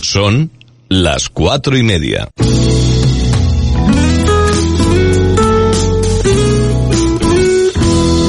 [0.00, 0.50] Son
[0.88, 2.28] las cuatro y media.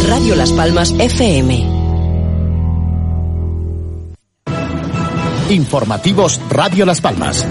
[0.08, 1.66] Radio Las Palmas FM.
[5.50, 7.46] Informativos Radio Las Palmas.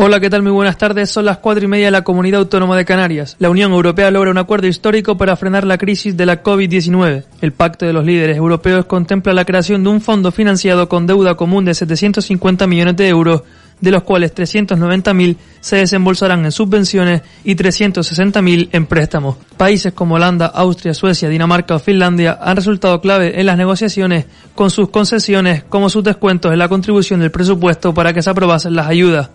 [0.00, 0.44] Hola, ¿qué tal?
[0.44, 1.10] Muy buenas tardes.
[1.10, 3.34] Son las cuatro y media de la Comunidad Autónoma de Canarias.
[3.40, 7.24] La Unión Europea logra un acuerdo histórico para frenar la crisis de la COVID-19.
[7.40, 11.34] El Pacto de los Líderes Europeos contempla la creación de un fondo financiado con deuda
[11.34, 13.42] común de 750 millones de euros,
[13.80, 19.36] de los cuales 390.000 se desembolsarán en subvenciones y 360.000 en préstamos.
[19.56, 24.70] Países como Holanda, Austria, Suecia, Dinamarca o Finlandia han resultado clave en las negociaciones con
[24.70, 28.86] sus concesiones como sus descuentos en la contribución del presupuesto para que se aprobasen las
[28.86, 29.30] ayudas.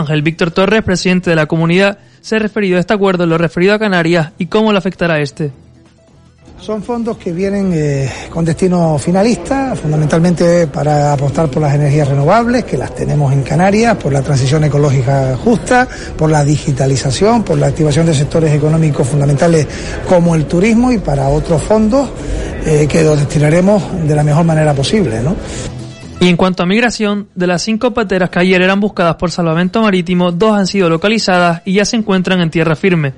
[0.00, 3.38] Ángel Víctor Torres, presidente de la comunidad, se ha referido a este acuerdo en lo
[3.38, 5.52] referido a Canarias y cómo le afectará este.
[6.60, 12.64] Son fondos que vienen eh, con destino finalista, fundamentalmente para apostar por las energías renovables,
[12.64, 17.68] que las tenemos en Canarias, por la transición ecológica justa, por la digitalización, por la
[17.68, 19.68] activación de sectores económicos fundamentales
[20.08, 22.10] como el turismo y para otros fondos
[22.66, 25.22] eh, que los destinaremos de la mejor manera posible.
[25.22, 25.36] ¿no?
[26.20, 29.82] Y en cuanto a migración, de las cinco pateras que ayer eran buscadas por salvamento
[29.82, 33.12] marítimo, dos han sido localizadas y ya se encuentran en tierra firme.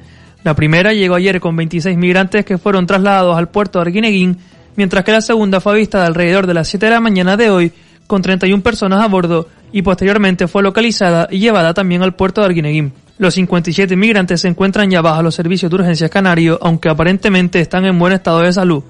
[0.44, 4.36] La primera llegó ayer con 26 migrantes que fueron trasladados al puerto de Arguineguín,
[4.76, 7.72] mientras que la segunda fue avistada alrededor de las 7 de la mañana de hoy
[8.06, 12.48] con 31 personas a bordo y posteriormente fue localizada y llevada también al puerto de
[12.48, 12.92] Arguineguín.
[13.16, 17.86] Los 57 migrantes se encuentran ya bajo los servicios de urgencias canarios, aunque aparentemente están
[17.86, 18.82] en buen estado de salud.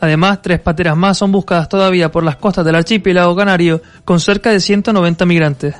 [0.00, 4.50] Además, tres pateras más son buscadas todavía por las costas del archipiélago canario con cerca
[4.50, 5.74] de 190 migrantes.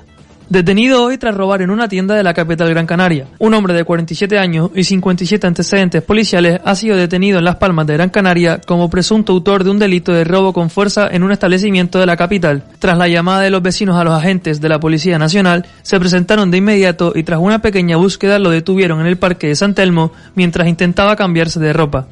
[0.50, 3.28] Detenido hoy tras robar en una tienda de la capital Gran Canaria.
[3.38, 7.86] Un hombre de 47 años y 57 antecedentes policiales ha sido detenido en Las Palmas
[7.86, 11.30] de Gran Canaria como presunto autor de un delito de robo con fuerza en un
[11.30, 12.64] establecimiento de la capital.
[12.80, 16.50] Tras la llamada de los vecinos a los agentes de la Policía Nacional, se presentaron
[16.50, 20.10] de inmediato y tras una pequeña búsqueda lo detuvieron en el parque de San Telmo
[20.34, 22.08] mientras intentaba cambiarse de ropa.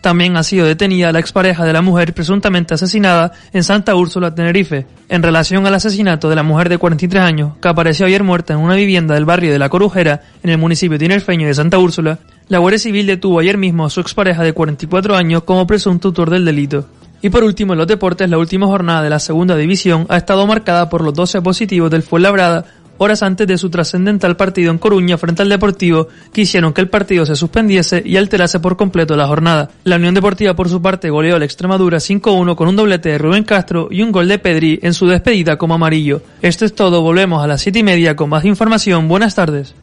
[0.00, 4.86] También ha sido detenida la expareja de la mujer presuntamente asesinada en Santa Úrsula, Tenerife,
[5.10, 8.60] en relación al asesinato de la mujer de 43 años que apareció ayer muerta en
[8.60, 12.18] una vivienda del barrio de La Corujera, en el municipio tinerfeño de Santa Úrsula.
[12.48, 16.30] La Guardia Civil detuvo ayer mismo a su expareja de 44 años como presunto autor
[16.30, 16.86] del delito.
[17.22, 20.46] Y por último, en los deportes, la última jornada de la segunda división ha estado
[20.46, 22.64] marcada por los 12 positivos del Fuenlabrada
[23.02, 26.90] horas antes de su trascendental partido en Coruña frente al Deportivo, que hicieron que el
[26.90, 29.70] partido se suspendiese y alterase por completo la jornada.
[29.84, 33.18] La Unión Deportiva, por su parte, goleó a la Extremadura 5-1 con un doblete de
[33.18, 36.20] Rubén Castro y un gol de Pedri en su despedida como amarillo.
[36.42, 39.08] Esto es todo, volvemos a las 7 y media con más información.
[39.08, 39.74] Buenas tardes.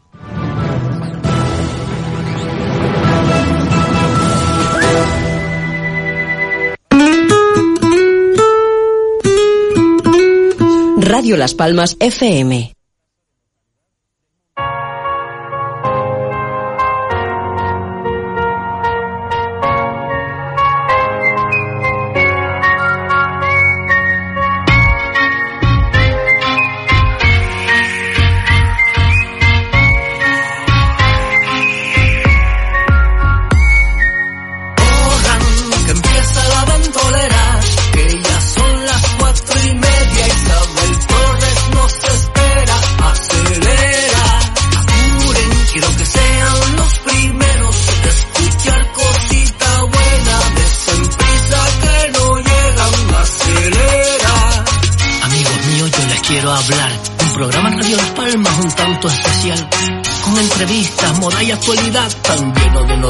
[11.00, 12.77] Radio Las Palmas FM.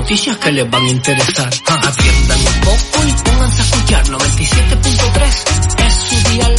[0.08, 1.50] Noticias que les van a interesar.
[1.66, 6.56] Atiendan un poco y pónganse a escuchar 97.3 es su dial.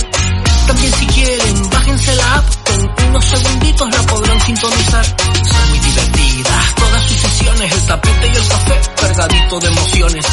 [0.68, 5.06] También si quieren, bájense la app, con unos segunditos la podrán sintonizar.
[5.08, 10.26] Son muy divertidas todas sus sesiones, el tapete y el café cargadito de emociones.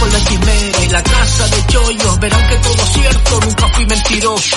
[0.00, 4.56] Con la chimera y la casa de chollos, verán que todo cierto, nunca fui mentiroso.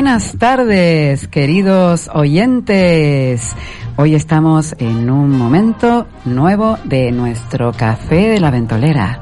[0.00, 3.50] Buenas tardes, queridos oyentes.
[3.96, 9.20] Hoy estamos en un momento nuevo de nuestro café de la ventolera.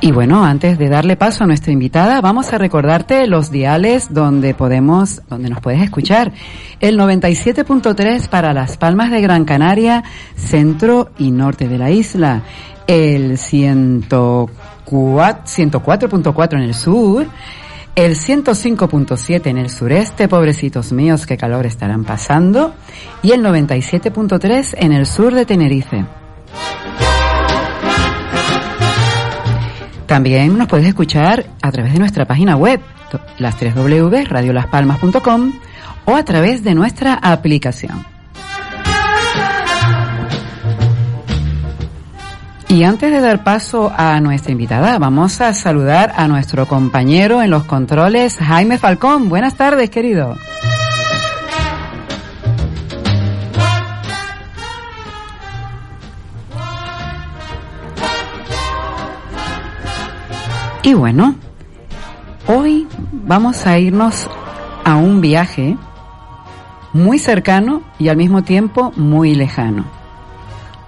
[0.00, 4.54] Y bueno, antes de darle paso a nuestra invitada, vamos a recordarte los diales donde
[4.54, 6.30] podemos, donde nos puedes escuchar.
[6.78, 10.04] El 97.3 para Las Palmas de Gran Canaria,
[10.36, 12.42] centro y norte de la isla.
[12.86, 13.38] El
[14.96, 17.26] 104.4 en el sur.
[17.94, 22.74] El 105.7 en el sureste, pobrecitos míos, qué calor estarán pasando.
[23.22, 26.04] Y el 97.3 en el sur de Tenerife.
[30.06, 32.80] También nos puedes escuchar a través de nuestra página web,
[33.38, 35.52] las 3 W, radiolaspalmas.com,
[36.06, 38.17] o a través de nuestra aplicación.
[42.70, 47.50] Y antes de dar paso a nuestra invitada, vamos a saludar a nuestro compañero en
[47.50, 49.30] los controles, Jaime Falcón.
[49.30, 50.36] Buenas tardes, querido.
[60.82, 61.36] Y bueno,
[62.46, 64.28] hoy vamos a irnos
[64.84, 65.78] a un viaje
[66.92, 69.86] muy cercano y al mismo tiempo muy lejano.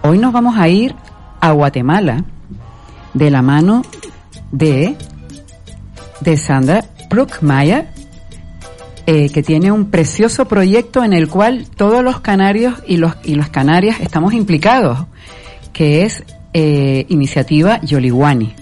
[0.03, 0.95] Hoy nos vamos a ir
[1.41, 2.25] a Guatemala
[3.15, 3.83] de la mano
[4.53, 4.97] de,
[6.21, 7.89] de Sandra Brookmeyer,
[9.07, 13.35] eh, que tiene un precioso proyecto en el cual todos los canarios y los y
[13.35, 15.07] las canarias estamos implicados,
[15.73, 16.23] que es
[16.53, 18.55] eh, iniciativa Yoliwani.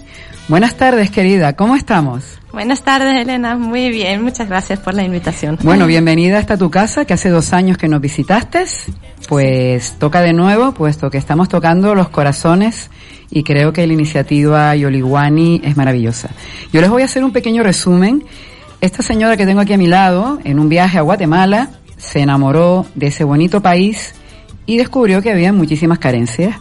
[0.47, 1.55] Buenas tardes, querida.
[1.55, 2.38] ¿Cómo estamos?
[2.51, 3.55] Buenas tardes, Elena.
[3.55, 4.23] Muy bien.
[4.23, 5.57] Muchas gracias por la invitación.
[5.61, 8.65] Bueno, bienvenida hasta tu casa, que hace dos años que nos visitaste.
[9.27, 12.89] Pues toca de nuevo, puesto que estamos tocando los corazones
[13.29, 16.29] y creo que la iniciativa Yoliwani es maravillosa.
[16.73, 18.23] Yo les voy a hacer un pequeño resumen.
[18.81, 22.87] Esta señora que tengo aquí a mi lado, en un viaje a Guatemala, se enamoró
[22.95, 24.15] de ese bonito país
[24.65, 26.55] y descubrió que había muchísimas carencias.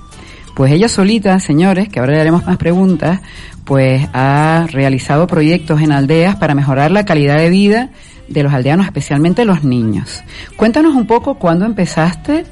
[0.58, 3.20] Pues ella solita, señores, que ahora le haremos más preguntas,
[3.62, 7.90] pues ha realizado proyectos en aldeas para mejorar la calidad de vida
[8.26, 10.24] de los aldeanos, especialmente los niños.
[10.56, 12.44] Cuéntanos un poco cuándo empezaste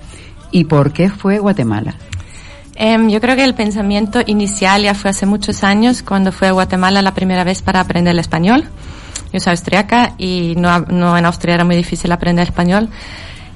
[0.53, 1.97] y por qué fue Guatemala.
[2.79, 6.53] Um, yo creo que el pensamiento inicial ya fue hace muchos años, cuando fue a
[6.53, 8.67] Guatemala la primera vez para aprender el español.
[9.33, 12.89] Yo soy austriaca y no, no en Austria era muy difícil aprender español.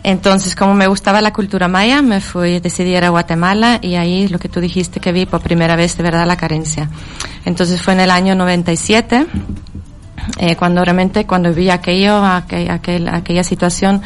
[0.02, 4.28] Entonces, como me gustaba la cultura maya, me fui, decidí ir a Guatemala y ahí
[4.28, 6.88] lo que tú dijiste que vi por primera vez de verdad la carencia.
[7.44, 9.26] Entonces fue en el año 97,
[10.38, 14.02] eh, cuando realmente, cuando vi aquello, aquel, aquel, aquella situación,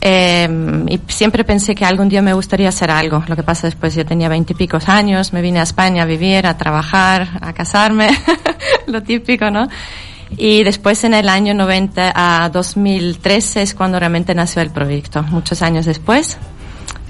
[0.00, 0.48] eh,
[0.88, 3.24] y siempre pensé que algún día me gustaría hacer algo.
[3.26, 6.56] Lo que pasa después, yo tenía veintipicos años, me vine a España a vivir, a
[6.56, 8.08] trabajar, a casarme,
[8.86, 9.68] lo típico, ¿no?
[10.36, 15.62] Y después en el año 90 a 2013 es cuando realmente nació el proyecto, muchos
[15.62, 16.36] años después.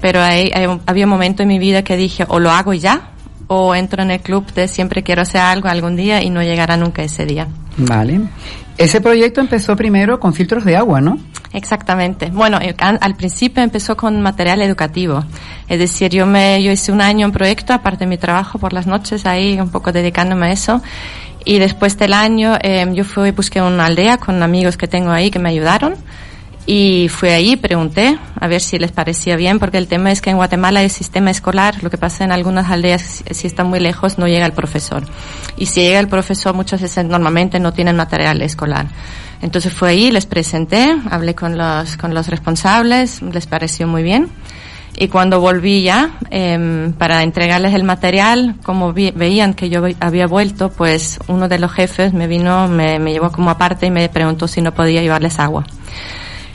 [0.01, 3.11] Pero hay, hay, había un momento en mi vida que dije, o lo hago ya,
[3.47, 6.77] o entro en el club de siempre quiero hacer algo algún día y no llegará
[6.77, 7.47] nunca ese día.
[7.77, 8.21] Vale.
[8.77, 11.17] Ese proyecto empezó primero con filtros de agua, ¿no?
[11.51, 12.29] Exactamente.
[12.29, 15.23] Bueno, al principio empezó con material educativo.
[15.67, 18.71] Es decir, yo me, yo hice un año en proyecto, aparte de mi trabajo por
[18.71, 20.81] las noches, ahí un poco dedicándome a eso.
[21.45, 25.31] Y después del año, eh, yo fui, busqué una aldea con amigos que tengo ahí
[25.31, 25.95] que me ayudaron.
[26.65, 30.29] Y fui ahí, pregunté a ver si les parecía bien, porque el tema es que
[30.29, 34.19] en Guatemala el sistema escolar, lo que pasa en algunas aldeas, si está muy lejos,
[34.19, 35.03] no llega el profesor.
[35.57, 38.85] Y si llega el profesor, muchas veces normalmente no tienen material escolar.
[39.41, 44.29] Entonces fui ahí, les presenté, hablé con los, con los responsables, les pareció muy bien.
[44.97, 50.27] Y cuando volví ya eh, para entregarles el material, como vi, veían que yo había
[50.27, 54.09] vuelto, pues uno de los jefes me vino, me, me llevó como aparte y me
[54.09, 55.65] preguntó si no podía llevarles agua.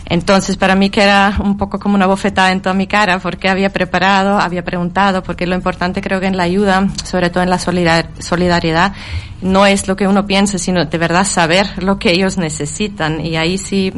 [0.07, 3.49] Entonces, para mí que era un poco como una bofetada en toda mi cara, porque
[3.49, 7.50] había preparado, había preguntado, porque lo importante creo que en la ayuda, sobre todo en
[7.50, 8.93] la solidaridad,
[9.41, 13.25] no es lo que uno piensa, sino de verdad saber lo que ellos necesitan.
[13.25, 13.93] Y ahí sí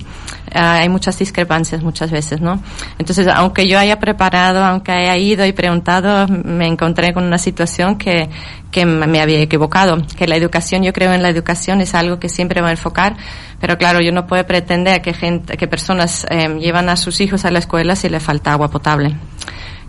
[0.57, 2.63] hay muchas discrepancias muchas veces, ¿no?
[2.99, 7.97] Entonces, aunque yo haya preparado, aunque haya ido y preguntado, me encontré con una situación
[7.97, 8.29] que,
[8.71, 9.99] que me había equivocado.
[10.17, 13.17] Que la educación, yo creo en la educación es algo que siempre va a enfocar,
[13.61, 17.45] pero claro, yo no puedo pretender que gente, que personas eh, llevan a sus hijos
[17.45, 19.17] a la escuela si le falta agua potable.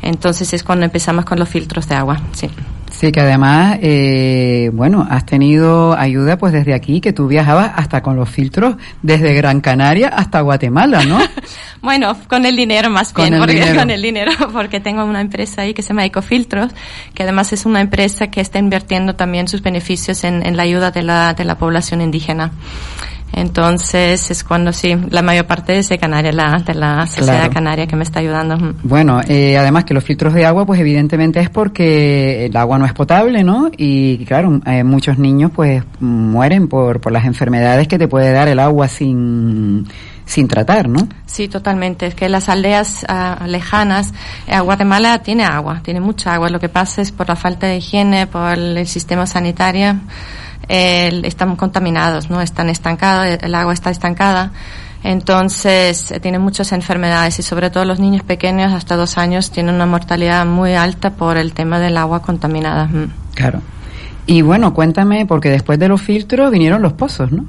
[0.02, 2.50] Entonces es cuando empezamos con los filtros de agua, sí.
[3.00, 8.02] Sí, que además, eh, bueno, has tenido ayuda pues desde aquí, que tú viajabas hasta
[8.02, 11.20] con los filtros desde Gran Canaria hasta Guatemala, ¿no?
[11.84, 13.80] bueno, con el dinero más Con bien, el porque, dinero.
[13.80, 16.72] con el dinero, porque tengo una empresa ahí que se llama Ecofiltros,
[17.14, 20.90] que además es una empresa que está invirtiendo también sus beneficios en, en la ayuda
[20.90, 22.52] de la, de la población indígena.
[23.34, 27.54] Entonces es cuando sí, la mayor parte es de Canarias, la, de la sociedad Claro.
[27.54, 28.58] canaria que me está ayudando.
[28.84, 32.86] Bueno, eh, además que los filtros de agua, pues evidentemente es porque el agua no
[32.86, 33.70] es potable, ¿no?
[33.78, 38.48] Y claro, eh, muchos niños pues mueren por, por las enfermedades que te puede dar
[38.48, 39.86] el agua sin,
[40.26, 41.08] sin tratar, ¿no?
[41.26, 42.08] Sí, totalmente.
[42.08, 44.14] Es que las aldeas ah, lejanas,
[44.48, 46.50] eh, Guatemala tiene agua, tiene mucha agua.
[46.50, 49.96] Lo que pasa es por la falta de higiene, por el sistema sanitario,
[50.68, 52.42] están contaminados, ¿no?
[52.42, 54.52] Están estancados, el agua está estancada.
[55.04, 59.76] Entonces, eh, tienen muchas enfermedades y sobre todo los niños pequeños hasta dos años tienen
[59.76, 62.86] una mortalidad muy alta por el tema del agua contaminada.
[62.88, 63.12] Mm.
[63.36, 63.62] Claro.
[64.26, 67.46] Y bueno, cuéntame, porque después de los filtros vinieron los pozos, ¿no?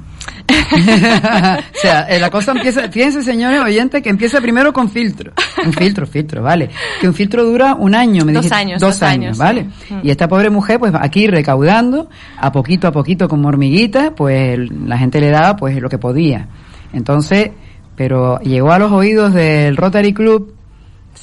[0.71, 5.33] o sea, eh, la cosa empieza, fíjense señores oyentes, que empieza primero con filtro.
[5.65, 6.69] Un filtro, filtro, vale.
[6.99, 8.55] Que un filtro dura un año, me Dos dijiste.
[8.55, 9.67] años, Dos dos años, años, ¿vale?
[9.87, 9.95] sí.
[10.03, 14.97] Y esta pobre mujer, pues aquí recaudando, a poquito a poquito como hormiguita, pues la
[14.97, 16.47] gente le daba pues lo que podía.
[16.93, 17.51] Entonces,
[17.95, 20.55] pero llegó a los oídos del Rotary Club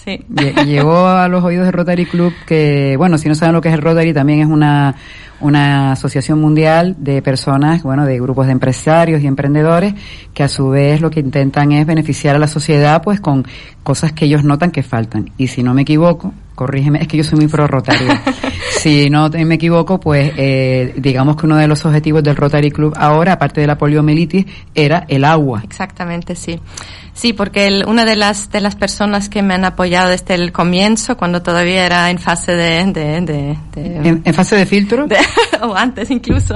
[0.04, 0.24] Sí.
[0.32, 3.68] Lle- Llegó a los oídos del Rotary Club que, bueno, si no saben lo que
[3.68, 4.94] es el Rotary, también es una,
[5.40, 9.94] una asociación mundial de personas, bueno, de grupos de empresarios y emprendedores
[10.32, 13.44] que a su vez lo que intentan es beneficiar a la sociedad pues con
[13.82, 15.30] cosas que ellos notan que faltan.
[15.38, 18.06] Y si no me equivoco, corrígeme, es que yo soy muy pro Rotary.
[18.80, 22.94] si no me equivoco, pues eh, digamos que uno de los objetivos del Rotary Club
[22.96, 24.44] ahora, aparte de la poliomielitis,
[24.74, 25.60] era el agua.
[25.62, 26.58] Exactamente, sí.
[27.14, 30.52] Sí, porque el- una de las de las personas que me han apoyado desde el
[30.52, 35.06] comienzo, cuando todavía era en fase de, de, de- de- En, en fase de filtro,
[35.62, 36.54] o antes incluso.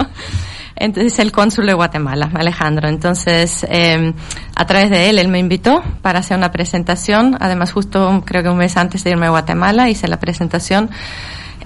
[0.81, 2.89] Entonces el cónsul de Guatemala, Alejandro.
[2.89, 4.15] Entonces, eh,
[4.57, 7.37] a través de él, él me invitó para hacer una presentación.
[7.39, 10.91] Además, justo creo que un mes antes de irme a Guatemala hice la presentación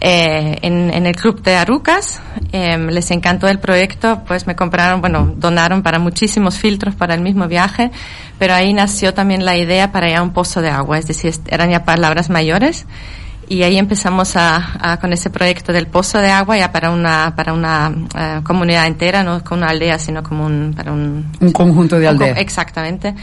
[0.01, 2.21] eh, en, el club de Arucas.
[2.51, 7.21] Eh, les encantó el proyecto, pues me compraron, bueno, donaron para muchísimos filtros para el
[7.21, 7.93] mismo viaje,
[8.39, 11.33] pero ahí nació también la idea para ir a un pozo de agua, es decir,
[11.47, 12.87] eran ya palabras mayores.
[13.49, 17.35] Y ahí empezamos a, a- con ese proyecto del pozo de agua ya para una
[17.37, 21.53] para una eh, comunidad entera, no con una aldea, sino como un para un un
[21.53, 22.39] conjunto de aldeas.
[22.39, 23.15] Exactamente.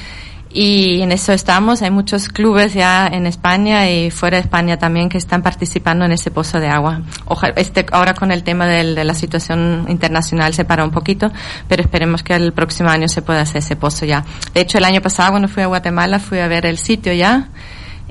[0.54, 1.82] Y en eso estamos.
[1.82, 6.12] Hay muchos clubes ya en España y fuera de España también que están participando en
[6.12, 7.00] ese pozo de agua.
[7.24, 11.32] Ojalá, este, ahora con el tema del- de la situación internacional se para un poquito,
[11.70, 14.26] pero esperemos que el próximo año se pueda hacer ese pozo ya.
[14.54, 17.48] De hecho, el año pasado cuando fui a Guatemala fui a ver el sitio ya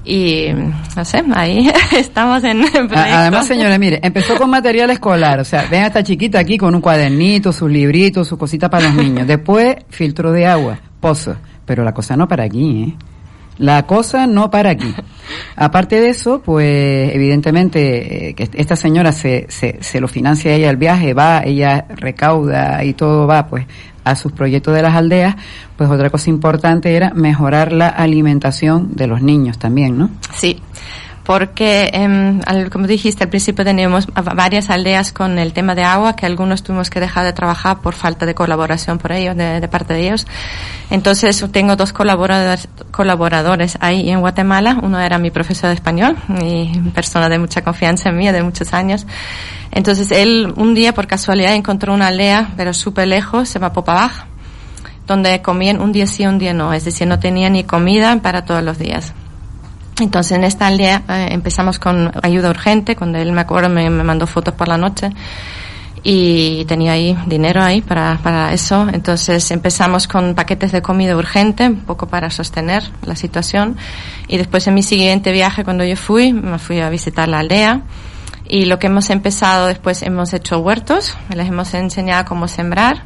[0.05, 0.49] y
[0.97, 2.65] no sé, ahí estamos en.
[2.95, 6.75] Además, señores, mire, empezó con material escolar, o sea, ven a esta chiquita aquí con
[6.75, 9.27] un cuadernito, sus libritos, sus cositas para los niños.
[9.27, 11.37] Después, filtro de agua, pozo.
[11.65, 13.10] Pero la cosa no para aquí, ¿eh?
[13.61, 14.95] La cosa no para aquí.
[15.57, 20.71] Aparte de eso, pues evidentemente eh, que esta señora se, se, se lo financia ella
[20.71, 23.67] el viaje, va, ella recauda y todo va pues
[24.03, 25.37] a sus proyectos de las aldeas,
[25.77, 30.09] pues otra cosa importante era mejorar la alimentación de los niños también, ¿no?
[30.35, 30.59] Sí,
[31.31, 31.93] porque,
[32.45, 36.27] al- como dijiste, al principio teníamos a- varias aldeas con el tema de agua, que
[36.27, 39.95] algunos tuvimos que dejar de trabajar por falta de colaboración por ellos, de, de parte
[39.95, 40.27] de ellos.
[40.91, 44.81] Entonces, tengo dos colaboradores, colaboradores ahí en Guatemala.
[44.83, 48.73] Uno era mi profesor de español, mi persona de mucha confianza en mí, de muchos
[48.75, 49.07] años.
[49.71, 54.25] Entonces, él un día, por casualidad, encontró una aldea, pero súper lejos, se llama Popabaj,
[55.07, 56.73] donde comían un día sí, un día no.
[56.73, 59.15] Es decir, no tenía ni comida para todos los días.
[60.01, 64.05] Entonces en esta aldea eh, empezamos con ayuda urgente, cuando él me acuerdo me, me
[64.05, 65.11] mandó fotos por la noche
[66.03, 68.89] y tenía ahí dinero ahí para, para eso.
[68.93, 73.77] Entonces empezamos con paquetes de comida urgente, un poco para sostener la situación.
[74.29, 77.83] Y después en mi siguiente viaje, cuando yo fui, me fui a visitar la aldea.
[78.49, 83.05] Y lo que hemos empezado después, hemos hecho huertos, les hemos enseñado cómo sembrar.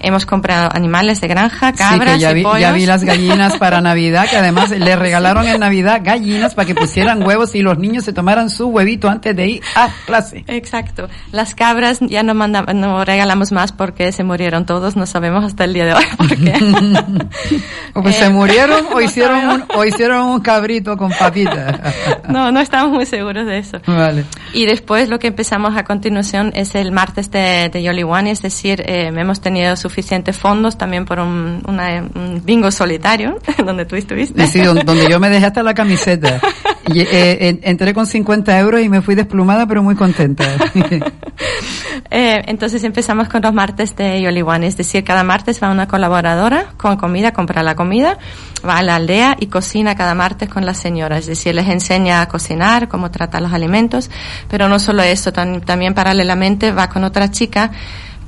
[0.00, 2.60] Hemos comprado animales de granja, cabras sí, ya y vi, pollos.
[2.60, 6.74] ya vi las gallinas para Navidad, que además le regalaron en Navidad gallinas para que
[6.74, 10.44] pusieran huevos y los niños se tomaran su huevito antes de ir a clase.
[10.46, 11.08] Exacto.
[11.32, 15.74] Las cabras ya no no regalamos más porque se murieron todos, no sabemos hasta el
[15.74, 16.52] día de hoy por qué.
[17.92, 21.80] Pues Eh, se murieron o no hicieron un, o hicieron un cabrito con papitas.
[22.28, 23.80] No, no estamos muy seguros de eso.
[23.86, 24.24] Vale.
[24.52, 29.10] Y después lo que empezamos a continuación es el martes de, de es decir, eh,
[29.14, 34.46] hemos tenido suficientes fondos también por un, una- un bingo solitario, donde tú estuviste.
[34.46, 36.40] Sí, don- donde yo me dejé hasta la camiseta.
[36.92, 40.44] Y, eh, entré con 50 euros y me fui desplumada, pero muy contenta.
[42.10, 46.66] eh, entonces empezamos con los martes de Yoliwan, es decir, cada martes va una colaboradora
[46.76, 48.18] con comida, compra la comida,
[48.66, 52.22] va a la aldea y cocina cada martes con la señora, es decir, les enseña
[52.22, 54.10] a cocinar, cómo tratar los alimentos,
[54.48, 57.70] pero no solo eso, también paralelamente va con otra chica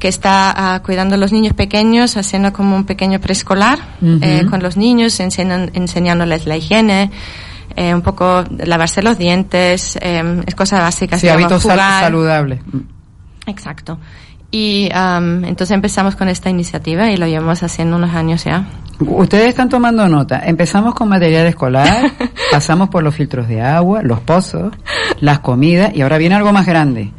[0.03, 4.61] que está uh, cuidando a los niños pequeños, haciendo como un pequeño preescolar eh, con
[4.61, 7.13] los niños, enseñan, enseñándoles la higiene,
[7.77, 11.21] eh, un poco lavarse los dientes, eh, es cosa básica.
[11.21, 12.59] Sí, hábitos saludables.
[13.47, 14.01] Exacto.
[14.51, 18.67] Y um, entonces empezamos con esta iniciativa y lo llevamos haciendo unos años ya.
[18.99, 20.43] Ustedes están tomando nota.
[20.45, 22.11] Empezamos con material escolar,
[22.51, 24.75] pasamos por los filtros de agua, los pozos,
[25.21, 27.13] las comidas y ahora viene algo más grande.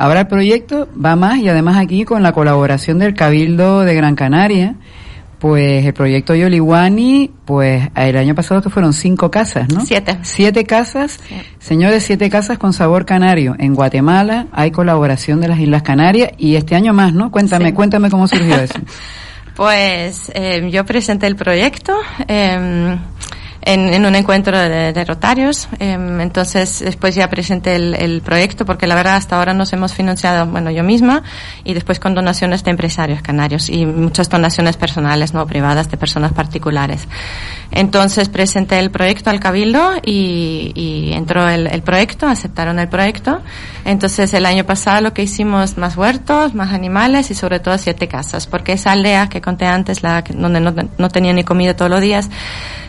[0.00, 4.14] Ahora el proyecto va más y además aquí con la colaboración del Cabildo de Gran
[4.14, 4.76] Canaria,
[5.38, 9.84] pues el proyecto Yoliwani, pues el año pasado que fueron cinco casas, ¿no?
[9.84, 10.16] Siete.
[10.22, 11.20] Siete casas,
[11.58, 13.56] señores, siete casas con sabor canario.
[13.58, 17.30] En Guatemala hay colaboración de las Islas Canarias y este año más, ¿no?
[17.30, 18.78] Cuéntame, cuéntame cómo surgió eso.
[19.54, 21.92] pues eh, yo presenté el proyecto.
[22.26, 22.96] Eh,
[23.62, 25.68] en, un encuentro de, rotarios.
[25.78, 30.46] Em, entonces, después ya presenté el, proyecto porque la verdad hasta ahora nos hemos financiado,
[30.46, 31.22] bueno, yo misma
[31.64, 36.32] y después con donaciones de empresarios canarios y muchas donaciones personales, no privadas, de personas
[36.32, 37.08] particulares.
[37.70, 43.40] Entonces presenté el proyecto al Cabildo y, entró el, el, proyecto, aceptaron el proyecto.
[43.84, 48.08] Entonces el año pasado lo que hicimos más huertos, más animales y sobre todo siete
[48.08, 51.90] casas, porque esa aldea que conté antes, la donde no, no tenía ni comida todos
[51.90, 52.30] los días,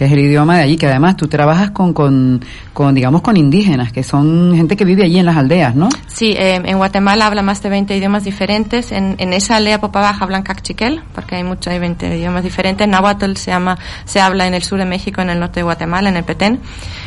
[0.00, 2.42] que es el idioma de allí, que además tú trabajas con, con,
[2.72, 5.90] con, digamos, con indígenas, que son gente que vive allí en las aldeas, ¿no?
[6.06, 8.92] Sí, eh, en Guatemala habla más de 20 idiomas diferentes.
[8.92, 12.88] En, en esa aldea Popa Baja hablan cachiquel, porque hay muchos, hay 20 idiomas diferentes.
[12.88, 16.08] Náhuatl se llama, se habla en el sur de México, en el norte de Guatemala,
[16.08, 16.60] en el Petén.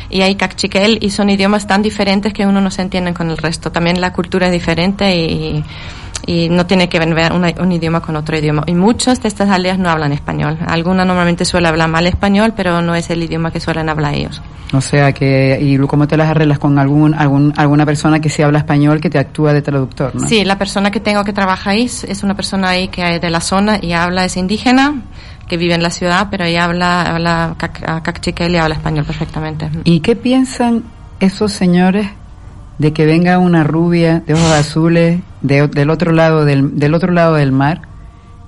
[0.08, 3.38] Y hay cachiquel, y son idiomas tan diferentes que uno no se entiende con el
[3.38, 3.72] resto.
[3.72, 5.64] También la cultura es diferente y
[6.26, 8.64] y no tiene que ver un idioma con otro idioma.
[8.66, 10.58] Y muchas de estas aldeas no hablan español.
[10.66, 14.42] Algunas normalmente suelen hablar mal español, pero no es el idioma que suelen hablar ellos.
[14.72, 18.42] O sea que, ¿y cómo te las arreglas con algún, algún, alguna persona que sí
[18.42, 20.14] habla español que te actúa de traductor?
[20.14, 20.28] ¿no?
[20.28, 23.30] Sí, la persona que tengo que trabajar ahí es una persona ahí que es de
[23.30, 25.02] la zona y habla, es indígena,
[25.46, 27.56] que vive en la ciudad, pero ella habla, habla
[28.02, 29.68] cachiquel y habla español perfectamente.
[29.84, 30.84] ¿Y qué piensan
[31.20, 32.08] esos señores
[32.78, 37.34] de que venga una rubia de ojos azules del otro lado del, del otro lado
[37.34, 37.82] del mar,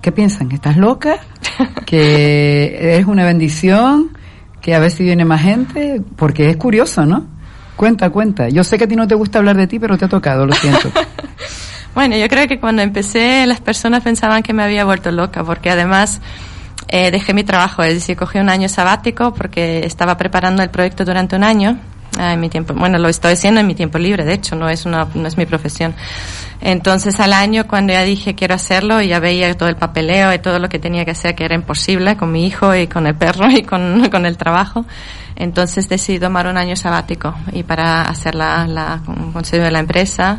[0.01, 0.51] ¿qué piensan?
[0.51, 1.19] ¿Estás loca?
[1.87, 4.17] ¿Que es una bendición?
[4.63, 6.01] ¿Que a ver si viene más gente?
[6.17, 7.27] Porque es curioso, ¿no?
[7.77, 8.49] Cuenta, cuenta.
[8.49, 10.47] Yo sé que a ti no te gusta hablar de ti, pero te ha tocado,
[10.47, 10.91] lo siento.
[11.95, 15.71] bueno, yo creo que cuando empecé las personas pensaban que me había vuelto loca, porque
[15.71, 16.23] además
[16.89, 21.05] eh, dejé mi trabajo, es decir, cogí un año sabático porque estaba preparando el proyecto
[21.05, 21.79] durante un año
[22.19, 24.69] Ah, en mi tiempo, bueno, lo estoy haciendo en mi tiempo libre, de hecho, no
[24.69, 25.95] es una, no es mi profesión.
[26.61, 30.59] Entonces al año cuando ya dije quiero hacerlo ya veía todo el papeleo y todo
[30.59, 33.51] lo que tenía que hacer que era imposible con mi hijo y con el perro
[33.51, 34.87] y con, con el trabajo,
[35.37, 39.01] entonces decidí tomar un año sabático y para hacer la, la
[39.33, 40.39] consejo de la empresa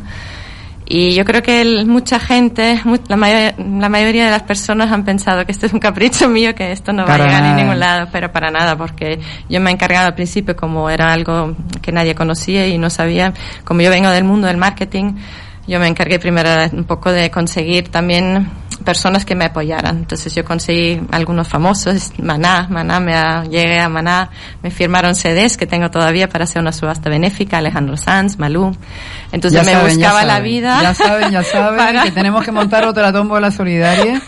[0.89, 3.17] y yo creo que mucha gente, la,
[3.57, 6.93] la, mayoría de las personas han pensado que esto es un capricho mío, que esto
[6.93, 9.19] no va a llegar a ningún lado, pero para nada, porque
[9.49, 13.33] yo me he encargado al principio como era algo que nadie conocía y no sabía,
[13.65, 15.15] como yo vengo del mundo del marketing,
[15.67, 18.47] yo me encargué primero un poco de conseguir también
[18.87, 19.97] personas que me apoyaran.
[19.97, 23.13] Entonces yo conseguí algunos famosos, Maná, Maná, me
[23.49, 24.29] llegué a Maná,
[24.63, 28.73] me firmaron CDs que tengo todavía para hacer una subasta benéfica, Alejandro Sanz, Malú.
[29.33, 30.81] Entonces me buscaba la vida.
[30.81, 34.21] Ya saben, ya saben que tenemos que montar otra tómbola solidaria.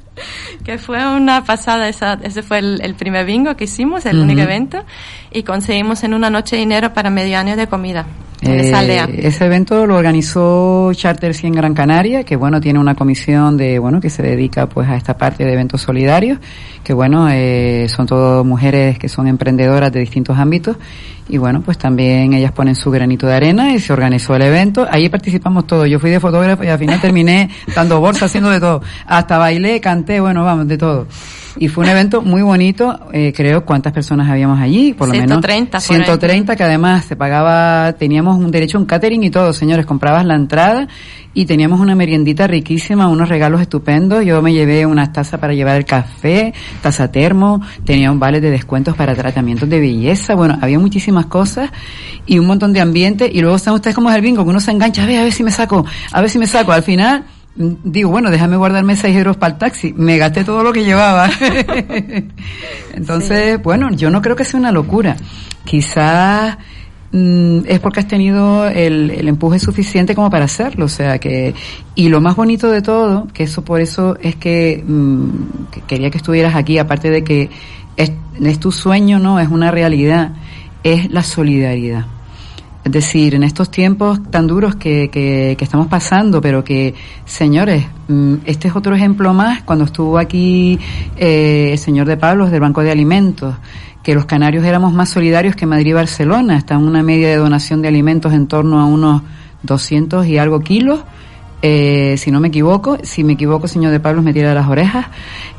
[0.64, 4.84] que fue una pasada, esa, ese fue el, primer bingo que hicimos, el único evento,
[5.30, 8.04] y conseguimos en una noche dinero para medio año de comida.
[8.44, 13.78] Eh, ese evento lo organizó Charter 100 Gran Canaria, que bueno, tiene una comisión de,
[13.78, 16.38] bueno, que se dedica pues a esta parte de eventos solidarios,
[16.82, 20.76] que bueno, eh, son todas mujeres que son emprendedoras de distintos ámbitos,
[21.28, 24.86] y bueno, pues también ellas ponen su granito de arena y se organizó el evento.
[24.90, 25.88] Ahí participamos todos.
[25.88, 28.82] Yo fui de fotógrafo y al final terminé dando bolsa, haciendo de todo.
[29.06, 31.06] Hasta bailé, canté, bueno, vamos, de todo.
[31.58, 34.92] Y fue un evento muy bonito, eh, creo, ¿cuántas personas habíamos allí?
[34.92, 39.22] Por lo 130, menos 130, que además se pagaba, teníamos un derecho a un catering
[39.24, 40.88] y todo, señores, comprabas la entrada
[41.34, 44.24] y teníamos una meriendita riquísima, unos regalos estupendos.
[44.24, 48.50] Yo me llevé una taza para llevar el café, taza termo, tenía un vale de
[48.50, 51.70] descuentos para tratamientos de belleza, bueno, había muchísimas cosas
[52.26, 54.60] y un montón de ambiente y luego están ustedes como es el bingo, que uno
[54.60, 56.72] se engancha, a ver, a ver si me saco, a ver si me saco.
[56.72, 59.92] Al final, digo, bueno, déjame guardarme seis euros para el taxi.
[59.96, 61.30] Me gasté todo lo que llevaba.
[62.94, 65.16] Entonces, bueno, yo no creo que sea una locura.
[65.64, 66.56] Quizás
[67.12, 70.86] mm, es porque has tenido el, el, empuje suficiente como para hacerlo.
[70.86, 71.54] O sea que,
[71.94, 76.10] y lo más bonito de todo, que eso por eso es que, mm, que quería
[76.10, 77.50] que estuvieras aquí, aparte de que
[77.96, 79.38] es, es tu sueño, ¿no?
[79.38, 80.32] Es una realidad,
[80.82, 82.06] es la solidaridad.
[82.84, 88.34] Es decir, en estos tiempos tan duros que, que, estamos pasando, pero que, señores, mm,
[88.44, 90.80] este es otro ejemplo más cuando estuvo aquí
[91.16, 93.54] eh, el señor de Pablos del Banco de Alimentos,
[94.02, 97.82] que los canarios éramos más solidarios que Madrid y Barcelona, está una media de donación
[97.82, 99.22] de alimentos en torno a unos
[99.62, 101.04] 200 y algo kilos,
[101.62, 105.06] eh, si no me equivoco, si me equivoco, señor de Pablos me tira las orejas,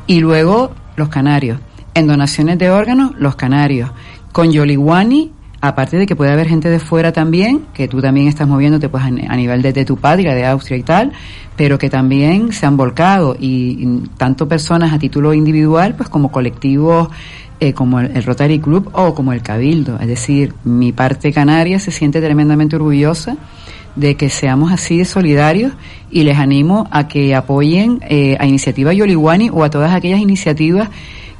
[0.07, 1.59] y luego los canarios.
[1.93, 3.91] En donaciones de órganos, los canarios.
[4.33, 5.31] Con Yoliwani,
[5.65, 9.01] Aparte de que puede haber gente de fuera también, que tú también estás moviéndote pues
[9.05, 11.13] a, nivel de, tu patria, de Austria y tal,
[11.55, 17.07] pero que también se han volcado y, tanto personas a título individual pues como colectivos
[17.61, 19.97] eh, como el, Rotary Club o como el Cabildo.
[20.01, 23.37] Es decir, mi parte canaria se siente tremendamente orgullosa
[23.95, 25.71] de que seamos así de solidarios
[26.11, 30.89] y les animo a que apoyen eh, a Iniciativa Yoliwani o a todas aquellas iniciativas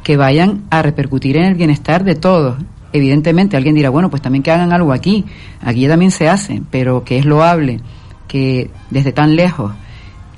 [0.01, 2.55] que vayan a repercutir en el bienestar de todos,
[2.93, 5.25] evidentemente alguien dirá, bueno, pues también que hagan algo aquí,
[5.61, 7.81] aquí también se hace, pero que es loable
[8.27, 9.73] que desde tan lejos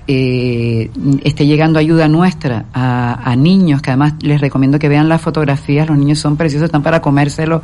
[0.07, 0.91] eh,
[1.23, 5.87] esté llegando ayuda nuestra a, a, niños, que además les recomiendo que vean las fotografías,
[5.87, 7.63] los niños son preciosos, están para comérselo.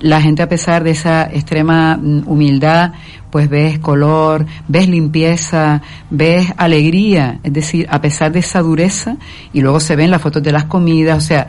[0.00, 2.92] La gente a pesar de esa extrema mm, humildad,
[3.30, 9.16] pues ves color, ves limpieza, ves alegría, es decir, a pesar de esa dureza,
[9.52, 11.48] y luego se ven las fotos de las comidas, o sea,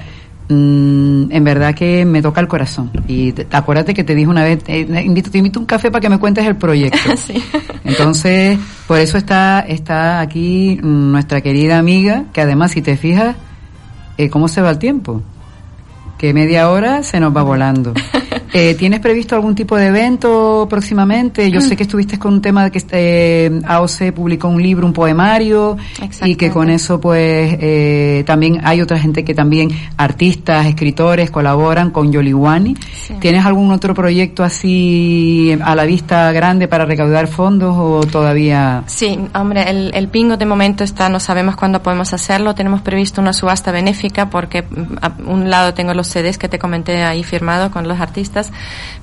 [0.49, 2.91] Mm, en verdad que me toca el corazón.
[3.07, 6.09] Y acuérdate que te dije una vez, eh, invito, te invito un café para que
[6.09, 6.97] me cuentes el proyecto.
[7.83, 13.35] Entonces, por eso está, está aquí nuestra querida amiga, que además, si te fijas,
[14.17, 15.21] eh, ¿cómo se va el tiempo?
[16.17, 17.93] Que media hora se nos va volando.
[18.55, 21.49] Eh, ¿Tienes previsto algún tipo de evento próximamente?
[21.49, 24.93] Yo sé que estuviste con un tema de que este, AOC publicó un libro, un
[24.93, 25.75] poemario,
[26.23, 31.89] y que con eso pues eh, también hay otra gente que también, artistas, escritores, colaboran
[31.89, 32.77] con Yoliwani.
[33.19, 38.83] ¿Tienes algún otro proyecto así a la vista grande para recaudar fondos o todavía?
[38.85, 42.53] Sí, hombre, el, el pingo de momento está, no sabemos cuándo podemos hacerlo.
[42.53, 46.59] Tenemos previsto una subasta benéfica porque mm, a un lado tengo los CDs que te
[46.59, 48.42] comenté ahí firmado con los artistas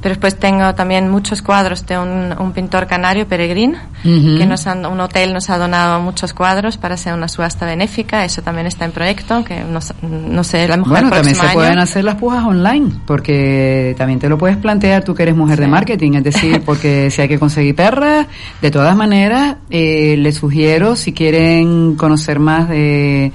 [0.00, 5.00] pero después tengo también muchos cuadros de un, pintor canario, Peregrín, que nos han, un
[5.00, 8.92] hotel nos ha donado muchos cuadros para hacer una subasta benéfica, eso también está en
[8.92, 12.90] proyecto, que no, no sé, la mejor Bueno, también se pueden hacer las pujas online,
[13.06, 17.10] porque también te lo puedes plantear tú que eres mujer de marketing, es decir, porque
[17.10, 18.26] si hay que conseguir perras,
[18.60, 23.32] de todas maneras, eh, les sugiero, si quieren conocer más de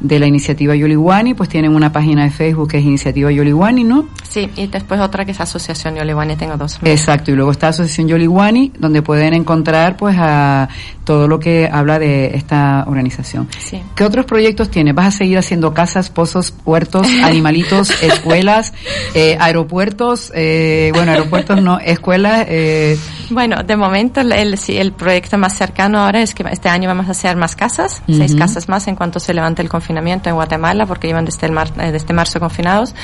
[0.00, 4.06] de la iniciativa Yoliwani, pues tienen una página de Facebook que es Iniciativa Yoliwani, ¿no?
[4.28, 6.78] Sí, y después otra que es Asociación Yoliwani, tengo dos.
[6.82, 10.68] Exacto, y luego está Asociación Yoliwani, donde pueden encontrar pues a
[11.04, 13.48] todo lo que habla de esta organización.
[13.58, 13.82] Sí.
[13.94, 14.94] ¿Qué otros proyectos tienes?
[14.94, 18.74] ¿Vas a seguir haciendo casas, pozos, huertos, animalitos, escuelas,
[19.14, 20.30] eh, aeropuertos?
[20.34, 22.44] Eh, bueno, aeropuertos no, escuelas.
[22.48, 22.98] Eh.
[23.30, 27.12] Bueno, de momento el, el proyecto más cercano ahora es que este año vamos a
[27.12, 31.06] hacer más casas, seis casas más en cuanto se levante el confinamiento en Guatemala, porque
[31.06, 32.94] llevan desde, el mar, eh, desde marzo confinados.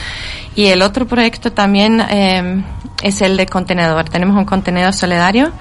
[0.54, 2.64] Y el otro proyecto también eh,
[3.02, 4.08] es el de contenedor.
[4.08, 5.52] Tenemos un contenedor solidario.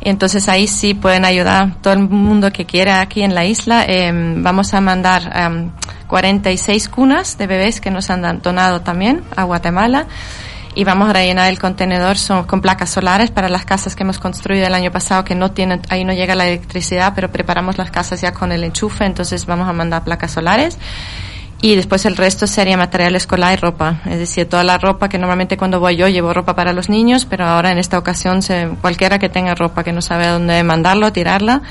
[0.00, 3.84] Entonces ahí sí pueden ayudar todo el mundo que quiera aquí en la isla.
[3.86, 5.70] Eh, vamos a mandar eh,
[6.06, 10.06] 46 cunas de bebés que nos han donado también a Guatemala
[10.74, 14.18] y vamos a rellenar el contenedor son, con placas solares para las casas que hemos
[14.18, 17.90] construido el año pasado que no tienen, ahí no llega la electricidad, pero preparamos las
[17.90, 20.78] casas ya con el enchufe, entonces vamos a mandar placas solares.
[21.60, 24.00] Y después el resto sería material escolar y ropa.
[24.06, 27.24] Es decir, toda la ropa que normalmente cuando voy yo llevo ropa para los niños,
[27.24, 30.62] pero ahora en esta ocasión se, cualquiera que tenga ropa que no sabe a dónde
[30.62, 31.62] mandarlo, tirarla,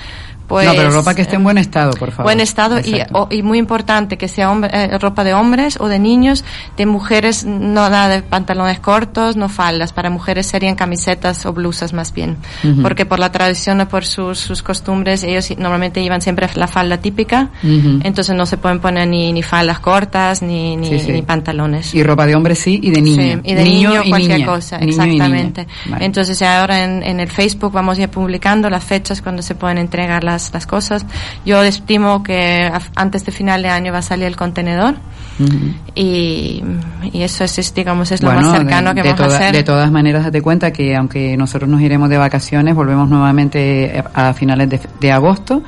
[0.47, 2.23] pues, no, pero ropa que esté en buen estado, por favor.
[2.23, 5.89] Buen estado y, o, y, muy importante que sea hombre, eh, ropa de hombres o
[5.89, 6.45] de niños,
[6.77, 9.91] de mujeres no nada de pantalones cortos, no faldas.
[9.91, 12.81] Para mujeres serían camisetas o blusas más bien, uh -huh.
[12.81, 16.97] porque por la tradición o por sus, sus costumbres ellos normalmente llevan siempre la falda
[16.97, 18.01] típica, uh -huh.
[18.05, 21.12] entonces no se pueden poner ni, ni faldas cortas ni, ni, sí, sí.
[21.12, 21.93] ni, pantalones.
[21.93, 23.41] Y ropa de hombre sí y de niño.
[23.43, 24.45] Sí, y de niño, niño, y cualquier niña.
[24.45, 25.67] cosa, niño exactamente.
[25.88, 26.05] Vale.
[26.05, 30.23] Entonces ahora en, en el Facebook vamos ya publicando las fechas cuando se pueden entregar
[30.23, 31.06] las, las cosas.
[31.45, 34.95] Yo estimo que antes de final de año va a salir el contenedor
[35.39, 35.73] uh -huh.
[35.95, 36.63] y,
[37.12, 39.39] y, eso es, digamos, es lo bueno, más cercano de, que de vamos toda, a
[39.39, 39.56] hacer.
[39.56, 44.34] De todas maneras, date cuenta que aunque nosotros nos iremos de vacaciones, volvemos nuevamente a
[44.34, 45.63] finales de, de agosto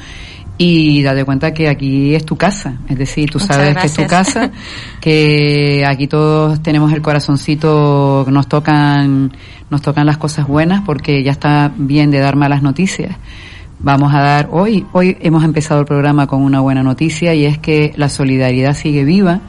[0.62, 4.06] y date cuenta que aquí es tu casa, es decir, tú sabes que es tu
[4.06, 4.52] casa,
[5.00, 9.32] que aquí todos tenemos el corazoncito, nos tocan,
[9.70, 13.16] nos tocan las cosas buenas porque ya está bien de dar malas noticias.
[13.82, 17.58] Vamos a dar hoy, hoy hemos empezado el programa con una buena noticia y es
[17.58, 19.40] que la solidaridad sigue viva,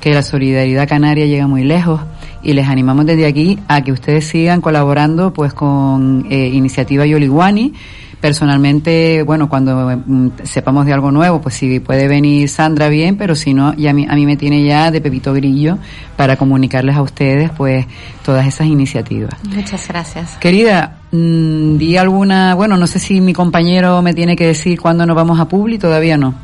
[0.00, 2.00] que la solidaridad canaria llega muy lejos
[2.44, 7.72] y les animamos desde aquí a que ustedes sigan colaborando pues con eh, Iniciativa Yoliguani.
[8.20, 13.34] Personalmente, bueno, cuando mm, sepamos de algo nuevo, pues si puede venir Sandra bien, pero
[13.34, 15.78] si no, ya a mí, a mí me tiene ya de Pepito Grillo
[16.16, 17.84] para comunicarles a ustedes pues
[18.24, 19.34] todas esas iniciativas.
[19.52, 20.36] Muchas gracias.
[20.36, 25.06] Querida, mmm, di alguna, bueno, no sé si mi compañero me tiene que decir cuándo
[25.06, 26.34] nos vamos a Publi, todavía no.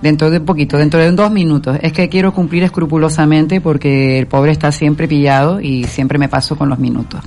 [0.00, 1.78] Dentro de poquito, dentro de dos minutos.
[1.80, 6.56] Es que quiero cumplir escrupulosamente porque el pobre está siempre pillado y siempre me paso
[6.56, 7.20] con los minutos.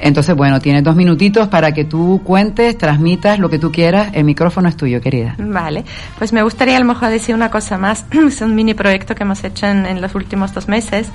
[0.00, 4.10] Entonces, bueno, tienes dos minutitos para que tú cuentes, transmitas lo que tú quieras.
[4.12, 5.34] El micrófono es tuyo, querida.
[5.38, 5.84] Vale.
[6.18, 8.04] Pues me gustaría a lo mejor decir una cosa más.
[8.26, 11.10] es un mini proyecto que hemos hecho en, en los últimos dos meses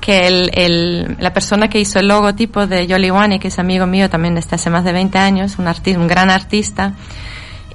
[0.00, 3.86] que el, el, la persona que hizo el logotipo de Yoli Wani, que es amigo
[3.86, 6.92] mío también desde hace más de 20 años, un, artista, un gran artista,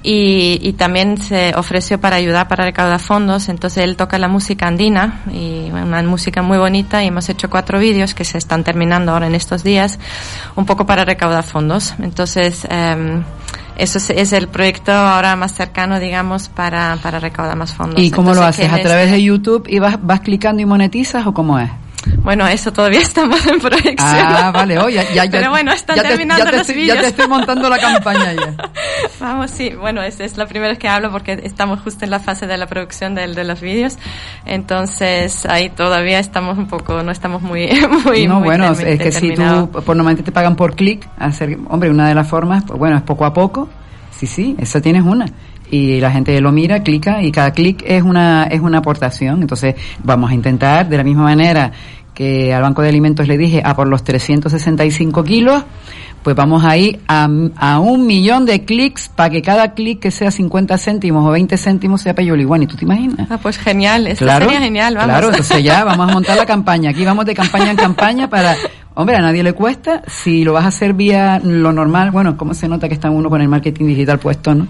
[0.04, 3.48] y, y, también se ofreció para ayudar para recaudar fondos.
[3.48, 7.78] Entonces él toca la música andina y una música muy bonita y hemos hecho cuatro
[7.78, 10.00] vídeos que se están terminando ahora en estos días,
[10.56, 11.94] un poco para recaudar fondos.
[12.00, 13.22] Entonces um,
[13.76, 18.00] eso es, es, el proyecto ahora más cercano, digamos, para, para recaudar más fondos.
[18.00, 18.80] ¿Y cómo Entonces, lo haces?
[18.80, 21.70] ¿A través de YouTube y vas, vas clicando y monetizas o cómo es?
[22.22, 23.96] Bueno, eso todavía estamos en proyección.
[23.98, 26.68] Ah, vale, oye, oh, ya, ya, Pero bueno, están ya te, terminando ya te los
[26.68, 26.96] estoy, vídeos.
[26.96, 28.54] Ya te estoy montando la campaña ya.
[29.20, 32.20] Vamos, sí, bueno, es, es la primera vez que hablo porque estamos justo en la
[32.20, 33.98] fase de la producción de, de los vídeos.
[34.44, 37.68] Entonces, ahí todavía estamos un poco, no estamos muy,
[38.04, 41.58] muy, No, muy bueno, es que si tú, por normalmente te pagan por clic, hacer,
[41.68, 43.68] hombre, una de las formas, pues bueno, es poco a poco.
[44.10, 45.26] Sí, sí, esa tienes una
[45.72, 49.40] y la gente lo mira, clica y cada clic es una es una aportación.
[49.40, 51.72] Entonces vamos a intentar de la misma manera
[52.12, 55.64] que al Banco de Alimentos le dije a por los 365 kilos,
[56.22, 60.10] pues vamos a ir a, a un millón de clics para que cada clic que
[60.10, 62.66] sea 50 céntimos o 20 céntimos sea Peyoliguani.
[62.66, 63.30] ¿Tú te imaginas?
[63.30, 65.10] Ah, pues genial, esto claro, sería genial, vamos.
[65.10, 66.90] Claro, entonces ya vamos a montar la campaña.
[66.90, 68.56] Aquí vamos de campaña en campaña para
[68.94, 70.02] Hombre, a nadie le cuesta.
[70.06, 73.30] Si lo vas a hacer vía lo normal, bueno, ¿cómo se nota que está uno
[73.30, 74.66] con el marketing digital puesto, no?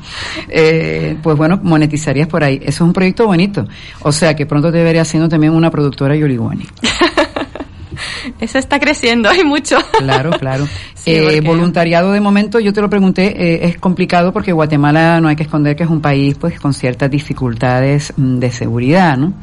[0.48, 2.56] Eh, pues bueno, monetizarías por ahí.
[2.62, 3.66] Eso es un proyecto bonito.
[4.02, 6.66] O sea que pronto te veré haciendo también una productora Yoliguani.
[8.40, 9.78] Eso está creciendo, hay mucho.
[9.98, 10.68] Claro, claro.
[11.02, 15.26] Sí, eh, voluntariado de momento, yo te lo pregunté, eh, es complicado porque Guatemala no
[15.26, 19.34] hay que esconder que es un país pues con ciertas dificultades mm, de seguridad, ¿no?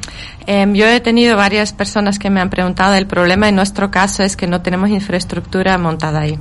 [0.47, 4.23] Eh, yo he tenido varias personas que me han preguntado, el problema en nuestro caso
[4.23, 6.39] es que no tenemos infraestructura montada ahí.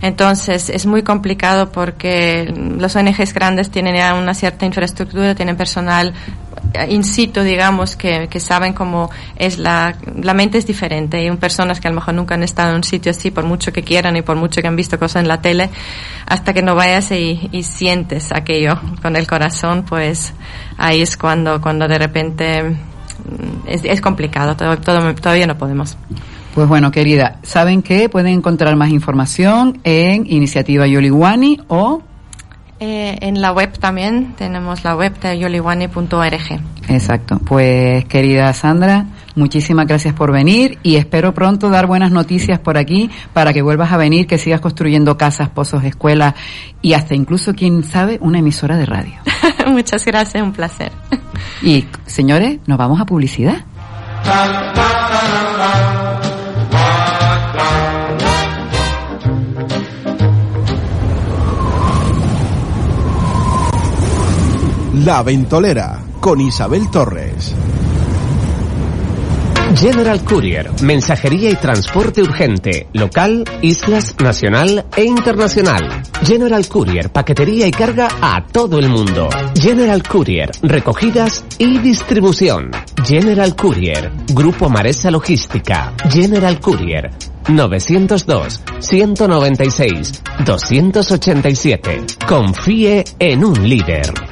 [0.00, 6.14] Entonces es muy complicado porque los ONGs grandes tienen ya una cierta infraestructura, tienen personal
[6.88, 11.22] in situ, digamos, que, que saben cómo es la, la mente es diferente.
[11.22, 13.72] Y personas que a lo mejor nunca han estado en un sitio así, por mucho
[13.72, 15.70] que quieran y por mucho que han visto cosas en la tele,
[16.26, 20.34] hasta que no vayas y, sientes aquello con el corazón, pues
[20.78, 22.76] ahí es cuando, cuando de repente
[23.66, 25.96] es, es complicado, todavía no podemos.
[26.54, 32.02] Pues bueno, querida, ¿saben que Pueden encontrar más información en Iniciativa Yoliguani o
[32.82, 36.60] eh, en la web también tenemos la web de yoliwani.org.
[36.88, 37.40] Exacto.
[37.44, 43.10] Pues querida Sandra, Muchísimas gracias por venir y espero pronto dar buenas noticias por aquí
[43.32, 46.34] para que vuelvas a venir, que sigas construyendo casas, pozos, escuelas
[46.82, 49.14] y hasta incluso, quién sabe, una emisora de radio.
[49.68, 50.92] Muchas gracias, un placer.
[51.62, 53.64] Y señores, nos vamos a publicidad.
[64.94, 67.54] La Ventolera con Isabel Torres.
[69.74, 76.02] General Courier, mensajería y transporte urgente, local, islas, nacional e internacional.
[76.22, 79.30] General Courier, paquetería y carga a todo el mundo.
[79.58, 82.70] General Courier, recogidas y distribución.
[83.02, 85.94] General Courier, Grupo Maresa Logística.
[86.10, 87.10] General Courier,
[87.48, 92.04] 902 196 287.
[92.28, 94.31] Confíe en un líder.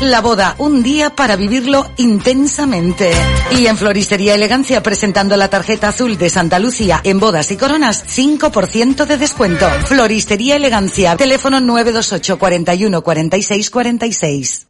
[0.00, 3.10] La boda, un día para vivirlo intensamente.
[3.50, 8.06] Y en Floristería Elegancia, presentando la tarjeta azul de Santa Lucía en bodas y coronas,
[8.06, 9.68] 5% de descuento.
[9.84, 14.69] Floristería Elegancia, teléfono 928 41 46 46.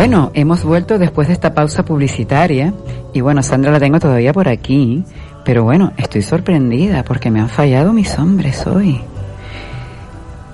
[0.00, 2.72] Bueno, hemos vuelto después de esta pausa publicitaria
[3.12, 5.04] y bueno, Sandra la tengo todavía por aquí,
[5.44, 9.02] pero bueno, estoy sorprendida porque me han fallado mis hombres hoy.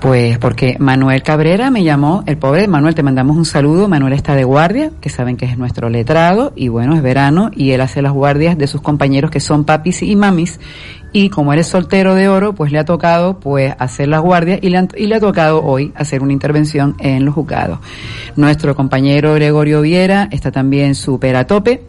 [0.00, 4.34] Pues porque Manuel Cabrera me llamó, el pobre Manuel, te mandamos un saludo, Manuel está
[4.34, 8.02] de guardia, que saben que es nuestro letrado, y bueno, es verano, y él hace
[8.02, 10.60] las guardias de sus compañeros que son papis y mamis,
[11.12, 14.68] y como eres soltero de oro, pues le ha tocado pues hacer las guardias y
[14.68, 17.78] le, y le ha tocado hoy hacer una intervención en los juzgados.
[18.36, 21.82] Nuestro compañero Gregorio Viera está también súper a tope,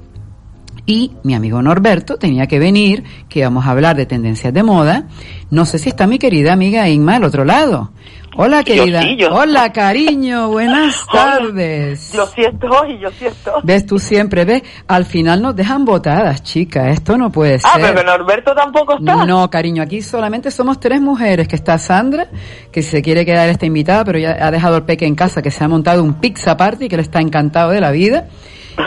[0.88, 5.04] y mi amigo Norberto tenía que venir, que íbamos a hablar de tendencias de moda.
[5.52, 7.91] No sé si está mi querida amiga Inma al otro lado.
[8.39, 9.02] Hola querida.
[9.02, 11.39] sí, yo- Hola cariño, buenas Hola.
[11.39, 12.13] tardes.
[12.13, 13.62] Yo sí estoy, yo sí estoy.
[13.63, 17.82] Ves tú siempre, ves, al final nos dejan botadas, chica, esto no puede Ah, ser.
[17.82, 19.26] pero que Norberto tampoco está.
[19.26, 22.28] No, cariño, aquí solamente somos tres mujeres, que está Sandra,
[22.71, 25.50] que se quiere quedar esta invitada, pero ya ha dejado el peque en casa, que
[25.52, 28.28] se ha montado un pizza party, que le está encantado de la vida.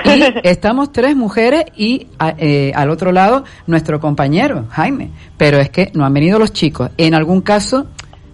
[0.05, 5.11] Y estamos tres mujeres y a- eh, al otro lado nuestro compañero, Jaime.
[5.37, 6.91] Pero es que no han venido los chicos.
[6.97, 7.87] En algún caso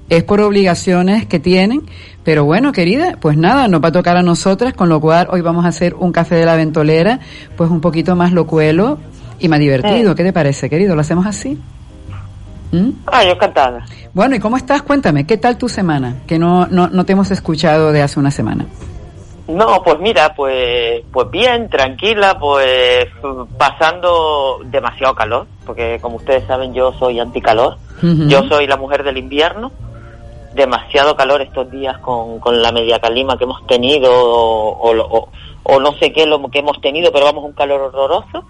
[0.08, 1.82] es por obligaciones que tienen.
[2.24, 5.40] Pero bueno, querida, pues nada, nos va a tocar a nosotras, con lo cual hoy
[5.42, 7.20] vamos a hacer un café de la ventolera,
[7.56, 8.98] pues un poquito más locuelo
[9.38, 10.12] y más divertido.
[10.12, 10.16] Mm.
[10.16, 10.94] ¿Qué te parece, querido?
[10.96, 11.56] ¿Lo hacemos así?
[12.72, 12.90] ¿Mm?
[13.06, 13.84] Ah, yo encantada.
[14.12, 14.82] Bueno, ¿y cómo estás?
[14.82, 16.16] Cuéntame, ¿qué tal tu semana?
[16.26, 18.66] Que no, no, no te hemos escuchado de hace una semana.
[19.48, 23.06] No, pues mira, pues, pues bien, tranquila, pues
[23.56, 28.26] pasando demasiado calor, porque como ustedes saben yo soy anticalor, Ujú.
[28.28, 29.70] yo soy la mujer del invierno,
[30.52, 35.28] demasiado calor estos días con, con la media calima que hemos tenido o, o-
[35.68, 38.44] o no sé qué lo que hemos tenido, pero vamos, un calor horroroso.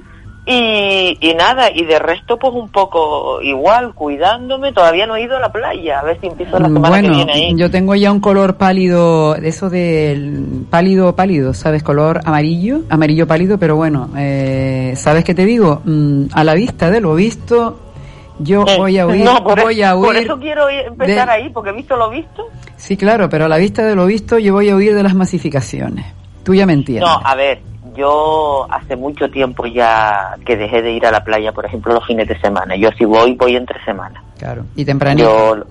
[0.48, 5.36] Y, y nada, y de resto pues un poco igual, cuidándome, todavía no he ido
[5.36, 7.54] a la playa, a ver si empiezo la semana que Bueno, viene ahí.
[7.56, 11.82] yo tengo ya un color pálido, eso del pálido, pálido, ¿sabes?
[11.82, 15.82] Color amarillo, amarillo pálido, pero bueno, eh, ¿sabes qué te digo?
[15.84, 17.80] Mm, a la vista de lo visto,
[18.38, 20.26] yo voy a huir, Eh, no, por, voy a por huir.
[20.26, 22.46] eso quiero empezar de- ahí, porque he visto lo visto.
[22.76, 25.14] Sí, claro, pero a la vista de lo visto, yo voy a huir de las
[25.16, 26.06] masificaciones.
[26.44, 27.08] Tú ya me entiendes.
[27.10, 27.58] No, a ver,
[27.96, 32.06] yo hace mucho tiempo ya que dejé de ir a la playa, por ejemplo, los
[32.06, 32.76] fines de semana.
[32.76, 34.22] Yo si voy, voy entre semana.
[34.38, 35.26] Claro, y tempranito.
[35.28, 35.64] Yo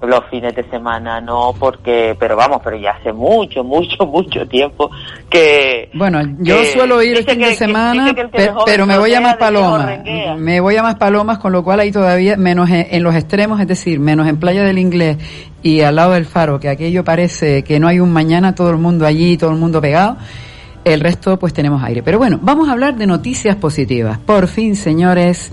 [0.00, 4.88] los fines de semana no, porque, pero vamos, pero ya hace mucho, mucho, mucho tiempo
[5.28, 5.90] que...
[5.92, 9.12] Bueno, yo que suelo ir el fin que- de semana, que pe- pero me voy
[9.14, 9.98] a más palomas.
[10.36, 13.60] Me voy a más palomas, con lo cual ahí todavía, menos en, en los extremos,
[13.60, 15.16] es decir, menos en Playa del Inglés
[15.64, 18.76] y al lado del faro, que aquello parece que no hay un mañana, todo el
[18.76, 20.16] mundo allí, todo el mundo pegado.
[20.94, 22.02] El resto, pues tenemos aire.
[22.02, 24.18] Pero bueno, vamos a hablar de noticias positivas.
[24.18, 25.52] Por fin, señores,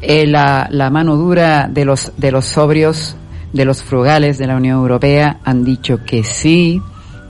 [0.00, 3.16] eh, la, mano dura de los, de los sobrios,
[3.52, 6.80] de los frugales de la Unión Europea han dicho que sí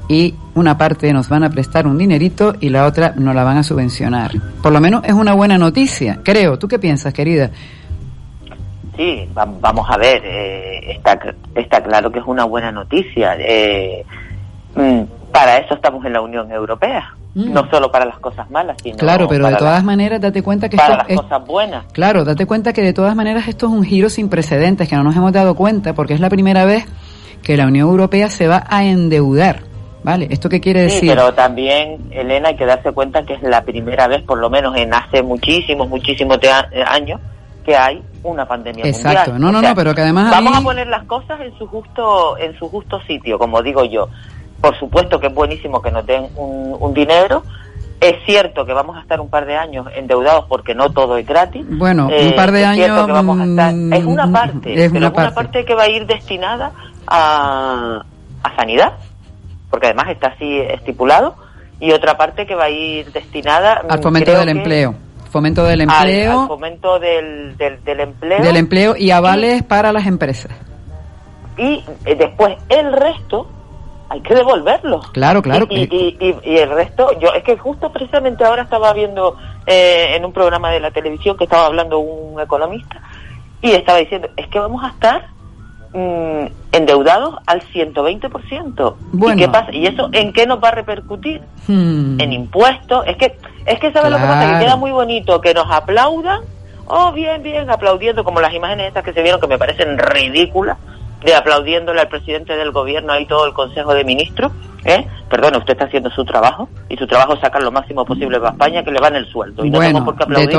[0.08, 3.56] y una parte nos van a prestar un dinerito y la otra nos la van
[3.58, 4.30] a subvencionar.
[4.62, 6.58] Por lo menos es una buena noticia, creo.
[6.58, 7.50] ¿Tú qué piensas, querida?
[8.96, 11.18] Sí, va- vamos a ver, eh, está,
[11.54, 13.36] está claro que es una buena noticia.
[13.38, 14.04] Eh,
[15.32, 17.52] para eso estamos en la Unión Europea, Mm.
[17.52, 20.42] no solo para las cosas malas, sino Claro, pero de para, todas las- maneras date
[20.42, 21.84] cuenta que para esto las es, cosas buenas.
[21.92, 25.02] Claro, date cuenta que de todas maneras esto es un giro sin precedentes, que no
[25.02, 26.84] nos hemos dado cuenta, porque es la primera vez
[27.42, 29.60] que la Unión Europea se va a endeudar.
[30.04, 30.26] ¿Vale?
[30.30, 31.10] ¿Esto qué quiere Sí, decir?
[31.10, 34.76] pero también, Elena, hay que darse cuenta que es la primera vez, por lo menos
[34.76, 36.38] en hace muchísimos, muchísimos
[36.88, 37.20] años,
[37.64, 39.30] que hay una pandemia Exacto.
[39.30, 39.40] mundial.
[39.40, 41.56] No, O no, sea, no, pero que además Vamos ahí- a poner las cosas en
[41.56, 44.08] su justo en su justo sitio, como digo yo.
[44.62, 47.42] Por supuesto que es buenísimo que nos den un, un dinero.
[48.00, 51.26] Es cierto que vamos a estar un par de años endeudados porque no todo es
[51.26, 51.64] gratis.
[51.68, 54.32] Bueno, un Eh, par de es cierto años, que vamos a estar- mm, es una
[54.32, 55.64] parte, es pero una parte.
[55.64, 56.72] que va a ir destinada
[57.06, 58.02] a,
[58.42, 58.94] a sanidad,
[59.70, 61.36] porque además está así estipulado,
[61.80, 64.94] y otra parte que va a ir destinada al mm, fomento del empleo.
[65.30, 70.06] Fomento del empleo, al, fomento del, del, del empleo del empleo y avales para las
[70.06, 70.52] empresas.
[71.56, 73.48] y eh, después el resto
[74.12, 75.00] hay que devolverlo.
[75.12, 75.66] Claro, claro.
[75.70, 79.36] Y, y, y- y el resto, yo es que justo precisamente ahora estaba viendo
[79.66, 83.00] eh, en un programa de la televisión que estaba hablando un economista
[83.62, 85.26] y estaba diciendo, es que vamos a estar
[85.94, 88.94] mm, endeudados al 120%.
[89.12, 89.34] Bueno.
[89.34, 89.72] ¿Y qué pasa?
[89.72, 91.40] ¿Y eso en qué nos va a repercutir?
[91.66, 92.20] Hmm.
[92.20, 93.04] En impuestos.
[93.06, 93.36] Es que,
[93.66, 94.52] es que ¿sabes lo que pasa?
[94.58, 96.40] Que queda muy bonito que nos aplaudan,
[96.86, 100.76] oh, bien, bien, aplaudiendo, como las imágenes estas que se vieron que me parecen ridículas,
[101.24, 104.52] de aplaudiéndole al presidente del gobierno y todo el Consejo de Ministros,
[104.84, 105.06] ¿eh?
[105.30, 108.50] Perdona, usted está haciendo su trabajo y su trabajo es sacar lo máximo posible para
[108.52, 109.64] España, que le van el sueldo.
[109.64, 110.52] Y no Bueno, tengo por qué maneras-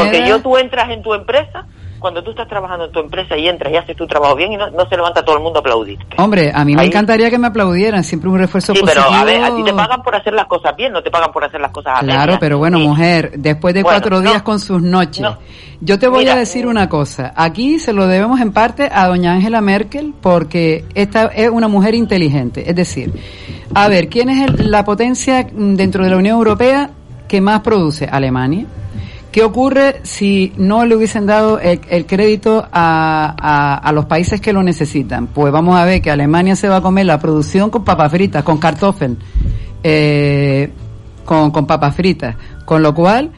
[0.00, 1.64] Porque yo, tú entras en tu empresa,
[2.06, 4.56] cuando tú estás trabajando en tu empresa y entras y haces tu trabajo bien y
[4.56, 5.98] no, no se levanta todo el mundo a aplaudir.
[6.18, 9.20] Hombre, a mí me Ahí- encantaría que me aplaudieran, siempre un refuerzo Sí, pero positivo.
[9.20, 11.42] a ver, a ti te pagan por hacer las cosas bien, no te pagan por
[11.42, 14.30] hacer las cosas Claro, pero bueno, mujer, después de Bueno, cuatro no.
[14.30, 15.26] días con sus noches,
[15.80, 17.32] yo te voy Mira, a decir una cosa.
[17.34, 21.96] Aquí se lo debemos en parte a doña Angela Merkel porque esta es una mujer
[21.96, 22.70] inteligente.
[22.70, 23.12] Es decir,
[23.74, 26.90] a ver, ¿quién es el- la potencia mm, dentro de la Unión Europea
[27.26, 28.06] que más produce?
[28.06, 28.64] Alemania.
[29.36, 34.62] ¿Qué ocurre si no le hubiesen dado el, crédito a, a- los países que lo
[34.62, 35.26] necesitan?
[35.26, 38.42] Pues vamos a ver que Alemania se va a comer la producción con papas fritas,
[38.42, 39.18] con kartoffel,
[39.82, 40.70] eh,
[41.26, 42.34] con, con papas fritas.
[42.64, 43.30] Con lo cual,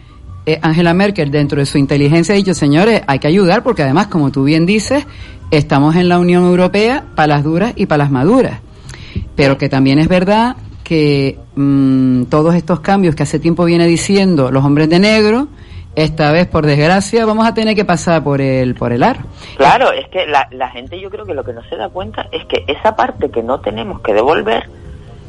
[0.46, 4.07] eh, Angela Merkel, dentro de su inteligencia, ha dicho, señores, hay que ayudar porque además,
[4.07, 5.05] como tú bien dices,
[5.51, 8.61] estamos en la Unión Europea para las duras y para las maduras.
[9.34, 14.53] Pero que también es verdad que mm, todos estos cambios que hace tiempo viene diciendo
[14.53, 15.49] los hombres de negro,
[16.03, 19.20] esta vez, por desgracia, vamos a tener que pasar por el, por el aro.
[19.57, 22.26] Claro, es que la, la gente yo creo que lo que no se da cuenta
[22.32, 24.68] es que esa parte que no tenemos que devolver,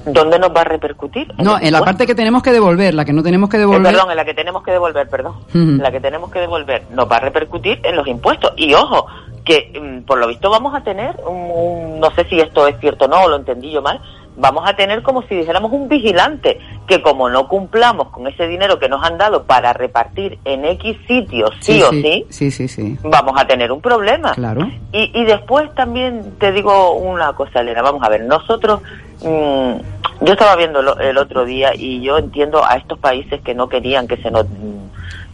[0.06, 1.34] ¿dónde nos va a repercutir?
[1.38, 3.92] No, en la parte que tenemos que devolver, la que no tenemos que Eh, devolver.
[3.94, 5.34] perdón, en la que tenemos que devolver, perdón.
[5.54, 8.54] La que tenemos que devolver nos va a repercutir en los impuestos.
[8.56, 9.06] Y ojo,
[9.44, 12.80] que mm, por lo visto vamos a tener, un, un- no sé si esto es
[12.80, 14.00] cierto o no, o lo entendí yo mal,
[14.40, 18.80] vamos a tener como si dijéramos un vigilante que como no cumplamos con ese dinero
[18.80, 22.98] que nos han dado para repartir en X sitios, sí, o sí, sí, sí, sí.
[23.04, 24.34] vamos a tener un problema.
[24.34, 24.68] Claro.
[24.92, 28.82] Y, y después también te digo una cosa, Elena, vamos a ver, nosotros,
[29.22, 29.74] mm,
[30.22, 33.68] yo estaba viendo lo- el otro día y yo entiendo a estos países que no
[33.70, 34.46] querían que se nos,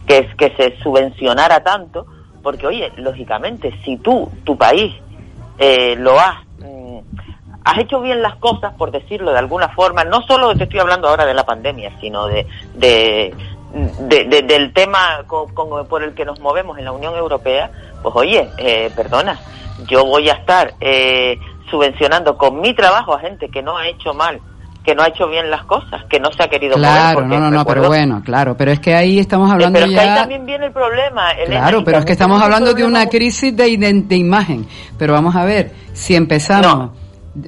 [0.06, 2.06] que, que se subvencionara tanto,
[2.42, 4.94] porque oye, lógicamente, si tú, tu país,
[5.58, 6.45] eh, lo has,
[7.68, 11.08] has hecho bien las cosas, por decirlo de alguna forma, no solo te estoy hablando
[11.08, 13.34] ahora de la pandemia, sino de, de,
[14.08, 17.70] de- de- del tema co- con- por el que nos movemos en la Unión Europea,
[18.02, 19.38] pues oye, eh, perdona,
[19.88, 21.38] yo voy a estar eh,
[21.68, 24.38] subvencionando con mi trabajo a gente que no ha hecho mal,
[24.84, 26.76] que no ha hecho bien las cosas, que no se ha querido.
[26.76, 29.86] Claro, no, no, no, pero bueno, claro, pero es que ahí estamos Eh, hablando pero
[29.90, 32.84] es que ahí también viene el problema, Elena, Claro, pero es que estamos hablando de
[32.84, 33.68] una crisis de
[34.16, 34.68] imagen.
[34.96, 36.90] Pero vamos a ver, si empezamos,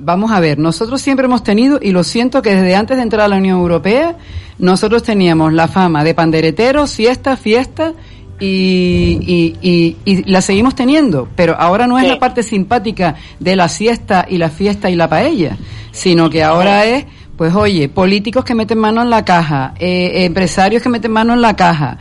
[0.03, 3.23] vamos a ver, nosotros siempre hemos tenido, y lo siento que desde antes de entrar
[3.23, 4.17] a la Unión Europea,
[4.59, 7.95] nosotros teníamos la fama de pandereteros, siesta, fiesta,
[8.41, 12.11] y, y, y, y la seguimos teniendo, pero ahora no es Sí.
[12.11, 15.57] la parte simpática de la siesta y la fiesta y la paella,
[15.91, 17.05] sino que ahora es,
[17.37, 21.41] pues oye, políticos que meten mano en la caja, eh, empresarios que meten mano en
[21.41, 21.99] la caja,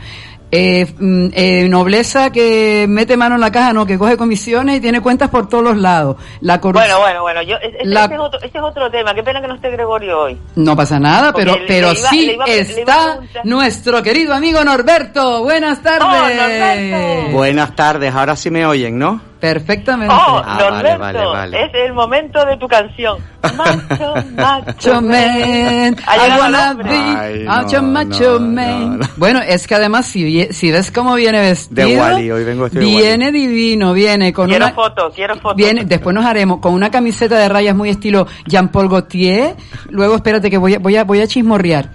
[0.50, 4.80] eh, mm, eh, nobleza que mete mano en la caja, no, que coge comisiones y
[4.80, 6.16] tiene cuentas por todos los lados.
[6.40, 6.98] La corrupción.
[7.00, 9.14] Bueno, bueno, bueno, yo, La- ese es otro, ese es otro tema.
[9.14, 10.38] Qué pena que no esté Gregorio hoy.
[10.56, 14.64] No pasa nada, Porque pero, le- pero le iba- sí iba está nuestro querido amigo
[14.64, 15.42] Norberto.
[15.42, 16.08] Buenas tardes.
[16.36, 17.30] Norberto.
[17.36, 19.27] Buenas tardes, ahora sí me oyen, ¿no?
[19.40, 20.12] Perfectamente.
[20.14, 21.64] Oh, Ah, vale, Norberto, vale, vale.
[21.66, 23.18] es el momento de tu canción.
[23.56, 28.90] Macho, macho, Macho man, I wanna be Ay, macho, no, macho no, man.
[28.90, 29.06] no, no.
[29.16, 32.90] Bueno, es que además si, ves cómo viene vestido, De Wally, hoy vengo vestido de
[32.90, 35.54] viene divino, viene con Quiero una foto, quiero foto.
[35.54, 39.54] Viene, después nos haremos con una camiseta de rayas muy estilo Jean-Paul Gaultier.
[39.90, 41.90] Luego, espérate que voy a, voy a, voy a chismorrear.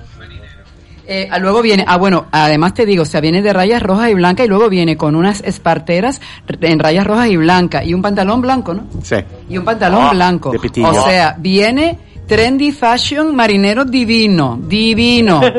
[1.05, 4.09] Eh, ah, luego viene, ah bueno, además te digo, o sea, viene de rayas rojas
[4.09, 6.21] y blancas y luego viene con unas esparteras
[6.61, 8.83] en rayas rojas y blancas y un pantalón blanco, ¿no?
[9.01, 9.17] Sí.
[9.49, 10.51] Y un pantalón Ah, blanco.
[10.51, 10.89] de pitillo.
[10.89, 15.41] O sea, viene trendy fashion marinero divino, divino.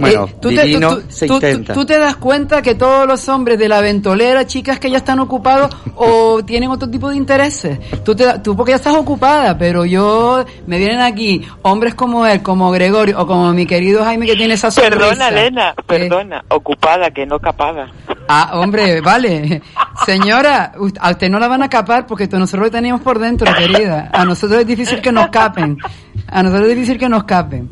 [0.00, 1.74] Bueno, Eh, tú, te, divino tú- se tú- intenta.
[1.74, 5.20] tú te das cuenta que todos los hombres de la ventolera, chicas que ya están
[5.20, 7.78] ocupados o tienen otro tipo de intereses.
[8.04, 12.26] Tú, te, da- tú porque ya estás ocupada, pero yo, me vienen aquí hombres como
[12.26, 14.98] él, como Gregorio o como mi querido Jaime que tiene esa sonrisa.
[14.98, 16.44] Perdona, Elena, Eh, perdona.
[16.48, 17.86] Ocupada, que no capada.
[18.26, 19.62] Ah, hombre, vale.
[20.06, 24.10] Señora, a usted no la van a capar porque nosotros lo tenemos por dentro, querida.
[24.12, 25.78] A nosotros es difícil que nos capen.
[26.26, 27.70] A nosotros es difícil que nos capen.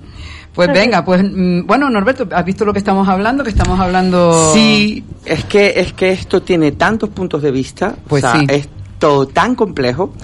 [0.54, 3.44] Pues venga, pues mm, bueno, Norberto, ¿has visto lo que estamos hablando?
[3.44, 4.52] Que estamos hablando...
[4.52, 8.46] Sí, es que, es que esto tiene tantos puntos de vista, Pues o sea, sí.
[8.48, 8.68] es
[8.98, 10.14] todo tan complejo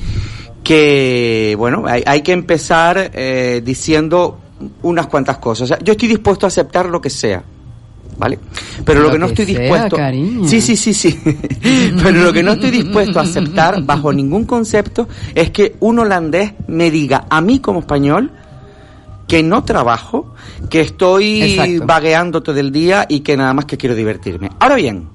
[0.64, 4.40] que, bueno, hay, hay que empezar eh, diciendo
[4.82, 5.62] unas cuantas cosas.
[5.62, 7.44] O sea, yo estoy dispuesto a aceptar lo que sea.
[8.16, 8.38] ¿Vale?
[8.84, 9.96] Pero lo, Lo que no que estoy sea, dispuesto.
[9.96, 10.48] cariño.
[10.48, 11.18] Sí, sí, sí, sí.
[12.02, 16.52] Pero lo que no estoy dispuesto a aceptar bajo ningún concepto es que un holandés
[16.68, 18.30] me diga a mí como español
[19.26, 20.34] que no trabajo,
[20.70, 21.86] que estoy Exacto.
[21.86, 24.50] vagueando todo el día y que nada más que quiero divertirme.
[24.60, 25.08] Ahora bien,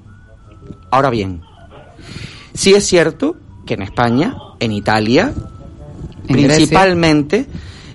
[0.90, 1.40] ahora bien,
[2.52, 5.32] sí es cierto que en España, en Italia,
[6.26, 7.46] En principalmente,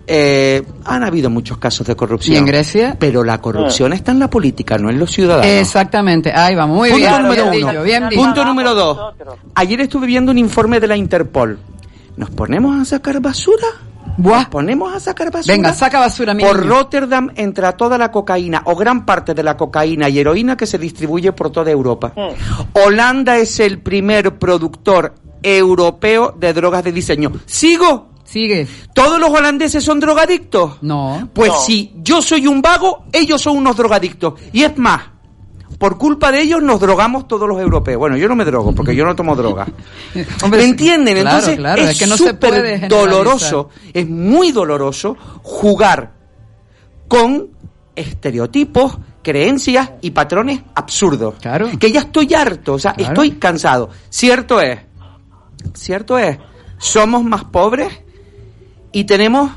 [0.08, 2.36] eh, han habido muchos casos de corrupción.
[2.36, 2.96] ¿Y en Grecia?
[3.00, 5.46] Pero la corrupción está en la política, no en los ciudadanos.
[5.48, 7.72] Exactamente, ahí vamos, muy Punto bien, número bien uno.
[7.72, 8.22] dicho, bien dicho.
[8.22, 9.14] Punto número dos.
[9.56, 11.60] Ayer estuve viendo un informe de la Interpol.
[12.18, 13.68] ¿Nos ponemos a sacar basura?
[14.18, 15.54] ¿Nos ponemos a sacar basura?
[15.54, 16.70] Venga, saca basura, mi Por niño.
[16.70, 20.78] Rotterdam entra toda la cocaína, o gran parte de la cocaína y heroína que se
[20.78, 22.14] distribuye por toda Europa.
[22.74, 27.32] Holanda es el primer productor europeo de drogas de diseño.
[27.46, 28.15] ¿Sigo?
[28.26, 28.68] Sigue.
[28.94, 30.80] ¿Todos los holandeses son drogadictos?
[30.82, 31.30] No.
[31.34, 31.60] Pues No.
[31.62, 34.34] si yo soy un vago, ellos son unos drogadictos.
[34.52, 35.02] Y es más,
[35.78, 38.00] por culpa de ellos nos drogamos todos los europeos.
[38.00, 39.68] Bueno, yo no me drogo porque yo no tomo droga.
[40.44, 41.16] Hombre, ¿Me entienden?
[41.22, 46.14] claro, Entonces claro, es es que no se súper doloroso, es muy doloroso jugar
[47.08, 47.50] con
[47.96, 51.36] estereotipos, creencias y patrones absurdos.
[51.42, 51.70] Claro.
[51.80, 53.14] Que ya estoy harto, o sea, Claro.
[53.14, 53.90] estoy cansado.
[54.10, 54.80] Cierto es,
[55.74, 56.38] cierto es,
[56.78, 57.88] somos más pobres
[58.96, 59.52] y tenemos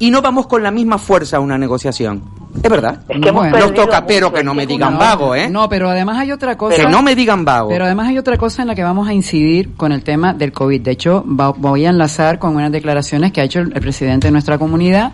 [0.00, 2.24] y no vamos con la misma fuerza a una negociación.
[2.56, 3.00] Es verdad.
[3.08, 5.48] Es que Nos toca, pero que no me digan vago, ¿eh?
[5.48, 6.76] No, pero además hay otra cosa.
[6.76, 7.68] Que no me digan vago.
[7.68, 10.50] Pero además hay otra cosa en la que vamos a incidir con el tema del
[10.52, 10.80] COVID.
[10.80, 14.26] De hecho, va- voy a enlazar con unas declaraciones que ha hecho el, el presidente
[14.26, 15.12] de nuestra comunidad,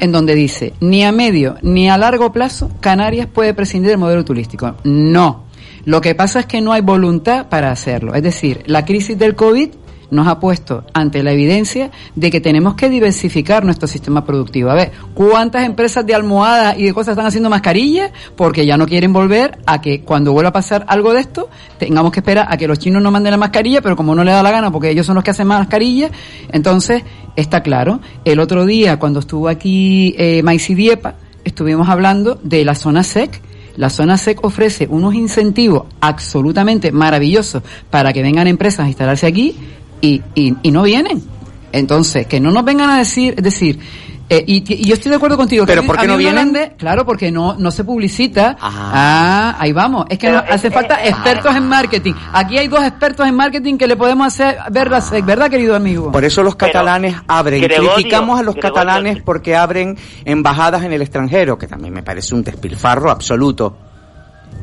[0.00, 4.22] en donde dice, ni a medio ni a largo plazo Canarias puede prescindir del modelo
[4.24, 4.74] turístico.
[4.84, 5.44] No.
[5.86, 8.14] Lo que pasa es que no hay voluntad para hacerlo.
[8.14, 9.70] Es decir, la crisis del COVID
[10.10, 14.70] nos ha puesto ante la evidencia de que tenemos que diversificar nuestro sistema productivo.
[14.70, 18.10] A ver, ¿cuántas empresas de almohadas y de cosas están haciendo mascarillas?
[18.36, 21.48] Porque ya no quieren volver a que cuando vuelva a pasar algo de esto,
[21.78, 24.32] tengamos que esperar a que los chinos nos manden la mascarilla, pero como no le
[24.32, 26.10] da la gana, porque ellos son los que hacen mascarillas,
[26.52, 27.02] entonces
[27.36, 28.00] está claro.
[28.24, 33.40] El otro día, cuando estuvo aquí eh, Diepa, estuvimos hablando de la zona SEC,
[33.76, 39.56] la zona SEC ofrece unos incentivos absolutamente maravillosos para que vengan empresas a instalarse aquí
[40.00, 41.22] y, y, y no vienen.
[41.72, 43.78] Entonces, que no nos vengan a decir, es decir,
[44.32, 45.66] eh, y, y yo estoy de acuerdo contigo.
[45.66, 46.74] ¿Pero por qué no vienen?
[46.78, 48.56] claro, porque no, no se publicita.
[48.60, 50.06] Ah, ahí vamos.
[50.08, 52.14] Es que nos hace falta expertos en marketing.
[52.32, 55.74] Aquí hay dos expertos en marketing que le podemos hacer ver la SEC, ¿verdad, querido
[55.74, 56.12] amigo?
[56.12, 57.60] Por eso los catalanes abren.
[57.60, 62.04] Gregorio, Criticamos a los Gregorio, catalanes porque abren embajadas en el extranjero, que también me
[62.04, 63.76] parece un despilfarro absoluto.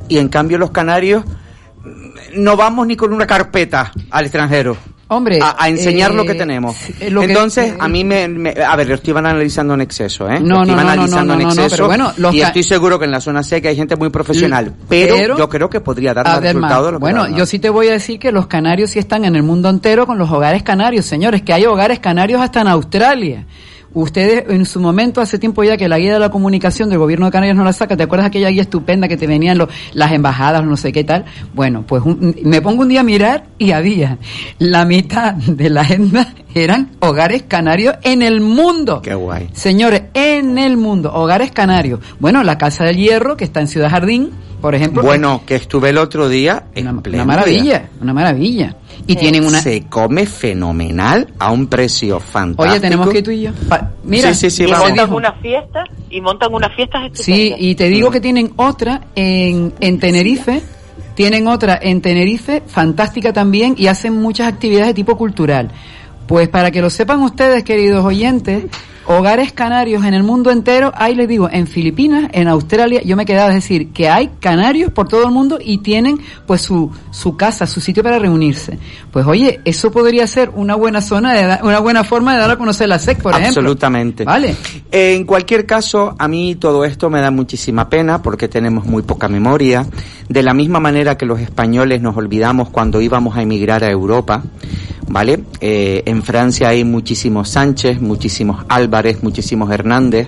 [0.07, 4.77] Y en cambio los canarios mm, no vamos ni con una carpeta al extranjero.
[5.09, 6.75] Hombre, a, a enseñar lo que eh, tenemos.
[6.89, 10.39] eh, que- Entonces, a mí me, me- A ver, lo estoy analizando en exceso, ¿eh?
[10.41, 11.75] No, lo estoy no, analizando no, en no, no, exceso.
[11.75, 14.73] pero bueno, los y estoy seguro que en la zona seca hay gente muy profesional.
[14.89, 16.69] Pero, pero- yo creo que podría dar más resultados.
[16.77, 18.99] Mar, de lo que bueno, yo sí te voy a decir que los canarios sí
[18.99, 22.61] están en el mundo entero con los hogares canarios, señores, que hay hogares canarios hasta
[22.61, 23.45] en Australia.
[23.93, 27.25] Ustedes en su momento, hace tiempo ya que la guía de la comunicación del gobierno
[27.27, 30.11] de Canarias no la saca, ¿te acuerdas aquella guía estupenda que te venían los, las
[30.11, 31.25] embajadas, no sé qué tal?
[31.53, 34.17] Bueno, pues un- me pongo un día a mirar y había
[34.59, 39.01] la mitad de la agenda eran hogares canarios en el mundo.
[39.01, 39.49] Qué guay.
[39.53, 41.99] Señores, en el mundo, hogares canarios.
[42.19, 44.31] Bueno, la Casa del Hierro, que está en Ciudad Jardín,
[44.61, 45.01] por ejemplo.
[45.03, 48.75] Bueno, que estuve el otro día en Una maravilla, una maravilla.
[49.05, 49.61] Y tienen una...
[49.61, 52.63] Se come fenomenal a un precio fantástico.
[52.71, 53.51] Oye, tenemos que ir tú y yo.
[53.69, 54.89] Pa- mira, Sí, sí, sí, y vamos.
[54.89, 57.59] montan unas fiestas y montan unas fiestas Sí, estupendas.
[57.61, 60.61] y te digo que tienen otra en, en Tenerife,
[61.15, 65.69] tienen otra en Tenerife, fantástica también, y hacen muchas actividades de tipo cultural.
[66.27, 68.65] Pues para que lo sepan ustedes, queridos oyentes,
[69.07, 73.23] hogares canarios en el mundo entero, hay, les digo, en Filipinas, en Australia, yo me
[73.23, 76.91] he quedado, es decir, que hay canarios por todo el mundo y tienen pues su,
[77.11, 78.77] su casa, su sitio para reunirse.
[79.11, 82.57] Pues oye, eso podría ser una buena zona, de una buena forma de dar a
[82.57, 83.61] conocer la SEC, por ejemplo.
[83.61, 84.25] Absolutamente.
[84.25, 84.55] Vale.
[84.91, 89.29] En cualquier caso, a mí todo esto me da muchísima pena porque tenemos muy poca
[89.29, 89.85] memoria.
[90.27, 94.43] De la misma manera que los españoles nos olvidamos cuando íbamos a emigrar a Europa,
[95.07, 95.43] ¿vale?
[95.61, 100.27] Eh, en Francia hay muchísimos Sánchez, muchísimos Álvarez, muchísimos Hernández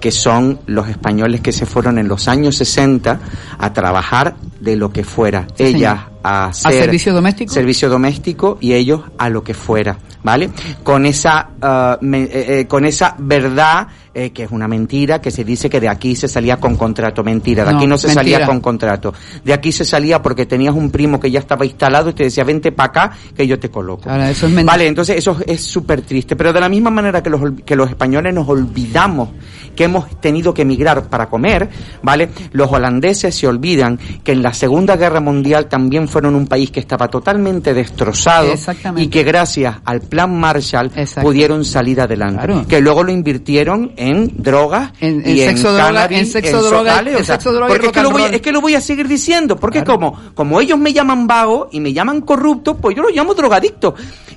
[0.00, 3.20] que son los españoles que se fueron en los años 60
[3.56, 5.46] a trabajar de lo que fuera.
[5.56, 6.13] Sí, Ellas señor.
[6.24, 7.52] A ¿A hacer servicio doméstico?
[7.52, 10.50] servicio doméstico y ellos a lo que fuera, ¿vale?
[10.82, 15.30] Con esa ah, me- eh, eh, con esa verdad eh, que es una mentira, que
[15.32, 18.06] se dice que de aquí se salía con contrato, mentira, de No, aquí no se
[18.08, 18.22] mentira.
[18.38, 19.12] salía con contrato,
[19.44, 22.44] de aquí se salía porque tenías un primo que ya estaba instalado y te decía
[22.44, 24.08] vente para acá que yo te coloco.
[24.08, 24.72] Ahora, eso es mentira.
[24.72, 27.90] Vale, entonces eso es súper triste, pero de la misma manera que los, que los
[27.90, 29.30] españoles nos olvidamos
[29.74, 31.68] que hemos tenido que emigrar para comer,
[32.00, 32.28] ¿vale?
[32.52, 36.78] Los holandeses se olvidan que en la Segunda Guerra Mundial también fueron un país que
[36.80, 38.54] estaba totalmente destrozado
[38.96, 40.90] y que gracias al plan Marshall
[41.20, 42.46] pudieron salir adelante.
[42.46, 42.66] Claro.
[42.68, 46.60] Que luego lo invirtieron en drogas En- y en sexo, en droga- cannabis, en sexo,
[46.62, 48.60] so- droga- en O sea, sexo, droga porque es que, lo voy, es que lo
[48.60, 52.76] voy a seguir diciendo, porque como, como ellos me llaman vago y me llaman corrupto,
[52.76, 53.94] pues yo lo llamo drogadicto.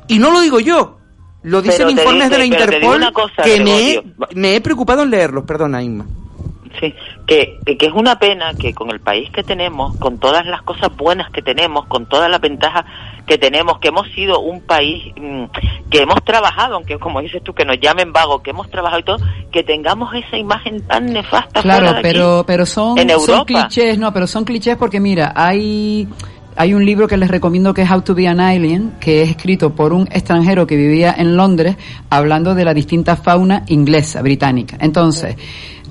[0.07, 0.97] Y no lo digo yo,
[1.43, 4.03] lo dicen informes dice- de la Interpol cosa, que me he,
[4.36, 6.05] me he preocupado en leerlos, perdona Inma.
[6.80, 6.93] Sí,
[7.25, 10.95] que, que es una pena que con el país que tenemos, con todas las cosas
[10.95, 12.86] buenas que tenemos, con todas las ventajas
[13.25, 15.45] que tenemos, que hemos sido un país mm,
[15.89, 19.03] que hemos trabajado, aunque como dices tú, que nos llamen vagos, que hemos trabajado y
[19.03, 19.17] todo,
[19.51, 22.43] que tengamos esa imagen tan nefasta fuera Claro, de pero, aquí.
[22.47, 26.07] pero son, En son clichés, no, pero son clichés porque mira, hay,
[26.55, 29.30] hay un libro que les recomiendo que es How to be an Alien, que es
[29.32, 31.75] escrito por un extranjero que vivía en Londres,
[32.09, 34.78] hablando de la distinta fauna inglesa, británica.
[34.80, 35.36] Entonces,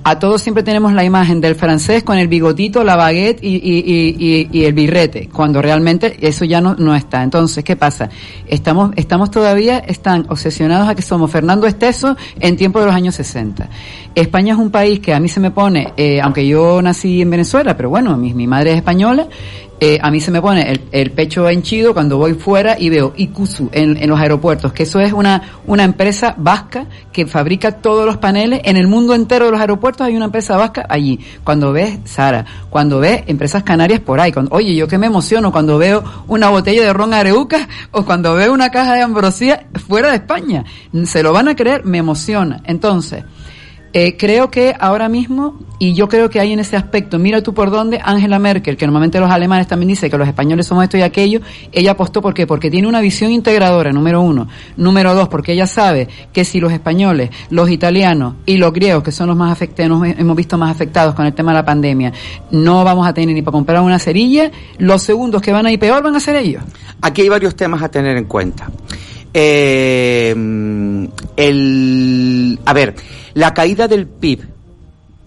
[0.09, 4.15] a todos siempre tenemos la imagen del francés con el bigotito, la baguette y, y,
[4.17, 7.25] y, y- el birrete, cuando realmente eso ya no, no está.
[7.25, 8.09] Entonces, ¿qué pasa?
[8.47, 13.17] Estamos, estamos todavía, están obsesionados a que somos Fernando Esteso en tiempo de los años
[13.17, 13.69] 60.
[14.15, 17.31] España es un país que a mí se me pone, eh, aunque yo nací en
[17.31, 19.27] Venezuela, pero bueno, mi, mi madre es española,
[19.81, 23.13] eh, a mí se me pone el, el pecho henchido cuando voy fuera y veo
[23.17, 28.07] Ikusu en, en los aeropuertos, que eso es una, una empresa vasca que fabrica todos
[28.07, 31.21] los paneles en el mundo entero de los aeropuertos hay una empresa vasca allí.
[31.45, 35.53] Cuando ves, Sara, cuando ves empresas canarias por ahí, cuando, oye, yo que me emociono
[35.53, 40.11] cuando veo una botella de ron areuca o cuando veo una caja de ambrosía fuera
[40.11, 40.65] de España.
[41.05, 42.63] Se lo van a creer, me emociona.
[42.65, 43.25] Entonces,
[43.93, 47.55] Eh, creo que ahora mismo, y yo creo que hay en ese aspecto, mira tú
[47.55, 50.99] por dónde, Angela Merkel, que normalmente los alemanes también dicen que los españoles somos esto
[50.99, 51.41] y aquello,
[51.73, 52.47] ella apostó por qué?
[52.47, 54.49] Porque tiene una visión integradora, número uno.
[54.77, 59.13] Número dos, porque ella sabe que si los españoles, los italianos y los griegos, que
[59.13, 62.13] son los más afectados, hemos visto más afectados con el tema de la pandemia,
[62.51, 65.79] no vamos a tener ni para comprar una cerilla, los segundos que van a ir
[65.79, 66.63] peor van a ser ellos.
[67.01, 68.71] Aquí hay varios temas a tener en cuenta.
[69.33, 70.35] Eh,
[71.37, 72.95] el, a ver,
[73.37, 74.49] la caída del PIB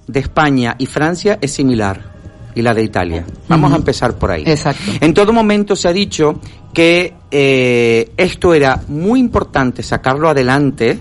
[0.07, 2.11] de España y Francia es similar
[2.55, 3.23] y la de Italia.
[3.47, 4.43] Vamos a empezar por ahí.
[4.47, 4.81] Exacto.
[4.99, 6.41] En todo momento se ha dicho
[6.73, 10.99] que eh, esto era muy importante sacarlo adelante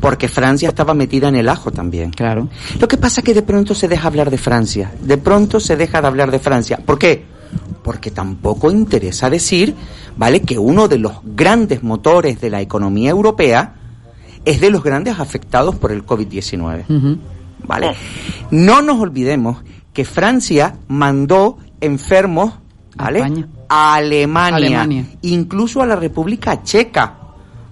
[0.00, 2.10] porque Francia estaba metida en el ajo también.
[2.10, 2.48] Claro.
[2.80, 4.90] Lo que pasa es que de pronto se deja hablar de Francia.
[5.02, 6.78] De pronto se deja de hablar de Francia.
[6.78, 7.22] ¿Por qué?
[7.84, 9.74] Porque tampoco interesa decir,
[10.16, 10.40] ¿vale?
[10.40, 13.74] Que uno de los grandes motores de la economía europea
[14.48, 17.18] es de los grandes afectados por el COVID-19.
[17.66, 17.94] ¿Vale?
[18.50, 19.58] No nos olvidemos
[19.92, 22.54] que Francia mandó enfermos,
[22.96, 23.44] ¿vale?
[23.68, 25.06] A Alemania, Alemania.
[25.20, 27.18] incluso a la República Checa,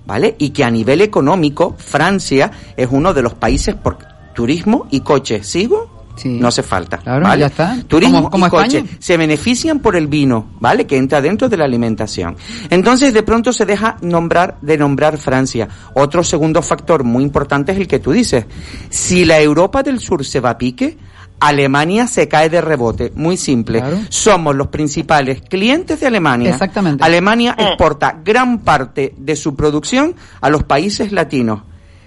[0.06, 0.36] ¿vale?
[0.38, 3.96] Y que a nivel económico Francia es uno de los países por
[4.34, 5.42] turismo y coche.
[5.44, 5.95] ¿Sigo?
[6.24, 7.00] No hace falta.
[7.04, 7.40] ¿vale?
[7.40, 7.76] ya está.
[7.86, 8.96] Turismo y coche España.
[8.98, 10.86] se benefician por el vino, ¿vale?
[10.86, 12.36] Que entra dentro de la alimentación.
[12.70, 15.68] Entonces, de pronto se deja nombrar, de nombrar Francia.
[15.94, 18.46] Otro segundo factor muy importante es el que tú dices.
[18.88, 20.96] Si la Europa del Sur se va a pique,
[21.40, 23.12] Alemania se cae de rebote.
[23.14, 23.82] Muy simple.
[24.08, 26.50] Somos los principales clientes de Alemania.
[26.50, 27.04] Exactamente.
[27.04, 31.62] Alemania exporta gran parte de su producción a los países latinos.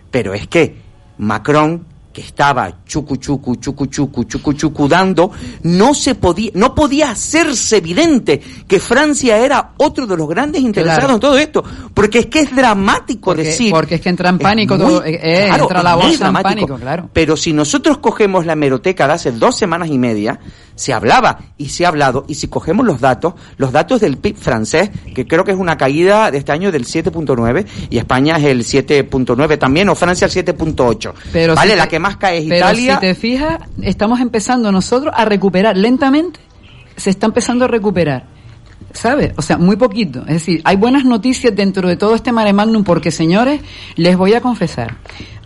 [0.09, 0.77] Pero es que
[1.19, 1.85] Macron,
[2.19, 5.31] que estaba chucu chucu, chucu chucu, chucu chucu dando,
[5.63, 10.99] no se podía, no podía hacerse evidente que Francia era otro de los grandes interesados
[10.99, 11.13] Claro.
[11.13, 11.63] en todo esto.
[11.93, 13.71] Porque es que es dramático Porque, decir.
[13.71, 16.27] porque es que entra en pánico, Es todo, muy- eh, eh, claro, entra la bolsa
[16.27, 17.09] en pánico, claro.
[17.13, 20.39] Pero si nosotros cogemos la hemeroteca de hace dos semanas y media,
[20.79, 24.37] se hablaba y se ha hablado, y si cogemos los datos, los datos del PIB
[24.37, 28.45] francés, que creo que es una caída de este año del 7.9, y España es
[28.45, 31.13] el 7.9 también, o Francia el 7.8.
[31.33, 32.95] Pero vale, si la te- que más cae es pero Italia.
[32.95, 36.39] si te fijas, estamos empezando nosotros a recuperar lentamente,
[36.95, 38.25] se está empezando a recuperar.
[38.93, 39.33] ¿Sabe?
[39.37, 40.21] O sea, muy poquito.
[40.21, 43.61] Es decir, hay buenas noticias dentro de todo este mare magnum porque, señores,
[43.97, 44.95] les voy a confesar.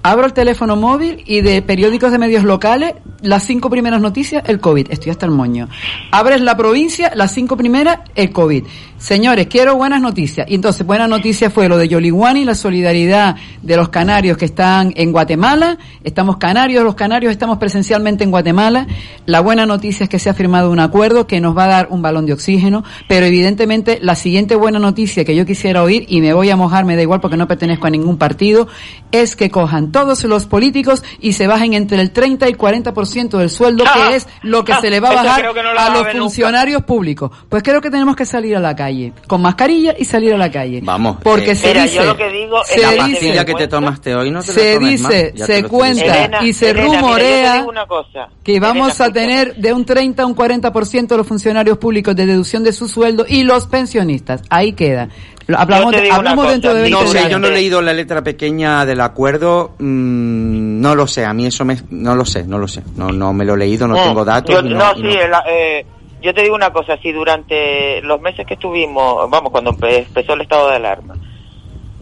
[0.06, 4.60] Abro el teléfono móvil y de periódicos de medios locales, las cinco primeras noticias, el
[4.60, 4.88] COVID.
[4.92, 5.70] Estoy hasta el moño.
[6.12, 8.66] Abres la provincia, las cinco primeras, el COVID.
[8.98, 10.46] Señores, quiero buenas noticias.
[10.50, 14.92] Y entonces, buena noticia fue lo de Yoliwani, la solidaridad de los canarios que están
[14.98, 15.78] en Guatemala.
[16.04, 18.88] Estamos canarios, los canarios estamos presencialmente en Guatemala.
[19.26, 21.88] La buena noticia es que se ha firmado un acuerdo que nos va a dar
[21.92, 26.20] un balón de oxígeno, pero evidentemente la siguiente buena noticia que yo quisiera oír, y
[26.20, 28.68] me voy a mojar, me da igual porque no pertenezco a ningún partido,
[29.14, 33.50] es que cojan todos los políticos y se bajen entre el 30 y 40% del
[33.50, 36.12] sueldo, que es lo que se le va a bajar no lo a los nunca.
[36.20, 37.32] funcionarios públicos.
[37.48, 40.52] Pues creo que tenemos que salir a la calle, con mascarilla y salir a la
[40.52, 40.82] calle.
[40.84, 41.18] Vamos.
[41.24, 43.54] Porque eh, se Mira, dice, yo lo que digo se la que dice- pastilla que
[43.54, 46.04] te tomaste hoy no te se tomes dice, más, se cuenta.
[46.04, 48.28] Elena, y se Elena, rumorea digo una cosa.
[48.44, 52.16] que vamos Elena, a tener de un 30 a un 40% de los funcionarios públicos
[52.16, 54.42] de deducción de su sueldo y los pensionistas.
[54.50, 55.10] Ahí queda.
[55.48, 58.86] Lo- Hablamos, hablamos dentro de 20 No sé, yo no he leído la letra pequeña
[58.86, 62.68] del acuerdo, mm, no lo sé, a mí eso me, no lo sé, no lo
[62.68, 64.56] sé, no, no me lo he leído, no Mm, tengo datos.
[64.56, 65.86] yo- no, no, sí, el- eh,
[66.22, 70.34] yo te digo una cosa, si durante los meses que estuvimos, vamos, cuando empe- empezó
[70.34, 71.16] el estado de alarma,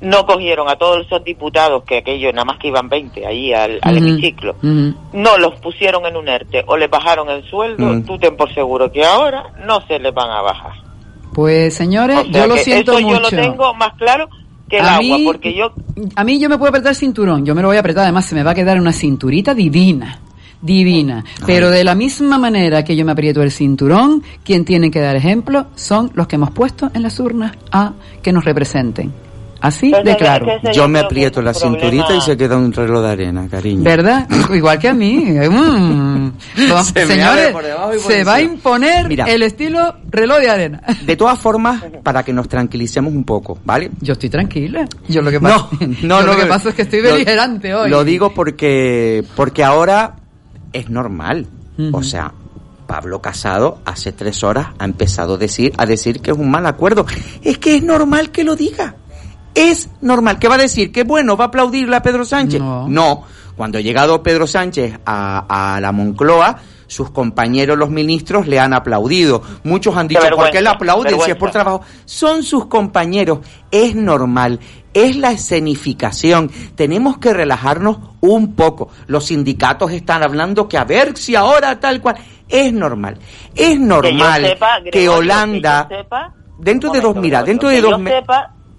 [0.02, 3.80] no cogieron a todos esos diputados, que aquello nada más que iban 20 ahí al,
[3.82, 8.04] al hemiciclo, no los pusieron en un ERTE o les bajaron el sueldo, Mm.
[8.06, 10.74] tú ten por seguro que ahora no se les van a bajar.
[11.34, 13.15] Pues señores, O sea yo lo siento eso mucho.
[13.15, 14.27] yo lo tengo más claro
[14.69, 15.71] que el A agua, mí- porque yo
[16.15, 18.25] A mí yo me puedo apretar el cinturón, yo me lo voy a apretar, además
[18.25, 20.19] se me va a quedar una cinturita divina,
[20.61, 21.23] divina.
[21.45, 25.15] Pero de la misma manera que yo me aprieto el cinturón, quien tiene que dar
[25.15, 29.11] ejemplo son los que hemos puesto en las urnas a que nos representen.
[29.62, 30.47] Así Pues de claro.
[30.74, 33.84] Yo me aprieto la problema- cinturita y se queda un reloj de arena, cariño.
[33.84, 34.28] ¿Verdad?
[34.53, 35.18] Igual que a mí.
[35.18, 36.32] Mm.
[36.70, 37.55] Vamos, Se Señores,
[38.07, 39.26] se va a imponer Mira.
[39.26, 40.82] el estilo reloj de arena.
[41.05, 43.91] De todas formas, para que nos tranquilicemos un poco, ¿vale?
[44.01, 44.88] Yo estoy tranquila.
[45.07, 46.22] Yo lo que pasa, no, no.
[46.24, 47.89] lo que pasa es que estoy lo- beligerante hoy.
[47.89, 50.16] Lo digo porque, porque ahora
[50.74, 51.47] es normal.
[51.93, 52.32] O sea,
[52.86, 56.66] Pablo Casado hace tres horas ha empezado a decir, a decir que es un mal
[56.68, 57.05] acuerdo.
[57.41, 58.95] Es que es normal que lo diga.
[59.56, 60.39] Es normal.
[60.39, 60.91] ¿Qué va a decir?
[60.91, 61.36] ¿Que bueno?
[61.38, 62.62] ¿Va a aplaudirle a Pedro Sánchez?
[62.88, 63.24] No.
[63.56, 68.74] Cuando ha llegado Pedro Sánchez a, a la Moncloa, sus compañeros, los ministros, le han
[68.74, 69.41] aplaudido.
[69.64, 71.82] Muchos han dicho, ¿por qué le aplauden si es por trabajo?
[72.06, 73.39] Son sus compañeros.
[73.70, 74.60] Es normal.
[74.93, 76.49] es la escenificación.
[76.76, 78.89] Tenemos que relajarnos un poco.
[79.08, 82.16] Los sindicatos están hablando que a ver si ahora tal cual.
[82.47, 83.18] Es normal.
[83.56, 87.82] Es normal que, sepa, Gregorio, Holanda, que yo sepa- dentro de dos, mira, dentro de
[87.82, 87.97] dos yo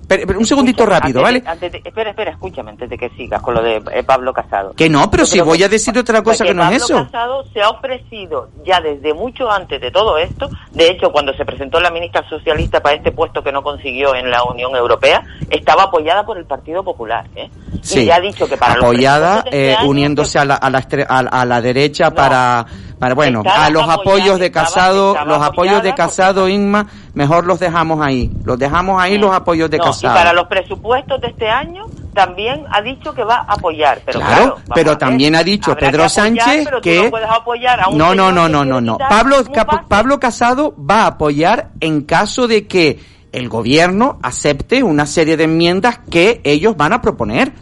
[0.08, 0.26] meses.
[0.26, 1.52] sepa- un segundito rápido, Antes ¿vale?
[1.52, 4.72] antes de- espera, espera, escúchame antes de que sigas con lo de eh, Pablo Casado.
[4.74, 6.82] Que no, pero Yo si voy que- a decir otra cosa porque que no es
[6.82, 7.04] Pablo eso.
[7.06, 10.48] Casado se ha ofrecido ya desde mucho antes de todo esto.
[10.72, 14.30] De hecho, cuando se presentó la ministra socialista para este puesto que no consiguió en
[14.30, 17.24] la Unión Europea, estaba apoyada por el Partido Popular.
[17.36, 17.50] ¿eh?
[17.82, 20.54] Sí, Y ya ha dicho que para los apoyada, de este eh, uniéndose a la,
[20.54, 20.78] a la,
[21.08, 22.64] a, a la derecha para,
[23.02, 28.00] para, bueno, a los apoyos de Casado, los apoyos de Casado, Inma, mejor los dejamos
[28.00, 28.30] ahí.
[28.44, 30.14] Los dejamos ahí, los apoyos de No, Casado.
[30.14, 34.02] y para los presupuestos de este año también ha dicho que va a apoyar.
[34.06, 37.88] Pero Claro, pero también ha dicho Pedro que apoyar, Sánchez que no puedes apoyar a
[37.88, 39.38] un no, no, no, no, no, Pablo.
[39.88, 43.00] Pablo Casado va a apoyar en caso de que
[43.32, 47.52] el gobierno acepte una serie de enmiendas que ellos van a proponer.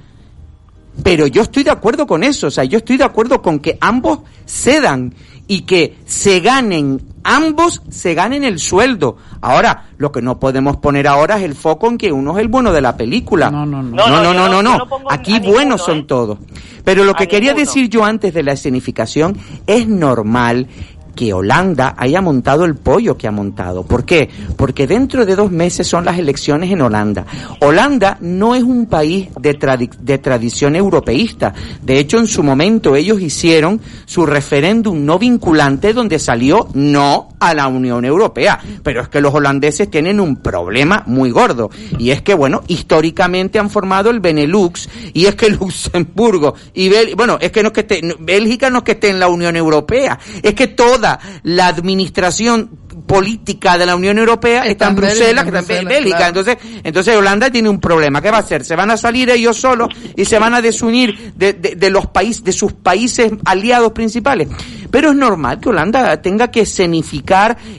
[1.03, 3.79] Pero yo estoy de acuerdo con eso, o sea, yo estoy de acuerdo con que
[3.81, 5.15] ambos cedan
[5.51, 9.17] y que se ganen, ambos se ganen el sueldo.
[9.41, 12.47] Ahora, lo que no podemos poner ahora es el foco en que uno es el
[12.47, 13.51] bueno de la película.
[13.51, 16.05] No, no, no, No, no, no, no, no- no, Aquí buenos son ¿eh?
[16.07, 16.39] todos.
[16.85, 19.37] Pero lo que quería decir yo antes de la escenificación
[19.67, 20.69] es normal
[21.15, 23.85] que Holanda haya montado el pollo que ha montado.
[23.85, 24.29] ¿Por qué?
[24.57, 27.27] Porque dentro de dos meses son las elecciones en Holanda.
[27.61, 31.55] Holanda no es un país de, tradi- de tradición europeísta.
[31.83, 37.55] De hecho, en su momento ellos hicieron su referéndum no vinculante donde salió no a
[37.55, 38.61] la Unión Europea.
[38.83, 41.71] Pero es que los holandeses tienen un problema muy gordo.
[41.99, 47.15] Y es que, bueno, históricamente han formado el Benelux y es que Luxemburgo y Bel
[47.17, 49.57] bueno, es que no es que esté, Bélgica no es que esté en la Unión
[49.57, 52.71] Europea, es que toda la administración
[53.07, 56.29] política de la Unión Europea está, en Bruselas, que está en Bélgica.
[56.29, 58.21] Entonces, entonces Holanda tiene un problema.
[58.23, 58.65] ¿Qué va a hacer?
[58.65, 62.07] Se van a salir ellos solos y se van a desunir de, de- de los
[62.07, 64.49] países, de sus países aliados principales.
[64.91, 67.30] Pero es normal que Holanda tenga que escenificar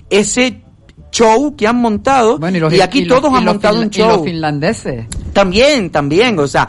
[0.09, 0.61] ese
[1.11, 4.07] show que han montado los- y aquí y todos y han montado un y show.
[4.09, 5.05] los finlandeses.
[5.33, 6.67] También, también, o sea,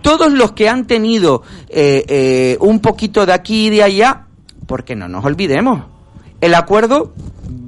[0.00, 4.26] todos los que han tenido eh, eh, un poquito de aquí y de allá,
[4.66, 5.82] porque no nos olvidemos,
[6.42, 7.14] el acuerdo,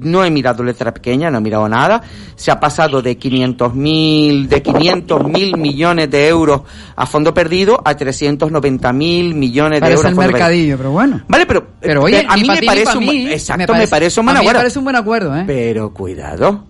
[0.01, 2.01] no he mirado letra pequeña, no he mirado nada,
[2.35, 6.61] se ha pasado de 500 mil, de 500 mil millones de euros
[6.95, 10.05] a fondo perdido a 390 mil millones de Parece euros.
[10.05, 11.21] a el fondo mercadillo, pero bueno.
[11.27, 13.27] Vale, pero, Pero oye, eh, a ni mí me ti parece pa' un, mí.
[13.31, 14.59] exacto, Me me parece- un a buen me acuerdo.
[14.59, 15.43] parece un buen acuerdo, ¿eh?
[15.47, 16.65] Pero cuidado,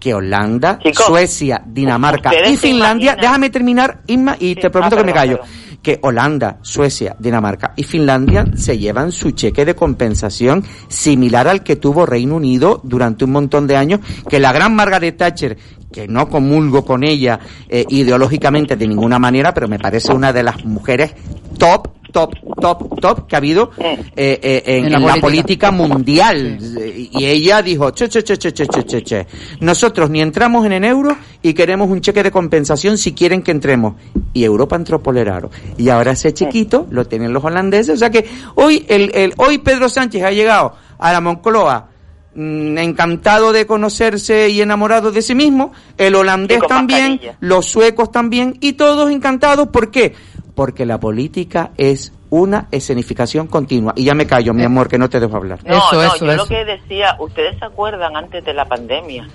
[0.00, 4.98] que Holanda, Chicos, Suecia, Dinamarca y Finlandia, imaginan- déjame terminar, Inma, y te prometo ah,
[4.98, 9.74] que me perdón, callo, que Holanda, Suecia, Dinamarca y Finlandia se llevan su cheque de
[9.74, 14.74] compensación similar al que tuvo Reino Unido durante un montón de años, que la gran
[14.74, 15.58] Margaret Thatcher,
[15.92, 20.42] que no comulgo con ella eh, ideológicamente de ninguna manera, pero me parece una de
[20.42, 21.14] las mujeres
[21.58, 25.70] top, top, top, top que ha habido eh, eh, en, la, política.
[25.72, 26.58] mundial.
[27.12, 29.26] Y ella dijo, che, che, che, che, che, che, che,
[29.60, 33.50] nosotros ni entramos en el euro y queremos un cheque de compensación si quieren que
[33.50, 33.94] entremos.
[34.32, 35.50] Y Europa entró por el aro.
[35.76, 37.94] Y ahora ese chiquito lo tienen los holandeses.
[37.94, 41.88] O sea que hoy, el, el hoy Pedro Sánchez ha llegado a la Moncloa
[42.34, 48.56] mm, encantado de conocerse y enamorado de sí mismo, el holandés también, los suecos también,
[48.60, 50.14] y todos encantados, ¿por qué?
[50.54, 53.92] Porque la política es una escenificación continua.
[53.94, 55.58] Y ya me callo, mi amor, que no te dejo hablar.
[55.64, 56.42] No, Eso, no, eso, yo eso.
[56.42, 59.28] lo que decía, ustedes se acuerdan antes de la pandemia,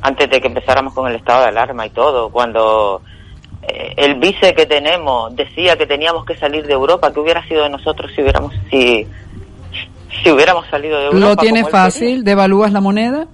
[0.00, 3.02] antes de que empezáramos con el estado de alarma y todo, cuando
[3.62, 7.64] eh, el vice que tenemos decía que teníamos que salir de Europa, ¿qué hubiera sido
[7.64, 9.08] de nosotros si hubiéramos si
[10.22, 11.42] si hubiéramos salido de Europa?
[11.42, 13.26] Lo él fácil, devalúas la moneda,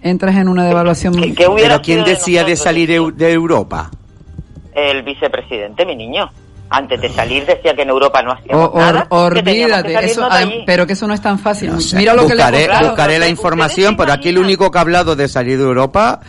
[0.00, 1.12] entras en una devaluación.
[1.34, 3.90] ¿Qué hubiera Pero ¿quién de decía de salir de Europa?
[4.74, 6.30] El vicepresidente, mi niño.
[6.68, 10.26] Antes de salir decía que en Europa no O- hacíamos or- nada, que olvídate, eso,
[10.28, 11.70] ah, pero que eso no es tan fácil.
[11.72, 12.42] No sé, Mira lo que le
[12.88, 16.20] buscaré, la información, pero aquí el único que ha hablado de salir de Europa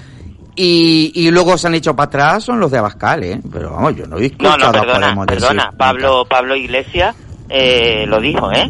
[0.56, 3.40] y, y luego se han hecho para atrás son los de Abascal, ¿eh?
[3.52, 5.64] Pero vamos, yo no he No, escuchado no, a perdona, Podemos perdona.
[5.66, 7.16] decir- Pablo, Pablo Iglesias
[7.50, 8.68] eh, lo dijo, ¿eh?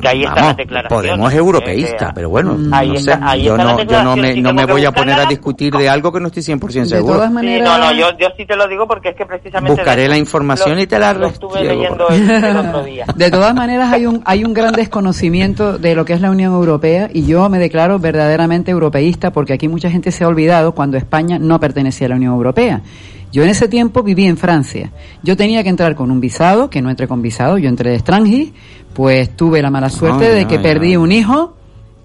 [0.00, 0.56] Que ahí Vamos.
[0.88, 4.16] Podemos es europeísta, Eh, pero bueno, ahí no está- sé, ahí yo no, yo no
[4.16, 6.96] me, no me voy a poner a discutir de algo que no estoy 100% De
[6.96, 7.14] seguro.
[7.14, 9.72] todas Sí, maneras, no, no, yo, yo sí te lo digo porque es que precisamente...
[9.76, 11.82] Buscaré de- la información lo- y te la Lo estuve restriego.
[11.82, 13.06] leyendo el, el otro día.
[13.14, 16.52] De todas maneras hay un hay un gran desconocimiento de lo que es la Unión
[16.54, 20.96] Europea y yo me declaro verdaderamente europeísta porque aquí mucha gente se ha olvidado cuando
[20.96, 22.82] España no pertenecía a la Unión Europea.
[23.30, 24.90] Yo en ese tiempo viví en Francia.
[25.22, 27.96] Yo tenía que entrar con un visado, que no entré con visado, yo entré de
[27.96, 28.52] extranjero,
[28.98, 30.96] pues tuve la mala suerte Ay, de que ay, perdí ay.
[30.96, 31.54] un hijo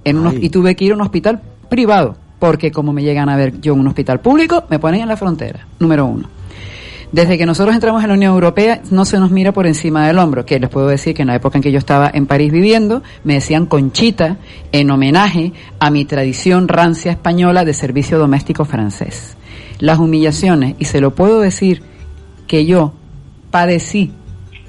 [0.04, 3.60] en y tuve que ir a un hospital privado, porque como me llegan a ver
[3.62, 6.30] yo en un hospital público, me ponen en la frontera, número uno.
[7.12, 10.20] Desde que nosotros entramos en la Unión Europea no se nos mira por encima del
[10.20, 12.52] hombro, que les puedo decir que en la época en que yo estaba en París
[12.52, 14.38] viviendo, me decían Conchita
[14.72, 19.36] en homenaje a mi tradición rancia española de servicio doméstico francés.
[19.80, 21.82] Las humillaciones, y se lo puedo decir
[22.46, 22.94] que yo
[23.50, 24.12] padecí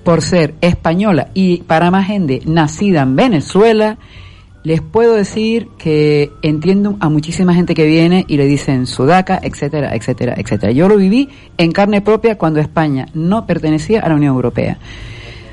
[0.05, 3.98] por ser española y para más gente nacida en Venezuela,
[4.62, 9.94] les puedo decir que entiendo a muchísima gente que viene y le dicen sudaca, etcétera,
[9.94, 10.72] etcétera, etcétera.
[10.72, 11.28] Yo lo viví
[11.59, 14.78] en carne propia cuando España no pertenecía a la Unión Europea.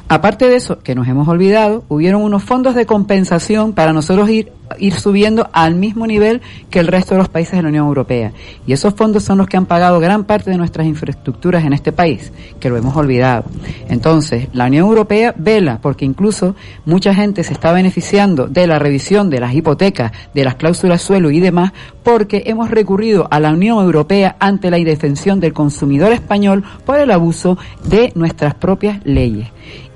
[0.07, 4.51] Aparte de eso, que nos hemos olvidado, hubieron unos fondos de compensación para nosotros ir,
[4.79, 8.31] ir subiendo al mismo nivel que el resto de los países de la Unión Europea.
[8.65, 11.91] Y esos fondos son los que han pagado gran parte de nuestras infraestructuras en este
[11.91, 13.45] país, que lo hemos olvidado.
[13.89, 16.55] Entonces, la Unión Europea vela, porque incluso
[16.85, 21.31] mucha gente se está beneficiando de la revisión de las hipotecas, de las cláusulas suelo
[21.31, 21.71] y demás,
[22.03, 27.11] porque hemos recurrido a la Unión Europea ante la indefensión del consumidor español por el
[27.11, 29.49] abuso de nuestras propias leyes.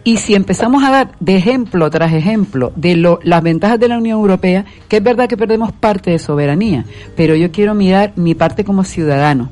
[0.08, 3.98] Y si empezamos a dar de ejemplo tras ejemplo de lo, las ventajas de la
[3.98, 6.86] Unión Europea, que es verdad que perdemos parte de soberanía,
[7.16, 9.50] pero yo quiero mirar mi parte como ciudadano.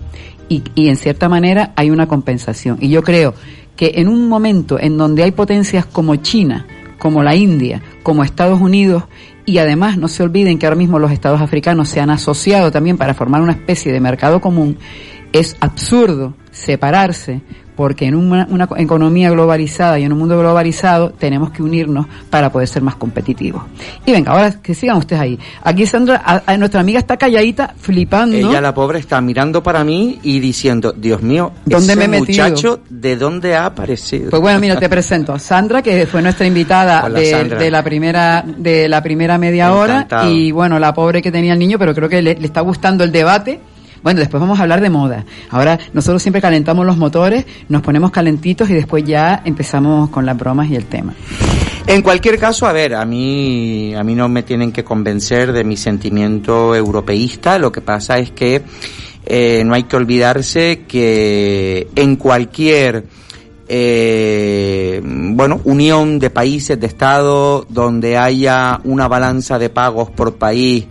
[0.49, 2.77] Y, y en cierta manera hay una compensación.
[2.81, 3.33] Y yo creo
[3.75, 6.67] que en un momento en donde hay potencias como China,
[6.99, 9.03] como la India, como Estados Unidos,
[9.45, 12.97] y además no se olviden que ahora mismo los estados africanos se han asociado también
[12.97, 14.77] para formar una especie de mercado común,
[15.33, 17.41] es absurdo separarse
[17.75, 22.51] porque en una, una, economía globalizada y en un mundo globalizado tenemos que unirnos para
[22.51, 23.63] poder ser más competitivos.
[24.05, 25.39] Y venga, ahora que sigan ustedes ahí.
[25.63, 28.35] Aquí Sandra, a, a nuestra amiga está calladita, flipando.
[28.35, 32.19] Ella, la pobre, está mirando para mí y diciendo, Dios mío, ¿dónde ese me he
[32.19, 32.45] metido?
[32.45, 34.29] muchacho, ¿de dónde ha aparecido?
[34.29, 38.43] Pues bueno, mira, te presento Sandra, que fue nuestra invitada Hola, de, de la primera
[38.45, 42.09] de la primera media hora y bueno, la pobre que tenía el niño, pero creo
[42.09, 43.59] que le, le está gustando el debate.
[44.03, 45.25] Bueno, después vamos a hablar de moda.
[45.49, 50.37] Ahora nosotros siempre calentamos los motores, nos ponemos calentitos y después ya empezamos con las
[50.37, 51.13] bromas y el tema.
[51.87, 55.63] En cualquier caso, a ver, a mí, a mí no me tienen que convencer de
[55.63, 57.57] mi sentimiento europeísta.
[57.57, 58.61] Lo que pasa es que
[59.25, 63.05] eh, no hay que olvidarse que en cualquier
[63.67, 70.85] eh, bueno, unión de países, de estados, donde haya una balanza de pagos por país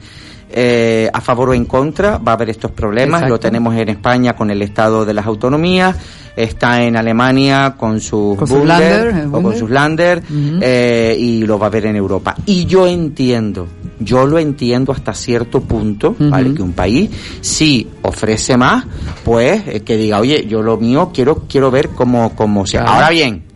[0.54, 3.22] eh, a favor o en contra, va a haber estos problemas.
[3.22, 3.34] Exacto.
[3.34, 5.96] Lo tenemos en España con el estado de las autonomías,
[6.36, 10.22] está en Alemania con sus Con Bundes, Länder, eh, o con sus Lander
[10.60, 12.34] eh, y lo va a ver en Europa.
[12.46, 13.66] Y yo entiendo,
[13.98, 16.54] yo lo entiendo hasta cierto punto, ¿vale?
[16.54, 18.84] Que un país si ofrece más,
[19.24, 22.82] pues eh, que diga, oye, yo lo mío quiero quiero ver cómo, cómo sea.
[22.82, 22.96] Claro.
[22.96, 23.51] Ahora bien,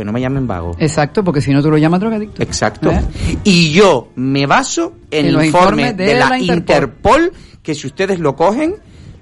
[0.00, 0.76] que no me llamen vago.
[0.78, 2.42] Exacto, porque si no tú lo llamas drogadicto.
[2.42, 2.90] Exacto.
[2.90, 3.00] ¿Eh?
[3.44, 6.56] Y yo me baso en En el informe de, de la, la Interpol.
[7.24, 7.32] Interpol.
[7.62, 8.74] que si ustedes lo cogen,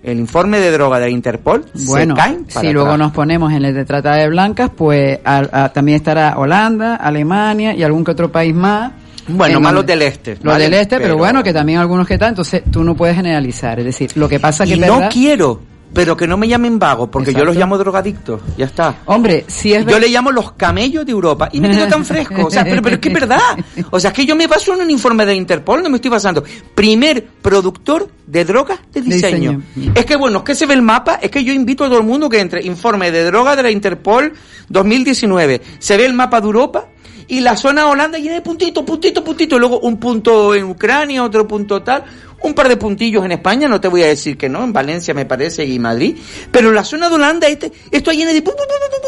[0.02, 2.98] el informe de droga de la Interpol, Bueno, se caen para si luego atrás.
[3.00, 7.74] nos ponemos en el de trata de blancas, pues a- a- también estará Holanda, Alemania
[7.74, 8.92] y algún que otro país más.
[9.30, 10.34] Bueno, En más los del este.
[10.36, 10.64] Los ¿vale?
[10.64, 13.78] del este, pero, bueno, que también algunos que están, entonces tú no puedes generalizar.
[13.80, 15.60] Es decir, lo que pasa que Y no verdad- quiero,
[15.92, 18.40] pero que no me llamen vago, porque yo los llamo drogadictos.
[18.56, 18.96] Ya está.
[19.06, 22.46] Hombre, si es Yo le llamo los camellos de Europa y me quedo tan fresco.
[22.46, 23.56] O sea, pero, pero es que es verdad.
[23.90, 26.10] O sea, es que yo me baso en un informe de Interpol, no me estoy
[26.10, 26.44] basando.
[26.74, 29.62] Primer productor de drogas de diseño.
[29.94, 31.98] Es que bueno, es que se ve el mapa, es que yo invito a todo
[31.98, 32.64] el mundo que entre.
[32.64, 34.32] Informe de droga de la Interpol
[34.68, 35.62] 2019.
[35.78, 36.88] Se ve el mapa de Europa
[37.28, 39.60] y la zona Holanda llena de puntitos, puntitos, puntitos.
[39.60, 42.04] Luego un punto en Ucrania, otro punto tal.
[42.42, 45.12] Un par de puntillos en España, no te voy a decir que no, en Valencia
[45.12, 46.16] me parece y Madrid.
[46.52, 48.42] Pero la zona de Holanda, este, esto llena de...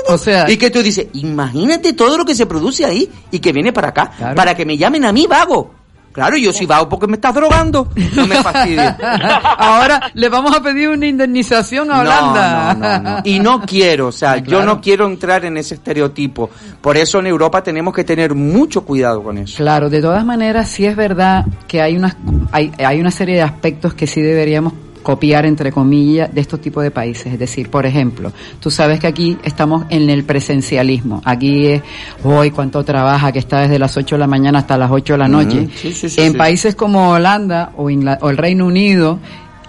[0.09, 3.53] O sea- y que tú dices, imagínate todo lo que se produce ahí y que
[3.53, 5.75] viene para acá, para que me llamen a mí vago.
[6.13, 7.89] Claro, yo soy vago porque me estás drogando.
[8.15, 8.95] No me fastidies.
[9.59, 12.75] Ahora le vamos a pedir una indemnización a Holanda.
[12.75, 13.23] No, no, no, no.
[13.25, 16.51] Y no quiero, o sea, yo no quiero entrar en ese estereotipo.
[16.81, 19.57] Por eso en Europa tenemos que tener mucho cuidado con eso.
[19.59, 22.17] Claro, de todas maneras, sí es verdad que hay una,
[22.51, 24.73] hay, hay una serie de aspectos que sí deberíamos
[25.03, 27.33] copiar, entre comillas, de estos tipos de países.
[27.33, 31.23] Es decir, por ejemplo, tú sabes que aquí estamos en el presencialismo.
[31.25, 31.83] Aquí es,
[32.25, 35.19] hoy cuánto trabaja, que está desde las 8 de la mañana hasta las 8 de
[35.19, 35.61] la noche.
[35.61, 39.19] Ujú, sí, sí, sí, en países como Holanda o el Reino Unido,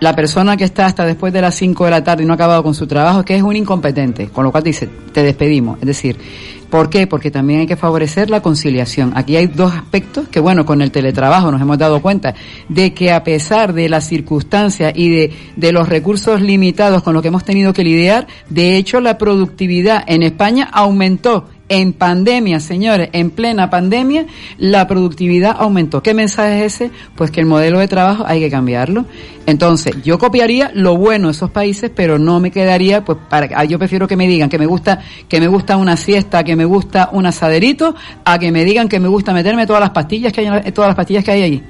[0.01, 2.35] la persona que está hasta después de las 5 de la tarde y no ha
[2.35, 5.77] acabado con su trabajo, que es un incompetente, con lo cual dice, te despedimos.
[5.79, 6.17] Es decir,
[6.71, 7.05] ¿por qué?
[7.05, 9.11] Porque también hay que favorecer la conciliación.
[9.15, 12.33] Aquí hay dos aspectos que, bueno, con el teletrabajo nos hemos dado cuenta
[12.69, 17.21] de que a pesar de las circunstancias y de, de los recursos limitados con los
[17.21, 23.07] que hemos tenido que lidiar, de hecho la productividad en España aumentó En pandemia, señores,
[23.13, 24.25] en plena pandemia,
[24.57, 26.03] la productividad aumentó.
[26.03, 26.91] ¿Qué mensaje es ese?
[27.15, 29.05] Pues que el modelo de trabajo hay que cambiarlo.
[29.45, 33.63] Entonces, yo copiaría lo bueno de esos países, pero no me quedaría, pues, para, ah,
[33.63, 34.99] yo prefiero que me digan que me gusta,
[35.29, 37.95] que me gusta una siesta, que me gusta un asaderito,
[38.25, 40.97] a que me digan que me gusta meterme todas las pastillas que hay, todas las
[40.97, 41.63] pastillas que hay allí.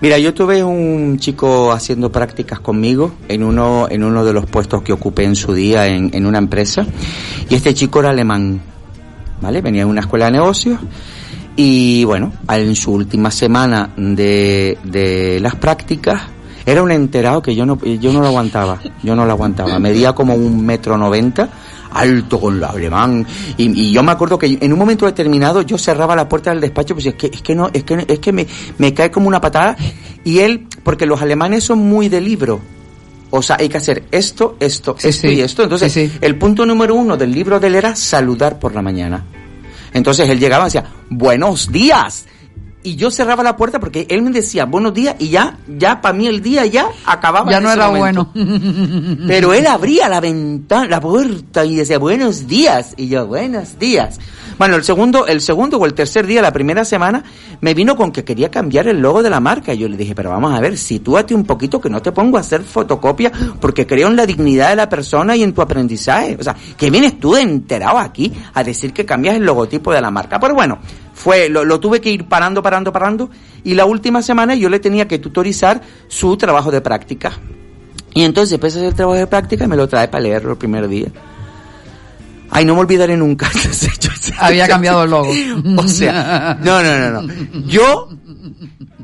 [0.00, 4.82] Mira, yo tuve un chico haciendo prácticas conmigo en uno, en uno de los puestos
[4.82, 6.84] que ocupé en su día en, en una empresa,
[7.48, 8.60] y este chico era alemán,
[9.40, 9.62] ¿vale?
[9.62, 10.78] Venía de una escuela de negocios,
[11.56, 16.22] y bueno, en su última semana de, de las prácticas,
[16.66, 20.12] era un enterado que yo no, yo no lo aguantaba, yo no lo aguantaba, medía
[20.12, 21.48] como un metro noventa,
[21.94, 23.26] alto con el alemán
[23.56, 26.60] y, y, yo me acuerdo que en un momento determinado yo cerraba la puerta del
[26.60, 28.46] despacho pues es que es que no es que es que me,
[28.78, 29.76] me cae como una patada
[30.24, 32.60] y él porque los alemanes son muy de libro
[33.36, 35.34] o sea, hay que hacer esto, esto, Sí, esto sí.
[35.34, 35.64] y esto.
[35.64, 36.08] Entonces, sí.
[36.20, 39.24] el punto número uno del libro de él era saludar por la mañana.
[39.92, 42.26] Entonces él llegaba y decía, buenos días.
[42.86, 46.12] Y yo cerraba la puerta porque él me decía buenos días y ya, ya para
[46.12, 47.50] mí el día ya acababa.
[47.50, 48.28] Ya en no ese era momento.
[48.34, 49.16] bueno.
[49.26, 52.92] Pero él abría la ventana, la puerta y decía buenos días.
[52.98, 54.20] Y yo, buenos días.
[54.58, 57.24] Bueno, el segundo, el segundo o el tercer día, la primera semana,
[57.62, 59.72] me vino con que quería cambiar el logo de la marca.
[59.72, 62.36] Y yo le dije, pero vamos a ver, sitúate un poquito que no te pongo
[62.36, 66.36] a hacer fotocopia porque creo en la dignidad de la persona y en tu aprendizaje.
[66.38, 70.10] O sea, que vienes tú enterado aquí a decir que cambias el logotipo de la
[70.10, 70.38] marca.
[70.38, 70.78] Pero bueno,
[71.24, 73.30] fue, lo, lo tuve que ir parando, parando, parando.
[73.64, 77.32] Y la última semana yo le tenía que tutorizar su trabajo de práctica.
[78.12, 80.50] Y entonces empecé a hacer el trabajo de práctica y me lo trae para leerlo
[80.50, 81.06] el primer día.
[82.50, 83.50] Ay, no me olvidaré nunca.
[84.38, 85.32] Había cambiado el logo.
[85.78, 87.34] o sea, no, no, no, no.
[87.68, 88.10] Yo,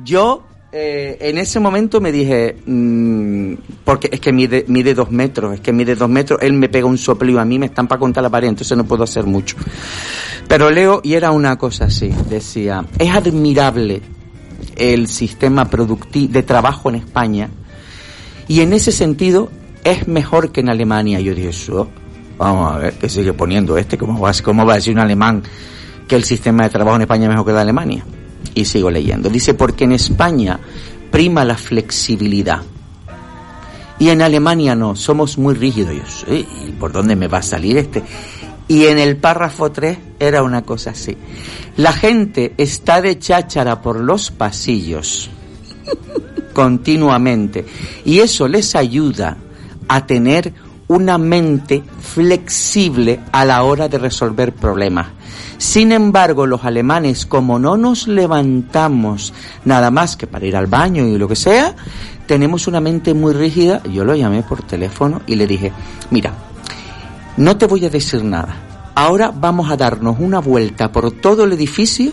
[0.04, 5.54] yo, eh, en ese momento me dije, mm, porque es que mide, mide dos metros,
[5.54, 8.22] es que mide dos metros, él me pega un soplío a mí, me estampa contra
[8.22, 9.56] la pared, entonces no puedo hacer mucho.
[10.51, 14.03] Pero leo, y era una cosa así, decía, es admirable
[14.74, 15.64] el sistema
[16.12, 17.48] de trabajo en España,
[18.48, 19.48] y en ese sentido
[19.84, 21.20] es mejor que en Alemania.
[21.20, 21.88] Yo dije, eso,
[22.36, 25.44] vamos a ver, que sigue poniendo este, ¿cómo va, ¿cómo va a decir un alemán
[26.09, 28.05] que el sistema de trabajo en España es mejor que de Alemania?
[28.53, 29.28] Y sigo leyendo.
[29.28, 30.59] Dice, porque en España
[31.12, 32.62] prima la flexibilidad.
[34.01, 36.24] Y en Alemania no, somos muy rígidos.
[36.26, 38.03] Yo, ¿y por dónde me va a salir este?
[38.70, 41.16] Y en el párrafo 3 era una cosa así.
[41.76, 45.28] La gente está de cháchara por los pasillos
[46.52, 47.66] continuamente
[48.04, 49.36] y eso les ayuda
[49.88, 50.54] a tener
[50.86, 55.08] una mente flexible a la hora de resolver problemas.
[55.58, 61.08] Sin embargo, los alemanes, como no nos levantamos nada más que para ir al baño
[61.08, 61.74] y lo que sea,
[62.26, 63.82] tenemos una mente muy rígida.
[63.82, 65.72] Yo lo llamé por teléfono y le dije,
[66.12, 66.32] mira,
[67.36, 68.92] no te voy a decir nada.
[68.94, 72.12] Ahora vamos a darnos una vuelta por todo el edificio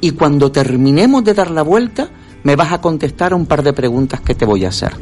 [0.00, 2.08] y cuando terminemos de dar la vuelta
[2.42, 4.92] me vas a contestar un par de preguntas que te voy a hacer.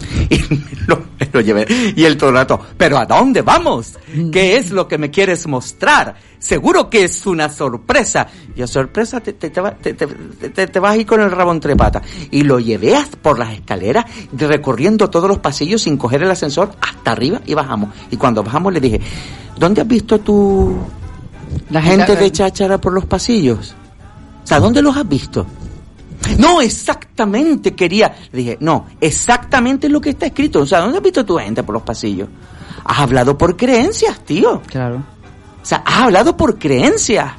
[0.30, 1.66] Y me lo, lo llevé.
[1.96, 3.94] Y él todo el rato, ¿pero a dónde vamos?
[4.32, 6.16] ¿Qué es lo que me quieres mostrar?
[6.38, 8.26] Seguro que es una sorpresa.
[8.54, 9.60] Y a sorpresa te, te, te,
[9.94, 12.02] te, te- vas a ir con el rabo entre patas.
[12.30, 17.12] Y lo llevé por las escaleras, recorriendo todos los pasillos sin coger el ascensor hasta
[17.12, 17.90] arriba y bajamos.
[18.10, 19.00] Y cuando bajamos le dije,
[19.58, 20.76] ¿dónde has visto tú
[21.70, 23.74] la gente de cháchara por los pasillos?
[24.44, 25.46] O sea, ¿dónde los has visto?
[26.38, 28.14] No, exactamente quería.
[28.32, 30.60] Le dije, no, exactamente lo que está escrito.
[30.60, 32.28] O sea, ¿dónde has visto tu gente por los pasillos?
[32.84, 34.62] Has hablado por creencias, tío.
[34.66, 34.96] Claro.
[35.62, 37.32] O sea, has hablado por creencias.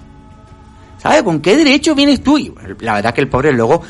[0.97, 1.23] ¿Sabes?
[1.23, 2.37] ¿Con qué derecho vienes tú?
[2.37, 3.83] Y la verdad que el pobre luego,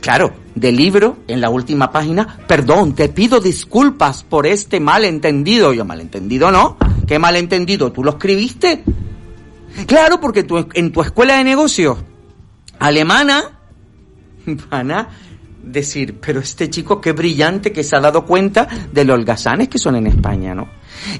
[0.00, 5.72] claro, del libro, en la última página, perdón, te pido disculpas por este malentendido.
[5.72, 6.76] Yo, malentendido no.
[7.06, 7.92] ¿Qué malentendido?
[7.92, 8.82] ¿Tú lo escribiste?
[9.86, 11.98] Claro, porque tú, en tu escuela de negocios
[12.78, 13.57] alemana
[14.70, 15.08] van a
[15.62, 19.78] decir, pero este chico qué brillante que se ha dado cuenta de los holgazanes que
[19.78, 20.68] son en España, ¿no?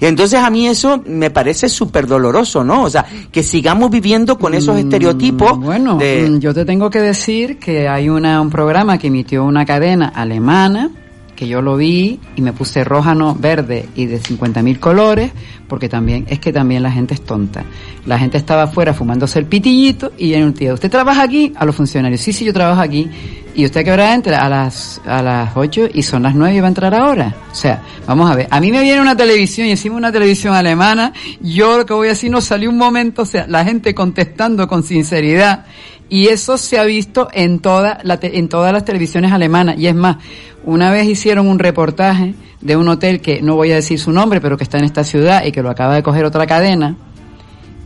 [0.01, 2.85] Y entonces a mí eso me parece súper doloroso, ¿no?
[2.85, 6.29] O sea, que sigamos viviendo con esos estereotipos Bueno, de...
[6.29, 10.09] mm, yo te tengo que decir que hay una, un programa que emitió una cadena
[10.09, 10.91] alemana
[11.39, 15.31] que yo lo vi y me puse roja, no, verde y de 50.000 colores,
[15.69, 17.63] porque también, es que también la gente es tonta.
[18.07, 21.53] La gente estaba afuera fumándose el pitillito y en un tío, ¿usted trabaja aquí?
[21.55, 23.09] A los funcionarios, sí, sí, yo trabajo aquí.
[23.55, 24.45] ¿Y usted qué hora entra?
[24.45, 27.37] A las, a las 8 y son las 9 y va a entrar ahora.
[27.53, 30.55] O sea, vamos a ver, a mí me viene una televisión y encima una televisión
[30.55, 33.95] alemana, yo lo que voy a decir no salió un momento, o sea, la gente
[33.95, 35.67] contestando con sinceridad.
[36.09, 39.77] Y eso se ha visto en, toda la te- en todas las televisiones alemanas.
[39.79, 40.17] Y es más,
[40.65, 44.41] una vez hicieron un reportaje de un hotel que no voy a decir su nombre,
[44.41, 46.97] pero que está en esta ciudad y que lo acaba de coger otra cadena.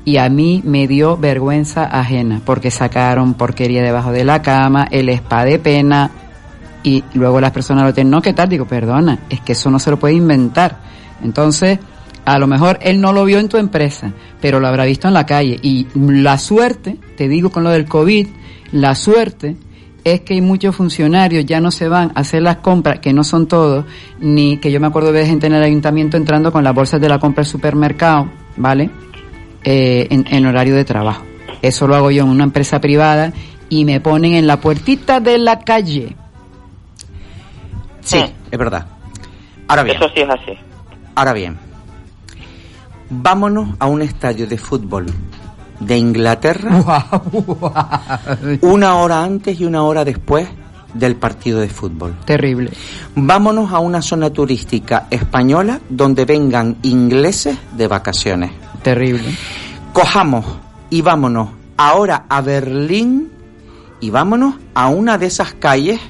[0.04, 5.08] y a mí me dio vergüenza ajena porque sacaron porquería debajo de la cama, el
[5.10, 6.10] spa de pena
[6.82, 8.48] y luego las personas lo tienen, no, ¿qué tal?
[8.48, 10.78] Digo, perdona, es que eso no se lo puede inventar.
[11.22, 11.78] Entonces,
[12.24, 15.14] a lo mejor él no lo vio en tu empresa, pero lo habrá visto en
[15.14, 15.58] la calle.
[15.62, 18.26] Y la suerte, te digo con lo del COVID,
[18.72, 19.56] la suerte
[20.04, 23.22] es que hay muchos funcionarios ya no se van a hacer las compras, que no
[23.24, 23.84] son todos,
[24.20, 27.08] ni que yo me acuerdo de gente en el ayuntamiento entrando con las bolsas de
[27.08, 28.90] la compra al supermercado, ¿vale?
[29.64, 31.24] Eh, en, en horario de trabajo.
[31.60, 33.32] Eso lo hago yo en una empresa privada
[33.68, 36.16] y me ponen en la puertita de la calle.
[38.00, 38.18] Sí,
[38.50, 38.86] es verdad.
[39.68, 39.96] Ahora bien.
[39.96, 40.52] Eso sí es así.
[41.14, 41.71] Ahora bien.
[43.14, 45.04] Vámonos a un estadio de fútbol
[45.80, 46.80] de Inglaterra
[48.62, 50.48] una hora antes y una hora después
[50.94, 52.16] del partido de fútbol.
[52.24, 52.70] Terrible.
[53.14, 58.52] Vámonos a una zona turística española donde vengan ingleses de vacaciones.
[58.82, 59.36] Terrible.
[59.92, 60.46] Cojamos
[60.88, 63.30] y vámonos ahora a Berlín
[64.00, 66.00] y vámonos a una de esas calles,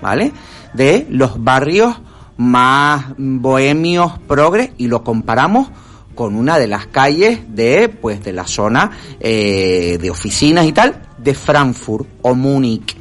[0.00, 0.32] ¿vale?
[0.72, 1.96] De los barrios
[2.36, 5.68] más bohemios, progres y lo comparamos
[6.14, 11.02] con una de las calles de pues de la zona eh, de oficinas y tal
[11.18, 12.96] de Frankfurt o Múnich.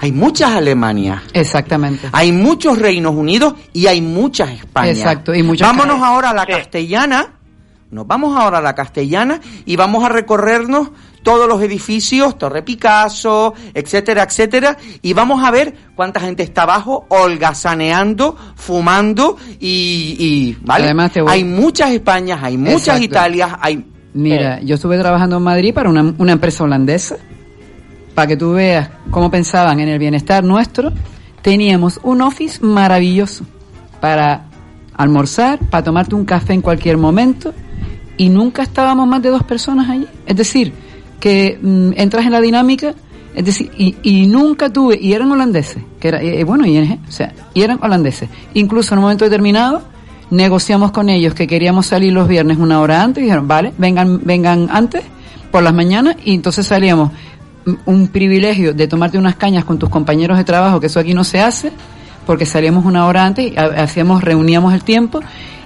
[0.00, 1.22] Hay muchas Alemanias.
[1.32, 2.08] Exactamente.
[2.12, 4.98] hay muchos Reinos Unidos y hay muchas Españas.
[4.98, 6.08] Exacto, y muchas vámonos calles.
[6.08, 7.28] ahora a la castellana.
[7.90, 10.90] Nos vamos ahora a la castellana y vamos a recorrernos
[11.24, 17.06] todos los edificios, Torre Picasso, etcétera, etcétera, y vamos a ver cuánta gente está abajo,
[17.08, 20.84] holgazaneando, fumando y, y ¿vale?
[20.84, 23.04] Además te voy- Hay muchas Españas, hay muchas Exacto.
[23.04, 23.84] Italias, hay...
[24.12, 27.16] Mira, yo estuve trabajando en Madrid para una, una empresa holandesa,
[28.14, 30.92] para que tú veas cómo pensaban en el bienestar nuestro.
[31.42, 33.44] Teníamos un office maravilloso
[34.00, 34.44] para
[34.96, 37.52] almorzar, para tomarte un café en cualquier momento,
[38.16, 40.06] y nunca estábamos más de dos personas allí.
[40.26, 40.72] Es decir,
[41.20, 42.94] que mm, entras en la dinámica,
[43.34, 47.10] es decir, y, y nunca tuve, y eran holandeses, que era, eh, bueno, ING, o
[47.12, 48.28] sea, y eran holandeses.
[48.54, 49.82] Incluso en un momento determinado,
[50.30, 54.20] negociamos con ellos que queríamos salir los viernes una hora antes, y dijeron, vale, vengan,
[54.24, 55.02] vengan antes,
[55.50, 57.10] por las mañanas, y entonces salíamos
[57.64, 61.14] mm, un privilegio de tomarte unas cañas con tus compañeros de trabajo, que eso aquí
[61.14, 61.72] no se hace,
[62.26, 65.20] porque salíamos una hora antes, y ha- hacíamos, reuníamos el tiempo,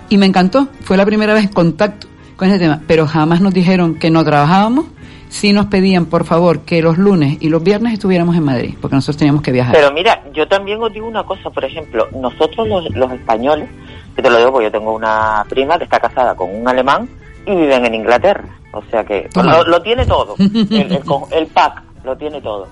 [0.08, 2.06] y me encantó, fue la primera vez en contacto
[2.36, 4.86] con ese tema, pero jamás nos dijeron que no trabajábamos,
[5.28, 8.96] sí nos pedían, por favor, que los lunes y los viernes estuviéramos en Madrid, porque
[8.96, 9.74] nosotros teníamos que viajar.
[9.74, 13.68] Pero mira, yo también os digo una cosa, por ejemplo, nosotros los, los españoles,
[14.14, 17.08] que te lo digo porque yo tengo una prima que está casada con un alemán
[17.46, 21.82] y viven en Inglaterra, o sea que lo, lo tiene todo, el, el el pack
[22.04, 22.66] lo tiene todo.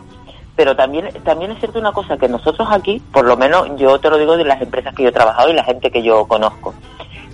[0.56, 4.08] Pero también, también es cierto una cosa, que nosotros aquí, por lo menos yo te
[4.08, 6.72] lo digo de las empresas que yo he trabajado y la gente que yo conozco,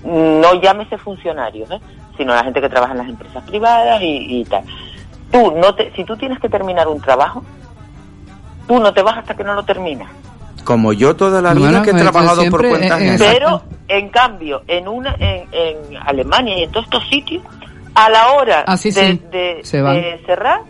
[0.05, 1.81] no llámese funcionarios, ¿eh?
[2.17, 4.65] sino la gente que trabaja en las empresas privadas y, y tal.
[5.33, 7.43] Tú, no te, si tú tienes que terminar un trabajo,
[8.69, 10.11] tú no te vas hasta que no lo terminas.
[10.65, 13.17] Como yo toda la vida Bueno, que he pues, trabajado por cuenta eh, ajena.
[13.19, 17.43] Pero, en cambio, en una en, en Alemania y en todos estos sitios,
[17.95, 18.91] a la hora de, sí.
[18.93, 19.97] de- Se van.
[19.97, 20.61] de cerrar,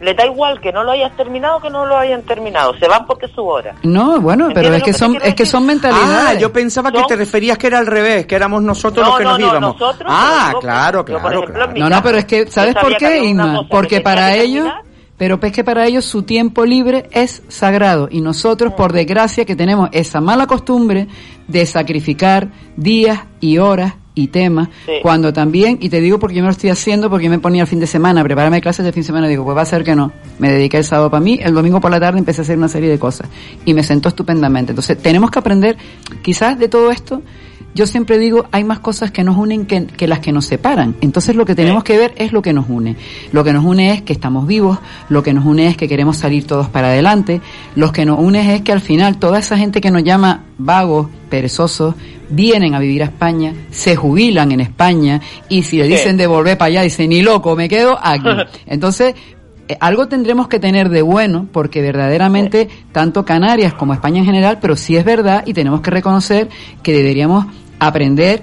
[0.00, 2.74] le da igual que no lo hayas terminado que no lo hayan terminado.
[2.78, 3.74] Se van porque es su hora.
[3.82, 6.26] No, bueno, pero ¿Entiendes es que son, es que son mentalidades.
[6.28, 9.18] Ah, yo pensaba que te referías que era al revés, que éramos nosotros No, los
[9.18, 9.80] que no, nos no, íbamos.
[9.80, 13.24] nosotros, ah, yo- claro, yo, claro, ejemplo, No, no, pero es que, ¿sabes por qué,
[13.24, 13.66] Inma?
[13.70, 14.68] Porque para ellos,
[15.16, 19.56] pero es que para ellos su tiempo libre es sagrado y nosotros, por desgracia, que
[19.56, 21.08] tenemos esa mala costumbre
[21.48, 24.94] de sacrificar días y horas y temas, Sí.
[25.02, 27.62] cuando también, y te digo porque yo me lo estoy haciendo, porque yo me ponía
[27.62, 29.84] el fin de semana, prepararme clases de fin de semana, digo, pues va a ser
[29.84, 30.10] que no.
[30.38, 32.68] Me dediqué el sábado para mí, el domingo por la tarde empecé a hacer una
[32.68, 33.28] serie de cosas
[33.66, 34.72] y me sentó estupendamente.
[34.72, 35.76] Entonces, tenemos que aprender,
[36.22, 37.20] quizás de todo esto,
[37.76, 40.96] yo siempre digo, hay más cosas que nos unen que, que las que nos separan.
[41.02, 42.96] Entonces lo que tenemos que ver es lo que nos une.
[43.32, 44.78] Lo que nos une es que estamos vivos,
[45.10, 47.42] lo que nos une es que queremos salir todos para adelante,
[47.74, 51.08] lo que nos une es que al final toda esa gente que nos llama vagos,
[51.28, 51.94] perezosos,
[52.30, 55.20] vienen a vivir a España, se jubilan en España
[55.50, 58.28] y si le dicen de volver para allá, dicen, ni loco, me quedo aquí.
[58.66, 59.14] Entonces,
[59.68, 64.58] eh, algo tendremos que tener de bueno, porque verdaderamente tanto Canarias como España en general,
[64.60, 66.48] pero sí es verdad y tenemos que reconocer
[66.82, 67.46] que deberíamos
[67.78, 68.42] aprender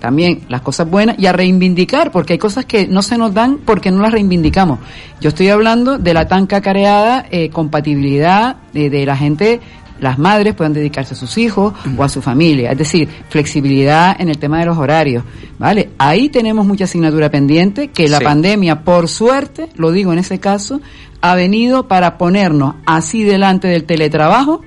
[0.00, 3.58] también las cosas buenas y a reivindicar, porque hay cosas que no se nos dan
[3.64, 4.78] porque no las reivindicamos.
[5.20, 9.60] Yo estoy hablando de la tan cacareada eh, compatibilidad de, de la gente,
[10.00, 14.28] las madres puedan dedicarse a sus hijos o a su familia, es decir, flexibilidad en
[14.28, 15.24] el tema de los horarios,
[15.58, 15.90] ¿vale?
[15.98, 18.24] Ahí tenemos mucha asignatura pendiente que la Sí.
[18.24, 20.80] pandemia, por suerte, lo digo en ese caso,
[21.20, 24.60] ha venido para ponernos así delante del teletrabajo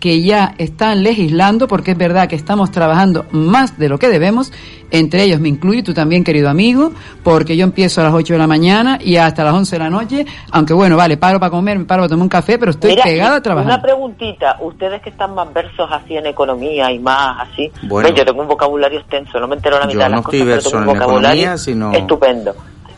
[0.00, 4.52] que ya están legislando, porque es verdad que estamos trabajando más de lo que debemos,
[4.90, 6.92] entre ellos me incluyo, tú también, querido amigo,
[7.22, 9.90] porque yo empiezo a las 8 de la mañana y hasta las 11 de la
[9.90, 12.90] noche, aunque bueno, vale, paro para comer, me paro para tomar un café, pero estoy
[12.90, 13.72] Mira, pegada a trabajar.
[13.72, 18.10] Una preguntita, ustedes que están más versos así en economía y más así, Bueno.
[18.10, 20.40] Yo tengo un vocabulario extenso, no me entero la Yo mitad de no las estoy
[20.40, 22.54] cosas, pero verso tengo un en vocabulario economía, sino- estupendo.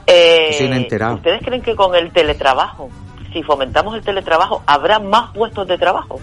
[0.07, 1.15] Eh, Estoy.
[1.15, 2.89] ¿Ustedes creen que con el teletrabajo,
[3.33, 6.19] si fomentamos el teletrabajo, habrá más puestos de trabajo?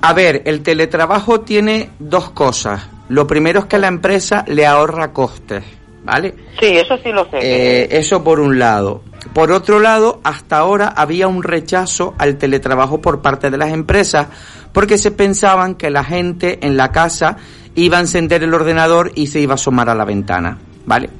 [0.00, 2.88] A ver, el teletrabajo tiene dos cosas.
[3.08, 5.64] Lo primero es que la empresa le ahorra costes,
[6.04, 6.34] ¿vale?
[6.60, 7.38] Sí, eso sí lo sé.
[7.40, 9.02] Eh, eso por un lado.
[9.32, 14.28] Por otro lado, hasta ahora había un rechazo al teletrabajo por parte de las empresas
[14.72, 17.36] porque se pensaban que la gente en la casa
[17.74, 21.10] iba a encender el ordenador y se iba a asomar a la ventana, ¿vale?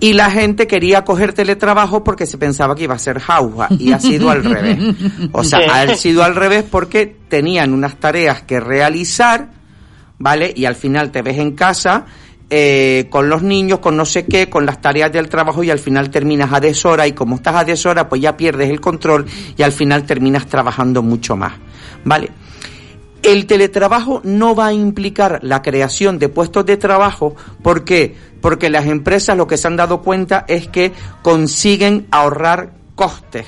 [0.00, 3.92] Y la gente quería coger teletrabajo porque se pensaba que iba a ser jauja y
[3.92, 4.78] ha sido al revés.
[5.32, 9.50] O sea, ha sido al revés porque tenían unas tareas que realizar,
[10.18, 10.52] ¿vale?
[10.54, 12.06] Y al final te ves en casa
[12.50, 15.78] eh, con los niños, con no sé qué, con las tareas del trabajo y al
[15.78, 19.24] final terminas a deshora y como estás a deshora pues ya pierdes el control
[19.56, 21.54] y al final terminas trabajando mucho más,
[22.04, 22.30] ¿vale?
[23.24, 28.14] El teletrabajo no va a implicar la creación de puestos de trabajo, ¿por qué?
[28.40, 30.92] Porque las empresas lo que se han dado cuenta es que
[31.22, 33.46] consiguen ahorrar costes.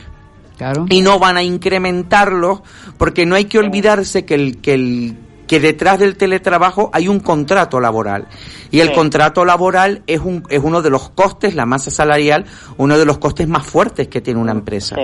[0.89, 2.61] Y no van a incrementarlos,
[2.97, 5.17] porque no hay que olvidarse que el, que el
[5.47, 8.27] que detrás del teletrabajo hay un contrato laboral.
[8.71, 8.95] Y el Sí.
[8.95, 12.45] contrato laboral es, un, es uno de los costes, la masa salarial,
[12.79, 14.97] uno de los costes más fuertes que tiene una empresa.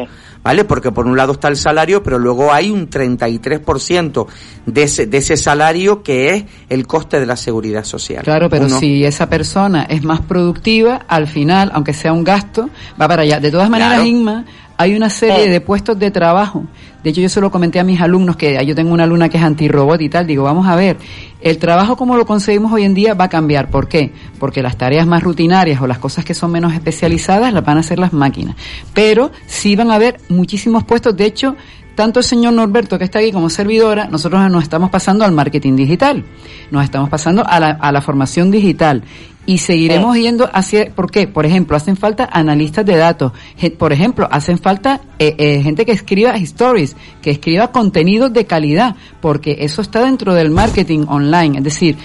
[0.43, 0.65] ¿Vale?
[0.65, 4.27] Porque por un lado está el salario, pero luego hay un 33%
[4.67, 8.25] de ese, de ese salario que es el coste de la seguridad social.
[8.25, 12.69] Claro, pero Uno- si esa persona es más productiva, al final, aunque sea un gasto,
[13.01, 13.41] va para allá.
[13.41, 14.09] De todas maneras, Claro.
[14.09, 14.45] Inma,
[14.77, 16.65] hay una serie de puestos de trabajo.
[17.03, 19.39] De hecho, yo se lo comenté a mis alumnos, que yo tengo una alumna que
[19.39, 20.27] es antirrobot y tal.
[20.27, 20.99] Digo, vamos a ver,
[21.41, 23.71] el trabajo como lo conseguimos hoy en día va a cambiar.
[23.71, 24.13] ¿Por qué?
[24.39, 27.81] Porque las tareas más rutinarias o las cosas que son menos especializadas las van a
[27.81, 28.57] hacer las máquinas.
[28.95, 31.17] Pero sí van a haber muchísimos puestos.
[31.17, 31.57] De hecho,
[31.95, 35.77] tanto el señor Norberto que está aquí como servidora, nosotros nos estamos pasando al marketing
[35.77, 36.25] digital,
[36.71, 39.05] nos estamos pasando a la, a la formación digital.
[39.45, 41.27] Y seguiremos yendo hacia, ¿por qué?
[41.27, 43.33] Por ejemplo, hacen falta analistas de datos,
[43.77, 48.95] por ejemplo, hacen falta eh, eh, gente que escriba stories, que escriba contenidos de calidad,
[49.21, 51.97] porque eso está dentro del marketing online, es decir,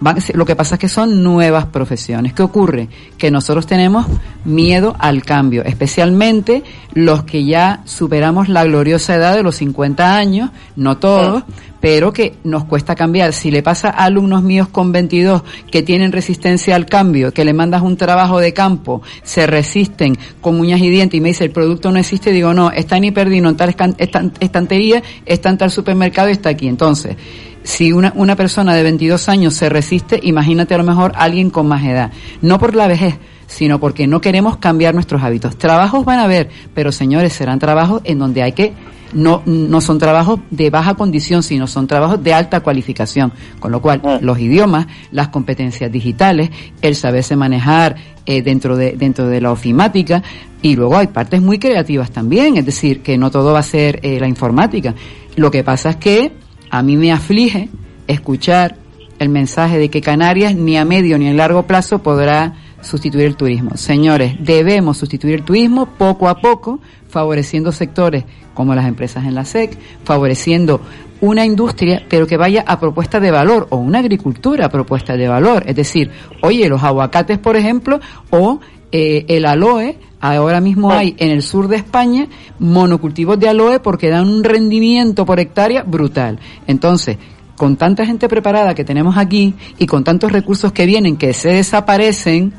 [0.00, 2.32] van- lo que pasa es que son nuevas profesiones.
[2.32, 2.88] ¿Qué ocurre?
[3.18, 4.06] Que nosotros tenemos
[4.44, 6.62] miedo al cambio, especialmente
[6.92, 11.44] los que ya superamos la gloriosa edad de los 50 años, no todos,
[11.80, 13.32] pero que nos cuesta cambiar.
[13.32, 17.52] Si le pasa a alumnos míos con 22 que tienen resistencia al cambio, que le
[17.52, 21.50] mandas un trabajo de campo, se resisten con uñas y dientes y me dice el
[21.50, 25.70] producto no existe, digo no, está en Hiperdino, en tal estan- estantería, está en tal
[25.70, 26.68] supermercado y está aquí.
[26.68, 27.16] Entonces,
[27.64, 31.66] si una, una persona de 22 años se resiste, imagínate a lo mejor alguien con
[31.66, 32.12] más edad.
[32.40, 35.56] No por la vejez, sino porque no queremos cambiar nuestros hábitos.
[35.58, 38.74] Trabajos van a haber, pero señores, serán trabajos en donde hay que
[39.14, 43.32] no, no son trabajos de baja condición, sino son trabajos de alta cualificación.
[43.60, 46.50] Con lo cual, los idiomas, las competencias digitales,
[46.82, 47.96] el saberse manejar
[48.26, 50.22] eh, dentro, de, dentro de la ofimática,
[50.60, 54.00] y luego hay partes muy creativas también, es decir, que no todo va a ser
[54.02, 54.94] eh, la informática.
[55.36, 56.32] Lo que pasa es que
[56.70, 57.68] a mí me aflige
[58.06, 58.76] escuchar
[59.18, 63.36] el mensaje de que Canarias ni a medio ni a largo plazo podrá sustituir el
[63.36, 63.76] turismo.
[63.76, 69.44] Señores, debemos sustituir el turismo poco a poco, favoreciendo sectores como las empresas en la
[69.44, 70.80] SEC, favoreciendo
[71.20, 75.28] una industria, pero que vaya a propuesta de valor, o una agricultura a propuesta de
[75.28, 75.64] valor.
[75.66, 76.10] Es decir,
[76.42, 78.00] oye, los aguacates, por ejemplo,
[78.30, 78.60] o
[78.92, 79.96] eh, el aloe,
[80.32, 82.28] ahora mismo hay en el sur de España
[82.58, 86.38] monocultivos de aloe porque dan un rendimiento por hectárea brutal.
[86.66, 87.18] Entonces,
[87.56, 91.50] con tanta gente preparada que tenemos aquí y con tantos recursos que vienen que se
[91.50, 92.52] desaparecen,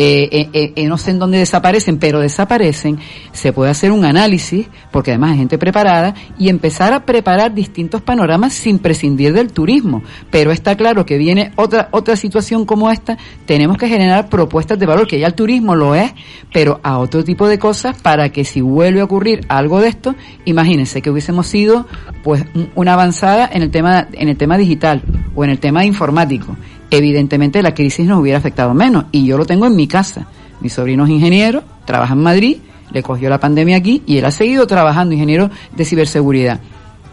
[0.00, 2.98] eh, eh, eh, eh, no sé en dónde desaparecen, pero desaparecen,
[3.32, 8.00] se puede hacer un análisis, porque además hay gente preparada, y empezar a preparar distintos
[8.00, 10.02] panoramas sin prescindir del turismo.
[10.30, 14.86] Pero está claro que viene otra, otra situación como esta, tenemos que generar propuestas de
[14.86, 16.12] valor, que ya el turismo lo es,
[16.52, 20.14] pero a otro tipo de cosas para que si vuelve a ocurrir algo de esto,
[20.46, 21.86] imagínense que hubiésemos sido
[22.22, 25.02] pues un- una avanzada en el tema, en el tema digital
[25.34, 26.56] o en el tema informático
[26.90, 29.06] evidentemente la crisis nos hubiera afectado menos.
[29.12, 30.26] Y yo lo tengo en mi casa.
[30.60, 32.56] Mi sobrino es ingeniero, trabaja en Madrid,
[32.92, 36.60] le cogió la pandemia aquí y él ha seguido trabajando, ingeniero de ciberseguridad.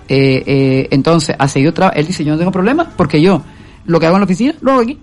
[0.09, 2.01] Eh, eh, entonces, ha seguido trabajando.
[2.01, 3.41] Él dice, yo no tengo problema porque yo
[3.85, 4.97] lo que hago en la oficina, lo hago aquí.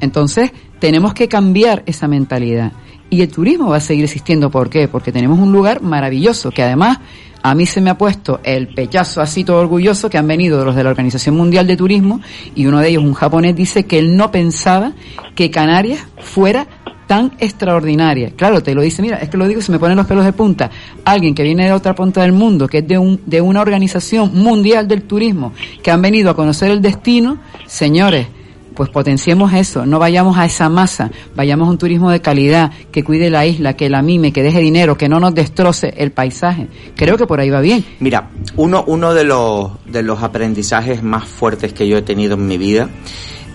[0.00, 2.72] Entonces, tenemos que cambiar esa mentalidad.
[3.08, 4.50] Y el turismo va a seguir existiendo.
[4.50, 4.88] ¿Por qué?
[4.88, 6.98] Porque tenemos un lugar maravilloso que además
[7.42, 10.74] A mí se me ha puesto el pechazo así todo orgulloso que han venido los
[10.74, 12.20] de la Organización Mundial de Turismo
[12.54, 14.92] y uno de ellos, un japonés, dice que él no pensaba
[15.34, 16.66] que Canarias fuera
[17.06, 18.32] tan extraordinaria.
[18.36, 20.32] Claro, te lo dice, mira, es que lo digo, se me ponen los pelos de
[20.32, 20.70] punta.
[21.04, 24.34] Alguien que viene de otra punta del mundo, que es de, un, de una organización
[24.34, 25.52] mundial del turismo,
[25.82, 28.26] que han venido a conocer el destino, señores,
[28.76, 33.02] pues potenciemos eso, no vayamos a esa masa, vayamos a un turismo de calidad, que
[33.02, 36.68] cuide la isla, que la mime, que deje dinero, que no nos destroce el paisaje.
[36.94, 37.84] Creo que por ahí va bien.
[37.98, 42.46] Mira, uno, uno de los, de los aprendizajes más fuertes que yo he tenido en
[42.46, 42.88] mi vida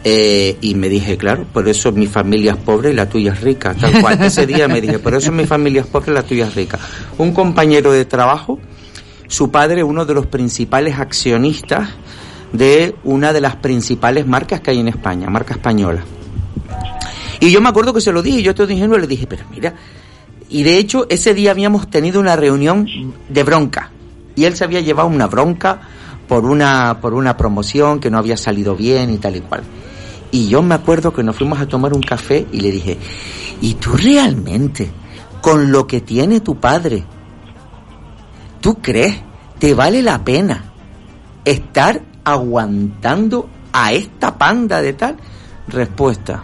[0.03, 3.41] eh, y me dije, claro, por eso mi familia es pobre y la tuya es
[3.41, 3.76] rica.
[3.80, 4.22] Tal cual.
[4.23, 6.80] Ese día me dije, por eso mi familia es pobre y la tuya es rica.
[7.19, 8.60] Un compañero de trabajo,
[9.27, 11.89] su padre, uno de los principales accionistas
[12.53, 16.03] de una de las principales marcas que hay en España, marca española.
[17.40, 19.73] Y yo me acuerdo que se lo dije, yo todo ingenuo le dije, pero mira,
[20.49, 22.88] y de hecho ese día habíamos tenido una reunión
[23.30, 23.91] de bronca
[24.36, 25.82] y él se había llevado una bronca
[26.28, 29.64] por una por una promoción que no había salido bien y tal y cual.
[30.32, 32.98] Y yo me acuerdo que nos fuimos a tomar un café y le dije,
[33.60, 34.90] ¿y tú realmente,
[35.41, 37.03] con lo que tiene tu padre,
[38.61, 39.18] tú crees,
[39.60, 40.64] te vale la pena
[41.44, 45.18] estar aguantando a esta panda de tal?
[45.68, 46.43] Respuesta.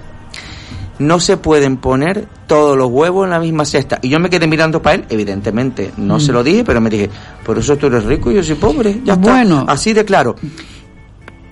[0.99, 3.99] No se pueden poner todos los huevos en la misma cesta.
[4.01, 7.09] Y yo me quedé mirando para él, evidentemente, no se lo dije, pero me dije,
[7.45, 9.01] por eso tú eres rico y yo soy pobre.
[9.03, 9.59] Ya Bueno.
[9.61, 9.71] está.
[9.73, 10.35] Así de claro.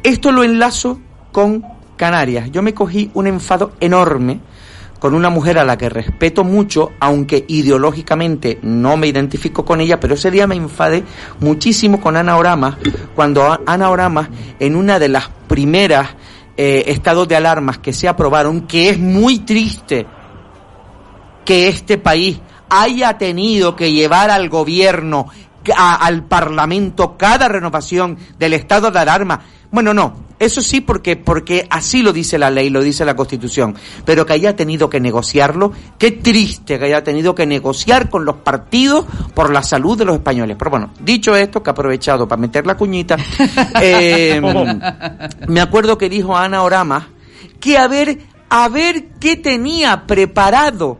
[0.01, 0.99] Esto lo enlazo
[1.31, 1.63] con
[1.95, 2.49] Canarias.
[2.51, 4.39] Yo me cogí un enfado enorme
[4.99, 9.99] con una mujer a la que respeto mucho, aunque ideológicamente no me identifico con ella,
[9.99, 11.03] pero ese día me enfadé
[11.39, 12.75] muchísimo con Ana Oramas,
[13.15, 16.09] cuando Ana Oramas, en una de las primeras
[16.57, 20.05] eh, estados de alarmas que se aprobaron, que es muy triste
[21.43, 22.39] que este país
[22.69, 25.27] haya tenido que llevar al gobierno,
[25.75, 29.41] al Parlamento, cada renovación del estado de alarma.
[29.75, 33.75] Bueno, no, eso sí porque, porque así lo dice la ley, lo dice la Constitución,
[34.05, 38.37] pero que haya tenido que negociarlo, qué triste que haya tenido que negociar con los
[38.37, 40.55] partidos por la salud de los españoles.
[40.57, 43.17] Pero bueno, dicho esto, que he aprovechado para meter la cuñita,
[43.81, 44.39] eh,
[45.49, 47.09] me acuerdo que dijo Ana Orama
[47.59, 50.99] que a ver, a ver qué tenía preparado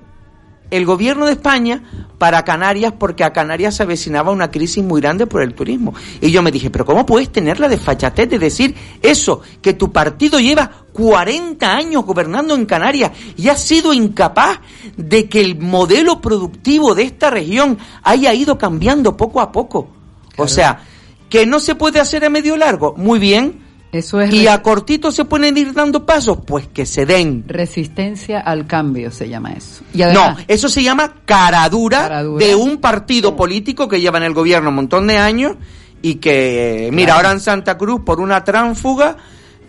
[0.69, 5.27] el gobierno de España para Canarias porque a Canarias se avecinaba una crisis muy grande
[5.27, 5.93] por el turismo.
[6.21, 9.41] Y yo me dije, pero ¿cómo puedes tener la desfachatez de decir eso?
[9.61, 14.59] Que tu partido lleva 40 años gobernando en Canarias y ha sido incapaz
[14.95, 19.89] de que el modelo productivo de esta región haya ido cambiando poco a poco.
[20.37, 20.81] O sea,
[21.29, 22.93] que no se puede hacer a medio largo.
[22.97, 23.64] Muy bien.
[23.95, 27.45] Eso es y a cortito se pueden ir dando pasos, pues que se den.
[27.47, 29.83] Resistencia al cambio se llama eso.
[29.93, 32.45] Y además, no, eso se llama caradura, Caradura.
[32.45, 35.55] de un partido político que lleva en el gobierno un montón de años
[36.01, 39.15] y que, eh, mira, ahora en Santa Cruz, por una tránfuga,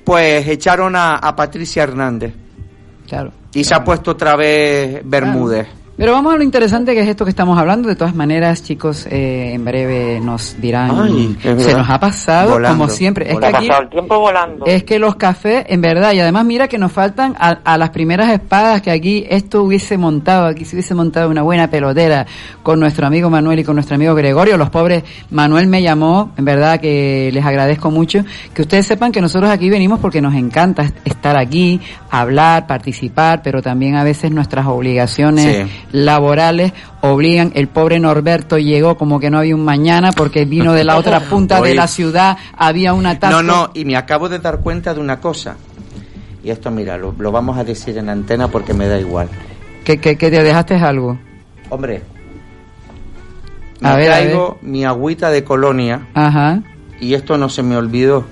[0.04, 2.34] pues echaron a, a Patricia Hernández.
[3.06, 3.32] Claro.
[3.54, 5.68] Y se ha puesto otra vez Bermúdez.
[5.96, 7.88] Pero vamos a lo interesante que es esto que estamos hablando.
[7.88, 10.90] De todas maneras, chicos, eh, en breve nos dirán.
[10.94, 13.30] Ay, se nos ha pasado Volando, como siempre.
[13.32, 14.66] Es que aquí pasado el tiempo volando.
[14.66, 17.90] es que los cafés, en verdad, y además mira que nos faltan a, a las
[17.90, 22.26] primeras espadas que aquí esto hubiese montado, aquí se hubiese montado una buena pelotera
[22.62, 24.58] con nuestro amigo Manuel y con nuestro amigo Gregorio.
[24.58, 28.22] Los pobres, Manuel me llamó, en verdad que les agradezco mucho.
[28.52, 33.40] Que ustedes sepan que nosotros aquí venimos porque nos encanta est- estar aquí, hablar, participar,
[33.42, 35.85] pero también a veces nuestras obligaciones Sí.
[35.92, 37.52] Laborales obligan.
[37.54, 41.20] El pobre Norberto llegó como que no había un mañana porque vino de la otra
[41.20, 43.42] punta de la ciudad, había un atasco.
[43.42, 45.56] No, no, y me acabo de dar cuenta de una cosa.
[46.42, 49.28] Y esto, mira, lo, lo vamos a decir en antena porque me da igual.
[49.84, 51.18] Que, que, que te dejaste algo.
[51.70, 52.02] Hombre,
[53.80, 56.62] me A ver, a traigo mi agüita de colonia Ajá.
[57.00, 58.24] y esto no se me olvidó.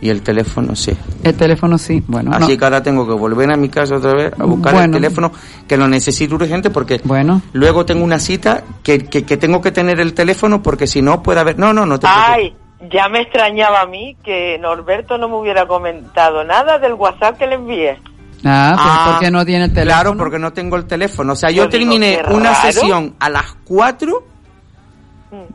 [0.00, 0.92] Y el teléfono sí.
[1.24, 2.02] El teléfono sí.
[2.06, 2.58] Bueno, Así no.
[2.58, 4.86] que ahora tengo que volver a mi casa otra vez a buscar Bueno.
[4.86, 5.32] el teléfono
[5.66, 7.42] que lo necesito urgente porque Bueno.
[7.52, 11.20] luego tengo una cita que, que, que tengo que tener el teléfono porque si no
[11.22, 11.58] puede haber...
[11.58, 12.28] No, no, no te preocupes.
[12.36, 12.56] Ay,
[12.92, 17.46] ya me extrañaba a mí que Norberto no me hubiera comentado nada del WhatsApp que
[17.48, 17.98] le envié.
[18.44, 19.94] Ah, pues Ah, porque no tiene el teléfono.
[20.02, 21.32] Claro, porque no tengo el teléfono.
[21.32, 24.22] O sea, yo terminé una sesión a las 4,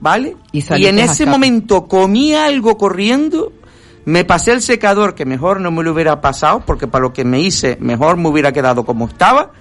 [0.02, 0.36] ¿vale?
[0.52, 3.54] Y Y, en ese momento comí algo corriendo,
[4.06, 7.24] me pasé el secador que mejor no me lo hubiera pasado, porque para lo que
[7.24, 9.52] me hice mejor me hubiera quedado como estaba.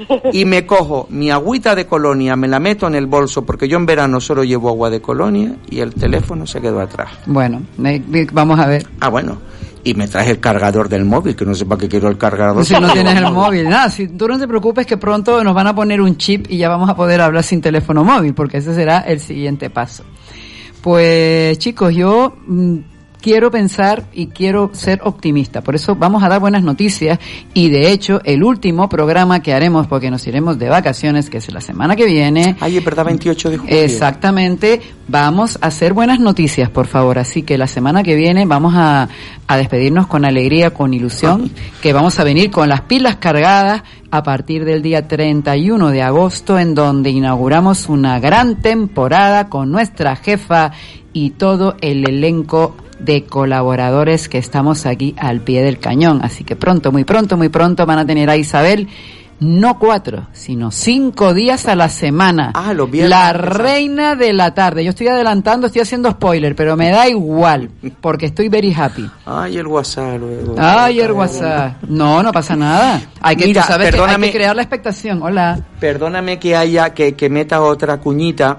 [0.32, 3.76] Y me cojo mi agüita de colonia, me la meto en el bolso, porque yo
[3.76, 7.10] en verano solo llevo agua de colonia y el teléfono se quedó atrás.
[7.26, 8.86] Bueno, eh, vamos a ver.
[9.00, 9.38] Ah, bueno.
[9.82, 12.64] Y me traje el cargador del móvil, que no sé para qué quiero el cargador.
[12.64, 15.66] Si no tienes el móvil, nada, si tú no te preocupes que pronto nos van
[15.66, 18.74] a poner un chip y ya vamos a poder hablar sin teléfono móvil, porque ese
[18.74, 20.04] será el siguiente paso.
[20.82, 22.76] Pues chicos, yo mm,
[23.20, 25.60] quiero pensar y quiero ser optimista.
[25.60, 27.18] Por eso vamos a dar buenas noticias
[27.54, 31.52] y de hecho el último programa que haremos, porque nos iremos de vacaciones, que es
[31.52, 32.56] la semana que viene.
[32.60, 33.76] Ay, es verdad, 28 de julio.
[33.76, 37.18] Exactamente, vamos a hacer buenas noticias, por favor.
[37.18, 39.08] Así que la semana que viene vamos a,
[39.46, 41.50] a despedirnos con alegría, con ilusión,
[41.82, 46.58] que vamos a venir con las pilas cargadas a partir del día 31 de agosto,
[46.58, 50.72] en donde inauguramos una gran temporada con nuestra jefa
[51.12, 56.20] y todo el elenco de colaboradores que estamos aquí al pie del cañón.
[56.22, 58.88] Así que pronto, muy pronto, muy pronto van a tener a Isabel
[59.40, 62.52] no cuatro, sino cinco días a la semana.
[62.54, 63.10] Ah, los viernes.
[63.10, 64.84] La reina de la tarde.
[64.84, 67.70] Yo estoy adelantando, estoy haciendo spoiler, pero me da igual,
[68.02, 69.10] porque estoy very happy.
[69.24, 70.54] Ay, el WhatsApp luego.
[70.58, 71.82] Ay, el WhatsApp.
[71.88, 73.00] No, no pasa nada.
[73.22, 75.22] Hay que, Mira, sabes que hay que crear la expectación.
[75.22, 75.58] Hola.
[75.80, 78.58] Perdóname que haya, que, que meta otra cuñita.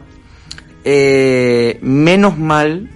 [0.83, 2.89] Eh, menos mal,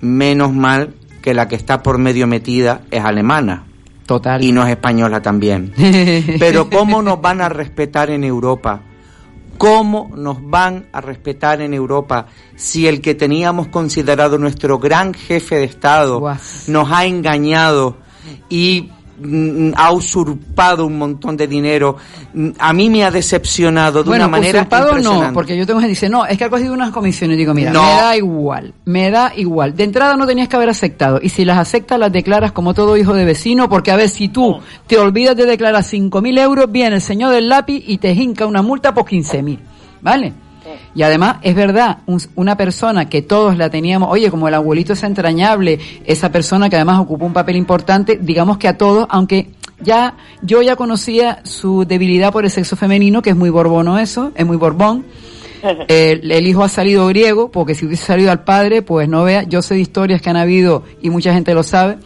[0.00, 3.64] menos mal que la que está por medio metida es alemana.
[4.06, 4.42] Total.
[4.42, 5.72] Y no es española también.
[6.38, 8.80] Pero ¿cómo nos van a respetar en Europa?
[9.58, 15.56] ¿Cómo nos van a respetar en Europa si el que teníamos considerado nuestro gran jefe
[15.56, 16.22] de Estado
[16.68, 17.96] nos ha engañado
[18.48, 18.90] y
[19.76, 21.96] ha usurpado un montón de dinero?
[22.34, 25.80] Mm, A mí me ha decepcionado de bueno, una manera usurpado no, porque yo tengo
[25.80, 27.36] gente que dice, no, es que ha cogido unas comisiones.
[27.36, 27.82] Digo, mira, No.
[27.82, 29.74] me da igual, me da igual.
[29.76, 31.18] De entrada no tenías que haber aceptado.
[31.22, 34.28] Y si las aceptas, las declaras como todo hijo de vecino, porque a ver, si
[34.28, 38.46] tú te olvidas de declarar 5.000 euros, viene el señor del lápiz y te hinca
[38.46, 39.58] una multa por 15.000.
[40.00, 40.32] ¿Vale?
[40.94, 44.92] Y además, es verdad, un- una persona que todos la teníamos, oye, como el abuelito
[44.92, 49.50] es entrañable, esa persona que además ocupó un papel importante, digamos que a todos, aunque
[49.80, 54.32] ya, yo ya conocía su debilidad por el sexo femenino, que es muy borbono eso,
[54.34, 55.04] es muy borbón.
[55.88, 59.42] El, el hijo ha salido griego, porque si hubiese salido al padre, pues no vea,
[59.42, 61.96] yo sé de historias que han habido y mucha gente lo sabe,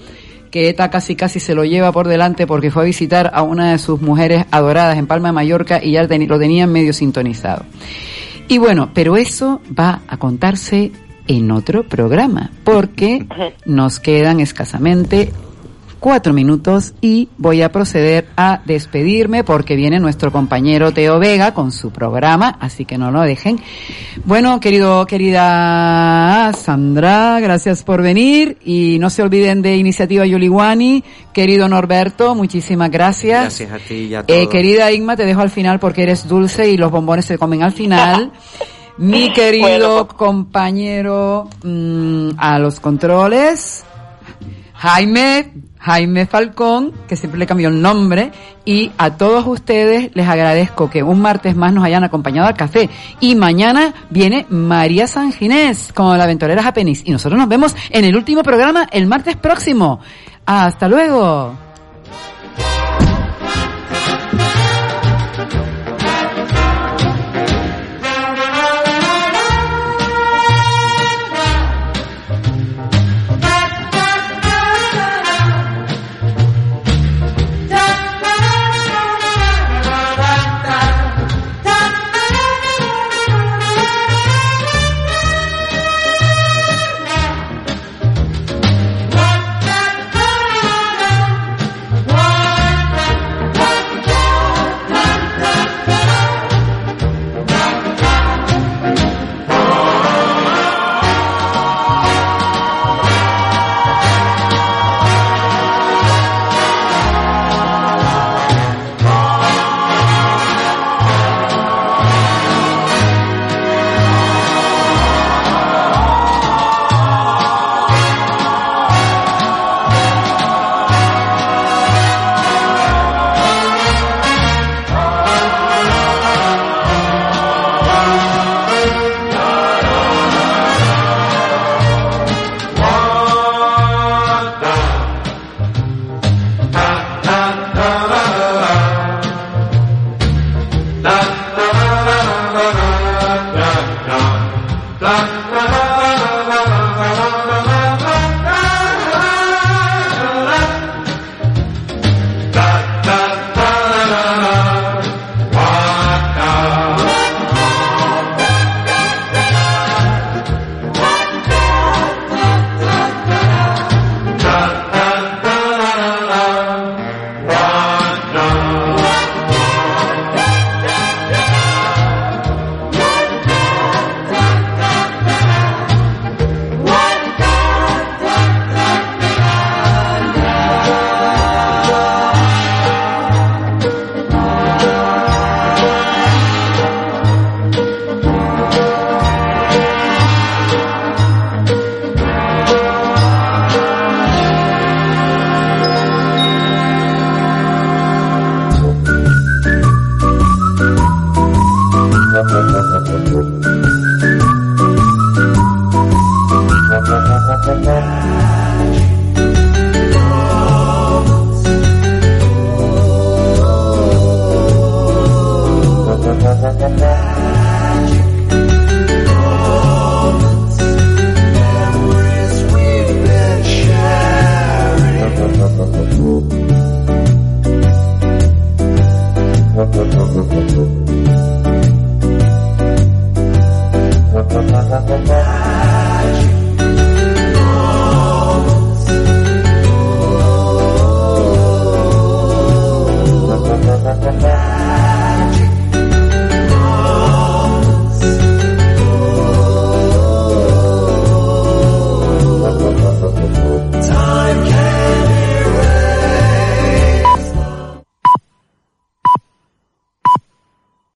[0.50, 3.72] que ETA casi casi se lo lleva por delante porque fue a visitar a una
[3.72, 7.64] de sus mujeres adoradas en Palma de Mallorca y ya lo tenían medio sintonizado.
[8.48, 10.92] Y bueno, pero eso va a contarse
[11.26, 13.26] en otro programa, porque
[13.64, 15.32] nos quedan escasamente
[16.02, 21.70] cuatro minutos y voy a proceder a despedirme porque viene nuestro compañero Teo Vega con
[21.70, 23.60] su programa, así que no lo dejen.
[24.24, 31.04] Bueno, querido, querida Sandra, gracias por venir y no se olviden de Iniciativa Yoliwani.
[31.32, 33.60] Querido Norberto, muchísimas gracias.
[33.60, 34.40] Gracias a ti y a todos.
[34.40, 37.62] Eh, querida Igma, te dejo al final porque eres dulce y los bombones se comen
[37.62, 38.32] al final.
[38.98, 43.84] Mi querido compañero mm, a los controles,
[44.74, 45.52] Jaime,
[45.82, 48.30] Jaime Falcón, que siempre le cambió el nombre,
[48.64, 52.88] y a todos ustedes les agradezco que un martes más nos hayan acompañado al café.
[53.18, 57.02] Y mañana viene María San Ginés con la Ventolera Japenis.
[57.04, 59.98] Y nosotros nos vemos en el último programa el martes próximo.
[60.46, 61.71] Hasta luego.